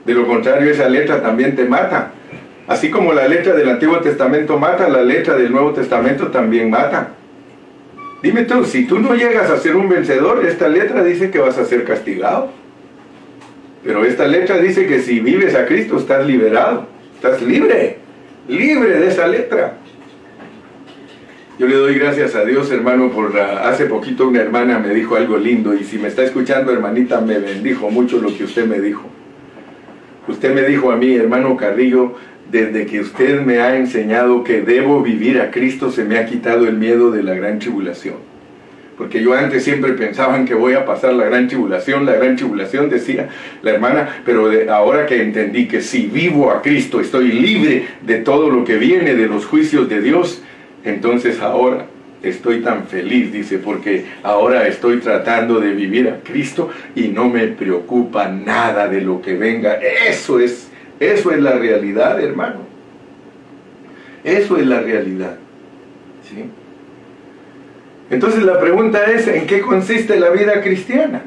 De 0.05 0.13
lo 0.13 0.25
contrario, 0.25 0.71
esa 0.71 0.89
letra 0.89 1.21
también 1.21 1.55
te 1.55 1.65
mata. 1.65 2.11
Así 2.67 2.89
como 2.89 3.11
la 3.13 3.27
letra 3.27 3.53
del 3.53 3.69
Antiguo 3.69 3.99
Testamento 3.99 4.57
mata, 4.57 4.87
la 4.87 5.01
letra 5.01 5.35
del 5.35 5.51
Nuevo 5.51 5.73
Testamento 5.73 6.27
también 6.27 6.69
mata. 6.69 7.09
Dime 8.23 8.43
tú, 8.43 8.63
si 8.65 8.85
tú 8.85 8.99
no 8.99 9.15
llegas 9.15 9.49
a 9.49 9.57
ser 9.57 9.75
un 9.75 9.89
vencedor, 9.89 10.45
esta 10.45 10.67
letra 10.67 11.03
dice 11.03 11.31
que 11.31 11.39
vas 11.39 11.57
a 11.57 11.65
ser 11.65 11.83
castigado. 11.83 12.51
Pero 13.83 14.05
esta 14.05 14.27
letra 14.27 14.59
dice 14.59 14.85
que 14.85 15.01
si 15.01 15.19
vives 15.19 15.55
a 15.55 15.65
Cristo 15.65 15.97
estás 15.97 16.25
liberado, 16.25 16.87
estás 17.15 17.41
libre, 17.41 17.97
libre 18.47 18.99
de 18.99 19.07
esa 19.07 19.27
letra. 19.27 19.77
Yo 21.57 21.67
le 21.67 21.75
doy 21.75 21.95
gracias 21.95 22.35
a 22.35 22.43
Dios, 22.43 22.71
hermano, 22.71 23.11
por 23.11 23.37
hace 23.39 23.85
poquito 23.85 24.27
una 24.27 24.41
hermana 24.41 24.79
me 24.79 24.93
dijo 24.93 25.15
algo 25.15 25.37
lindo 25.37 25.73
y 25.73 25.83
si 25.83 25.99
me 25.99 26.07
está 26.07 26.23
escuchando, 26.23 26.71
hermanita, 26.71 27.21
me 27.21 27.39
bendijo 27.39 27.89
mucho 27.89 28.19
lo 28.19 28.35
que 28.35 28.43
usted 28.45 28.65
me 28.65 28.79
dijo. 28.79 29.03
Usted 30.27 30.53
me 30.53 30.63
dijo 30.63 30.91
a 30.91 30.95
mí, 30.95 31.13
hermano 31.13 31.57
Carrillo, 31.57 32.15
desde 32.51 32.85
que 32.85 32.99
usted 32.99 33.41
me 33.41 33.59
ha 33.59 33.77
enseñado 33.77 34.43
que 34.43 34.61
debo 34.61 35.01
vivir 35.01 35.39
a 35.39 35.51
Cristo, 35.51 35.91
se 35.91 36.03
me 36.03 36.17
ha 36.17 36.25
quitado 36.25 36.67
el 36.67 36.77
miedo 36.77 37.11
de 37.11 37.23
la 37.23 37.33
gran 37.33 37.59
tribulación. 37.59 38.30
Porque 39.01 39.19
yo 39.19 39.33
antes 39.33 39.63
siempre 39.63 39.93
pensaba 39.93 40.37
en 40.37 40.45
que 40.45 40.53
voy 40.53 40.73
a 40.73 40.85
pasar 40.85 41.15
la 41.15 41.25
gran 41.25 41.47
tribulación, 41.47 42.05
la 42.05 42.13
gran 42.13 42.35
tribulación, 42.35 42.87
decía 42.87 43.29
la 43.63 43.71
hermana, 43.71 44.21
pero 44.23 44.51
ahora 44.71 45.07
que 45.07 45.23
entendí 45.23 45.67
que 45.67 45.81
si 45.81 46.05
vivo 46.05 46.51
a 46.51 46.61
Cristo 46.61 47.01
estoy 47.01 47.31
libre 47.31 47.87
de 48.03 48.17
todo 48.17 48.51
lo 48.51 48.63
que 48.63 48.77
viene 48.77 49.15
de 49.15 49.25
los 49.25 49.47
juicios 49.47 49.89
de 49.89 50.01
Dios, 50.01 50.43
entonces 50.83 51.41
ahora 51.41 51.87
estoy 52.21 52.59
tan 52.59 52.85
feliz, 52.85 53.33
dice, 53.33 53.57
porque 53.57 54.05
ahora 54.21 54.67
estoy 54.67 54.97
tratando 54.97 55.59
de 55.59 55.73
vivir 55.73 56.07
a 56.07 56.19
Cristo 56.19 56.69
y 56.93 57.07
no 57.07 57.27
me 57.27 57.47
preocupa 57.47 58.27
nada 58.29 58.87
de 58.87 59.01
lo 59.01 59.19
que 59.19 59.35
venga. 59.35 59.79
Eso 60.07 60.39
es 60.39 60.69
eso 60.99 61.31
es 61.31 61.41
la 61.41 61.53
realidad, 61.53 62.23
hermano. 62.23 62.59
Eso 64.23 64.57
es 64.57 64.67
la 64.67 64.79
realidad. 64.79 65.37
¿Sí? 66.29 66.43
Entonces 68.11 68.43
la 68.43 68.59
pregunta 68.59 69.05
es, 69.05 69.25
¿en 69.27 69.47
qué 69.47 69.61
consiste 69.61 70.19
la 70.19 70.29
vida 70.29 70.61
cristiana? 70.61 71.23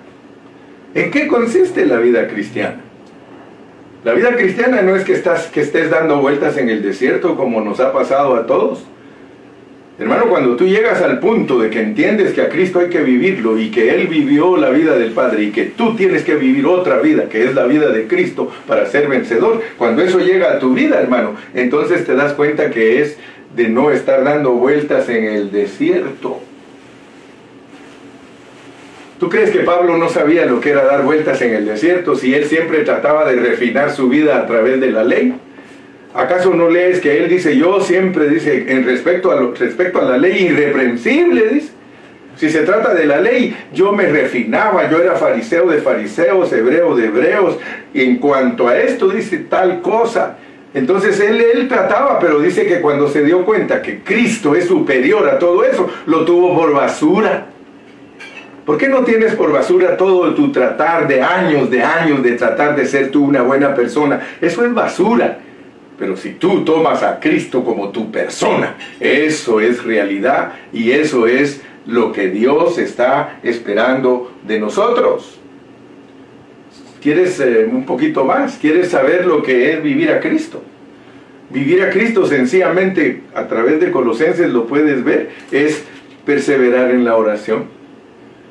¿En 0.94 1.10
qué 1.10 1.26
consiste 1.26 1.86
la 1.86 1.96
vida 1.96 2.28
cristiana? 2.28 2.76
La 4.04 4.12
vida 4.12 4.36
cristiana 4.36 4.82
no 4.82 4.94
es 4.94 5.02
que, 5.02 5.14
estés 5.14 5.90
dando 5.90 6.18
vueltas 6.18 6.58
en 6.58 6.68
el 6.68 6.82
desierto 6.82 7.36
como 7.36 7.62
nos 7.62 7.80
ha 7.80 7.90
pasado 7.90 8.36
a 8.36 8.46
todos. 8.46 8.84
Hermano, 9.98 10.26
cuando 10.28 10.56
tú 10.56 10.66
llegas 10.66 11.00
al 11.00 11.20
punto 11.20 11.58
de 11.58 11.70
que 11.70 11.80
entiendes 11.80 12.34
que 12.34 12.42
a 12.42 12.50
Cristo 12.50 12.80
hay 12.80 12.90
que 12.90 13.00
vivirlo 13.00 13.58
y 13.58 13.70
que 13.70 13.94
Él 13.94 14.06
vivió 14.06 14.58
la 14.58 14.68
vida 14.68 14.98
del 14.98 15.12
Padre 15.12 15.44
y 15.44 15.52
que 15.52 15.64
tú 15.64 15.96
tienes 15.96 16.22
que 16.22 16.34
vivir 16.34 16.66
otra 16.66 16.98
vida, 16.98 17.30
que 17.30 17.44
es 17.44 17.54
la 17.54 17.64
vida 17.64 17.88
de 17.88 18.06
Cristo 18.06 18.52
para 18.66 18.84
ser 18.86 19.08
vencedor, 19.08 19.62
cuando 19.78 20.02
eso 20.02 20.18
llega 20.18 20.52
a 20.52 20.58
tu 20.58 20.74
vida, 20.74 21.00
hermano, 21.00 21.36
entonces 21.54 22.04
te 22.04 22.14
das 22.14 22.34
cuenta 22.34 22.70
que 22.70 23.00
es 23.00 23.16
de 23.56 23.70
no 23.70 23.90
estar 23.90 24.22
dando 24.22 24.50
vueltas 24.50 25.08
en 25.08 25.24
el 25.24 25.50
desierto. 25.50 26.42
¿Tú 29.18 29.28
crees 29.28 29.50
que 29.50 29.60
Pablo 29.60 29.96
no 29.96 30.08
sabía 30.08 30.44
lo 30.44 30.60
que 30.60 30.70
era 30.70 30.84
dar 30.84 31.02
vueltas 31.02 31.40
en 31.40 31.54
el 31.54 31.66
desierto 31.66 32.16
si 32.16 32.34
él 32.34 32.46
siempre 32.46 32.80
trataba 32.80 33.24
de 33.30 33.36
refinar 33.36 33.92
su 33.92 34.08
vida 34.08 34.38
a 34.38 34.46
través 34.46 34.80
de 34.80 34.90
la 34.90 35.04
ley? 35.04 35.34
¿Acaso 36.14 36.52
no 36.54 36.68
lees 36.68 37.00
que 37.00 37.18
él 37.18 37.28
dice, 37.28 37.56
yo 37.56 37.80
siempre 37.80 38.28
dice, 38.28 38.72
en 38.72 38.84
respecto 38.84 39.30
a, 39.30 39.40
respecto 39.58 40.00
a 40.00 40.04
la 40.04 40.18
ley 40.18 40.46
irreprensible, 40.46 41.48
dice? 41.48 41.72
Si 42.36 42.50
se 42.50 42.62
trata 42.62 42.92
de 42.94 43.06
la 43.06 43.20
ley, 43.20 43.56
yo 43.72 43.92
me 43.92 44.06
refinaba, 44.06 44.90
yo 44.90 45.00
era 45.00 45.14
fariseo 45.14 45.68
de 45.68 45.78
fariseos, 45.78 46.52
hebreo 46.52 46.96
de 46.96 47.06
hebreos, 47.06 47.58
y 47.92 48.02
en 48.02 48.16
cuanto 48.16 48.66
a 48.66 48.76
esto 48.76 49.08
dice 49.08 49.38
tal 49.38 49.80
cosa. 49.80 50.38
Entonces 50.74 51.20
él, 51.20 51.40
él 51.40 51.68
trataba, 51.68 52.18
pero 52.18 52.40
dice 52.40 52.66
que 52.66 52.80
cuando 52.80 53.08
se 53.08 53.22
dio 53.22 53.44
cuenta 53.44 53.80
que 53.80 54.00
Cristo 54.00 54.56
es 54.56 54.66
superior 54.66 55.28
a 55.28 55.38
todo 55.38 55.64
eso, 55.64 55.88
lo 56.06 56.24
tuvo 56.24 56.56
por 56.56 56.72
basura. 56.72 57.53
¿Por 58.64 58.78
qué 58.78 58.88
no 58.88 59.04
tienes 59.04 59.34
por 59.34 59.52
basura 59.52 59.96
todo 59.96 60.34
tu 60.34 60.50
tratar 60.50 61.06
de 61.06 61.20
años, 61.20 61.70
de 61.70 61.82
años 61.82 62.22
de 62.22 62.32
tratar 62.32 62.74
de 62.74 62.86
ser 62.86 63.10
tú 63.10 63.24
una 63.24 63.42
buena 63.42 63.74
persona? 63.74 64.20
Eso 64.40 64.64
es 64.64 64.72
basura. 64.72 65.38
Pero 65.98 66.16
si 66.16 66.30
tú 66.30 66.64
tomas 66.64 67.02
a 67.02 67.20
Cristo 67.20 67.62
como 67.62 67.90
tu 67.90 68.10
persona, 68.10 68.76
eso 68.98 69.60
es 69.60 69.84
realidad 69.84 70.54
y 70.72 70.92
eso 70.92 71.26
es 71.26 71.62
lo 71.86 72.10
que 72.10 72.28
Dios 72.28 72.78
está 72.78 73.38
esperando 73.42 74.32
de 74.42 74.58
nosotros. 74.58 75.38
¿Quieres 77.02 77.38
eh, 77.40 77.68
un 77.70 77.84
poquito 77.84 78.24
más? 78.24 78.56
¿Quieres 78.56 78.88
saber 78.88 79.26
lo 79.26 79.42
que 79.42 79.72
es 79.72 79.82
vivir 79.82 80.10
a 80.10 80.20
Cristo? 80.20 80.62
Vivir 81.50 81.82
a 81.82 81.90
Cristo 81.90 82.26
sencillamente 82.26 83.24
a 83.34 83.46
través 83.46 83.78
de 83.78 83.90
Colosenses 83.90 84.50
lo 84.50 84.66
puedes 84.66 85.04
ver, 85.04 85.30
es 85.52 85.84
perseverar 86.24 86.90
en 86.90 87.04
la 87.04 87.16
oración 87.16 87.83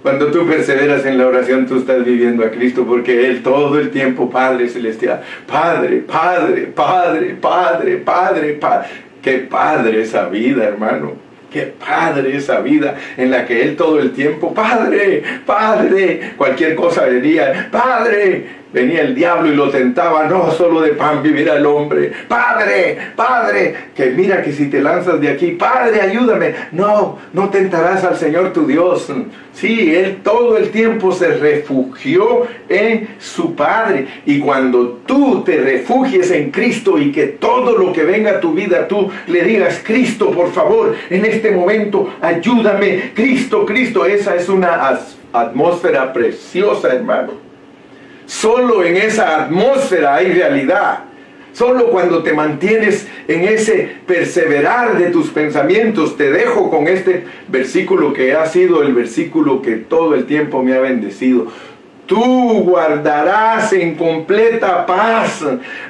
cuando 0.04 0.28
tú 0.28 0.45
perseveras 0.45 1.06
en 1.06 1.18
la 1.18 1.26
oración, 1.26 1.66
tú 1.66 1.78
estás 1.78 2.04
viviendo 2.04 2.43
a 2.43 2.51
Cristo 2.51 2.86
porque 2.86 3.26
Él 3.26 3.41
todo 3.41 3.80
el 3.80 3.89
tiempo, 3.89 4.30
Padre 4.30 4.68
Celestial, 4.68 5.22
Padre, 5.47 6.04
Padre, 6.06 6.68
Padre, 6.76 7.38
Padre, 7.39 7.97
Padre, 7.97 8.54
Padre. 8.54 8.88
Qué 9.22 9.38
padre 9.38 10.01
esa 10.01 10.28
vida, 10.28 10.66
hermano. 10.66 11.14
Qué 11.49 11.72
padre 11.80 12.36
esa 12.36 12.60
vida 12.60 12.95
en 13.16 13.32
la 13.32 13.45
que 13.45 13.62
Él 13.62 13.78
todo 13.78 13.99
el 13.99 14.12
tiempo, 14.12 14.54
Padre, 14.54 15.24
Padre, 15.45 16.34
cualquier 16.36 16.76
cosa 16.76 17.06
diría, 17.06 17.70
Padre, 17.72 18.62
venía 18.74 19.02
el 19.02 19.16
diablo 19.16 19.54
y 19.54 19.56
lo 19.56 19.70
tentaba, 19.70 20.28
no 20.28 20.52
solo 20.52 20.82
de 20.82 20.94
pan 20.94 21.22
vivirá 21.22 21.56
el 21.56 21.66
hombre. 21.66 22.12
Padre, 22.28 22.98
Padre, 23.16 23.76
que 23.96 24.08
mira 24.08 24.42
que 24.42 24.52
si 24.52 24.68
te 24.70 24.82
lanzas 24.82 25.22
de 25.22 25.30
aquí, 25.30 25.52
Padre, 25.52 26.02
ayúdame. 26.02 26.54
No, 26.72 27.20
no 27.32 27.50
tentarás 27.50 28.04
al 28.04 28.18
Señor 28.18 28.52
tu 28.52 28.66
Dios. 28.66 29.08
Sí, 29.54 29.96
Él 29.96 30.22
todo 30.24 30.58
el 30.58 30.72
tiempo 30.72 31.12
se 31.12 31.36
refugió 31.36 32.48
en 32.68 33.10
su 33.20 33.56
Padre. 33.56 34.08
Y 34.26 34.40
cuando 34.40 35.02
tú 35.06 35.44
te 35.44 35.58
refugies 35.58 36.32
en 36.32 36.50
Cristo 36.50 36.98
y 36.98 37.12
que 37.12 37.28
todo 37.28 37.78
lo 37.78 37.94
que 37.94 38.04
venga 38.04 38.32
a 38.32 38.40
tu 38.40 38.54
vida, 38.54 38.88
tú 38.88 39.12
le 39.28 39.44
digas, 39.44 39.82
Cristo, 39.86 40.32
por 40.32 40.52
favor, 40.52 40.96
en 41.10 41.26
este 41.26 41.52
momento, 41.52 42.12
ayúdame. 42.20 43.12
Cristo, 43.14 43.66
Cristo, 43.66 44.06
esa 44.06 44.36
es 44.36 44.50
una 44.50 45.00
atmósfera 45.32 46.12
preciosa, 46.12 46.94
hermano. 46.94 47.43
Solo 48.26 48.84
en 48.84 48.98
esa 48.98 49.44
atmósfera 49.44 50.16
hay 50.16 50.34
realidad. 50.34 51.00
Solo 51.54 51.92
cuando 51.92 52.24
te 52.24 52.34
mantienes 52.34 53.08
en 53.28 53.44
ese 53.44 53.98
perseverar 54.08 54.98
de 54.98 55.12
tus 55.12 55.30
pensamientos, 55.30 56.18
te 56.18 56.32
dejo 56.32 56.70
con 56.70 56.88
este 56.88 57.26
versículo 57.48 58.12
que 58.12 58.34
ha 58.34 58.48
sido 58.48 58.82
el 58.82 58.94
versículo 58.94 59.62
que 59.62 59.76
todo 59.76 60.16
el 60.16 60.26
tiempo 60.26 60.64
me 60.64 60.74
ha 60.74 60.80
bendecido. 60.80 61.48
Tú 62.08 62.64
guardarás 62.64 63.72
en 63.72 63.96
completa 63.96 64.86
paz 64.86 65.46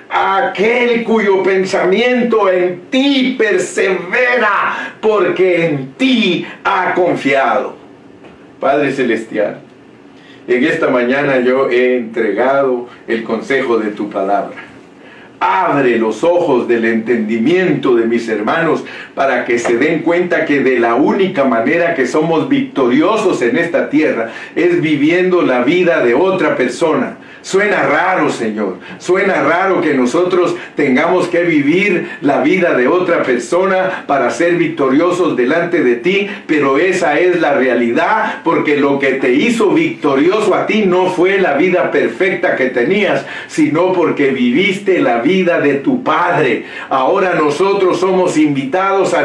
aquel 0.10 1.04
cuyo 1.04 1.42
pensamiento 1.42 2.52
en 2.52 2.82
ti 2.92 3.36
persevera, 3.38 4.96
porque 5.02 5.66
en 5.66 5.94
ti 5.94 6.46
ha 6.64 6.94
confiado. 6.94 7.76
Padre 8.60 8.92
Celestial, 8.92 9.62
en 10.48 10.64
esta 10.64 10.89
mañana 10.89 11.39
yo 11.39 11.70
he 11.70 11.98
entregado 11.98 12.88
el 13.08 13.24
consejo 13.24 13.78
de 13.78 13.91
tu 13.91 14.10
palabra. 14.10 14.56
Abre 15.39 15.98
los 15.98 16.24
ojos 16.24 16.68
del 16.70 16.86
entendimiento 16.86 17.96
de 17.96 18.06
mis 18.06 18.30
hermanos 18.30 18.86
para 19.14 19.44
que 19.44 19.60
se 19.60 19.78
den 19.78 20.00
cuenta 20.00 20.46
que 20.46 20.62
de 20.62 20.80
la 20.80 20.96
única 20.96 21.44
manera 21.44 21.96
que 21.96 22.08
somos 22.08 22.48
victoriosos 22.48 23.41
en 23.41 23.58
esta 23.58 23.89
tierra 23.89 24.32
es 24.56 24.82
viviendo 24.82 25.41
la 25.41 25.64
vida 25.64 26.04
de 26.04 26.14
otra 26.14 26.56
persona 26.56 27.18
Suena 27.44 27.84
raro, 27.84 28.30
Señor. 28.30 28.78
Suena 29.00 29.44
raro 29.44 29.82
que 29.82 29.94
nosotros 29.94 30.56
tengamos 30.78 31.28
que 31.28 31.44
vivir 31.44 32.18
la 32.22 32.41
vida 32.41 32.74
de 32.74 32.88
otra 32.88 33.22
persona 33.22 34.06
para 34.08 34.32
ser 34.32 34.56
victoriosos 34.56 35.36
delante 35.36 35.84
de 35.84 35.98
ti, 35.98 36.30
pero 36.48 36.78
esa 36.78 37.20
es 37.20 37.41
la 37.41 37.54
realidad, 37.54 38.41
porque 38.46 38.78
lo 38.78 38.98
que 38.98 39.16
te 39.16 39.34
hizo 39.34 39.72
victorioso 39.72 40.56
a 40.56 40.66
ti 40.66 40.86
no 40.86 41.08
fue 41.08 41.38
la 41.38 41.56
vida 41.56 41.91
perfecta 41.91 42.56
que 42.56 42.68
tenías, 42.68 43.26
sino 43.48 43.91
porque 43.91 44.32
viviste 44.32 45.00
la 45.00 45.20
vida 45.20 45.60
de 45.60 45.76
tu 45.76 46.02
Padre. 46.02 46.64
Ahora 46.89 47.34
nosotros 47.34 48.00
somos 48.00 48.38
invitados 48.38 49.14
a 49.14 49.22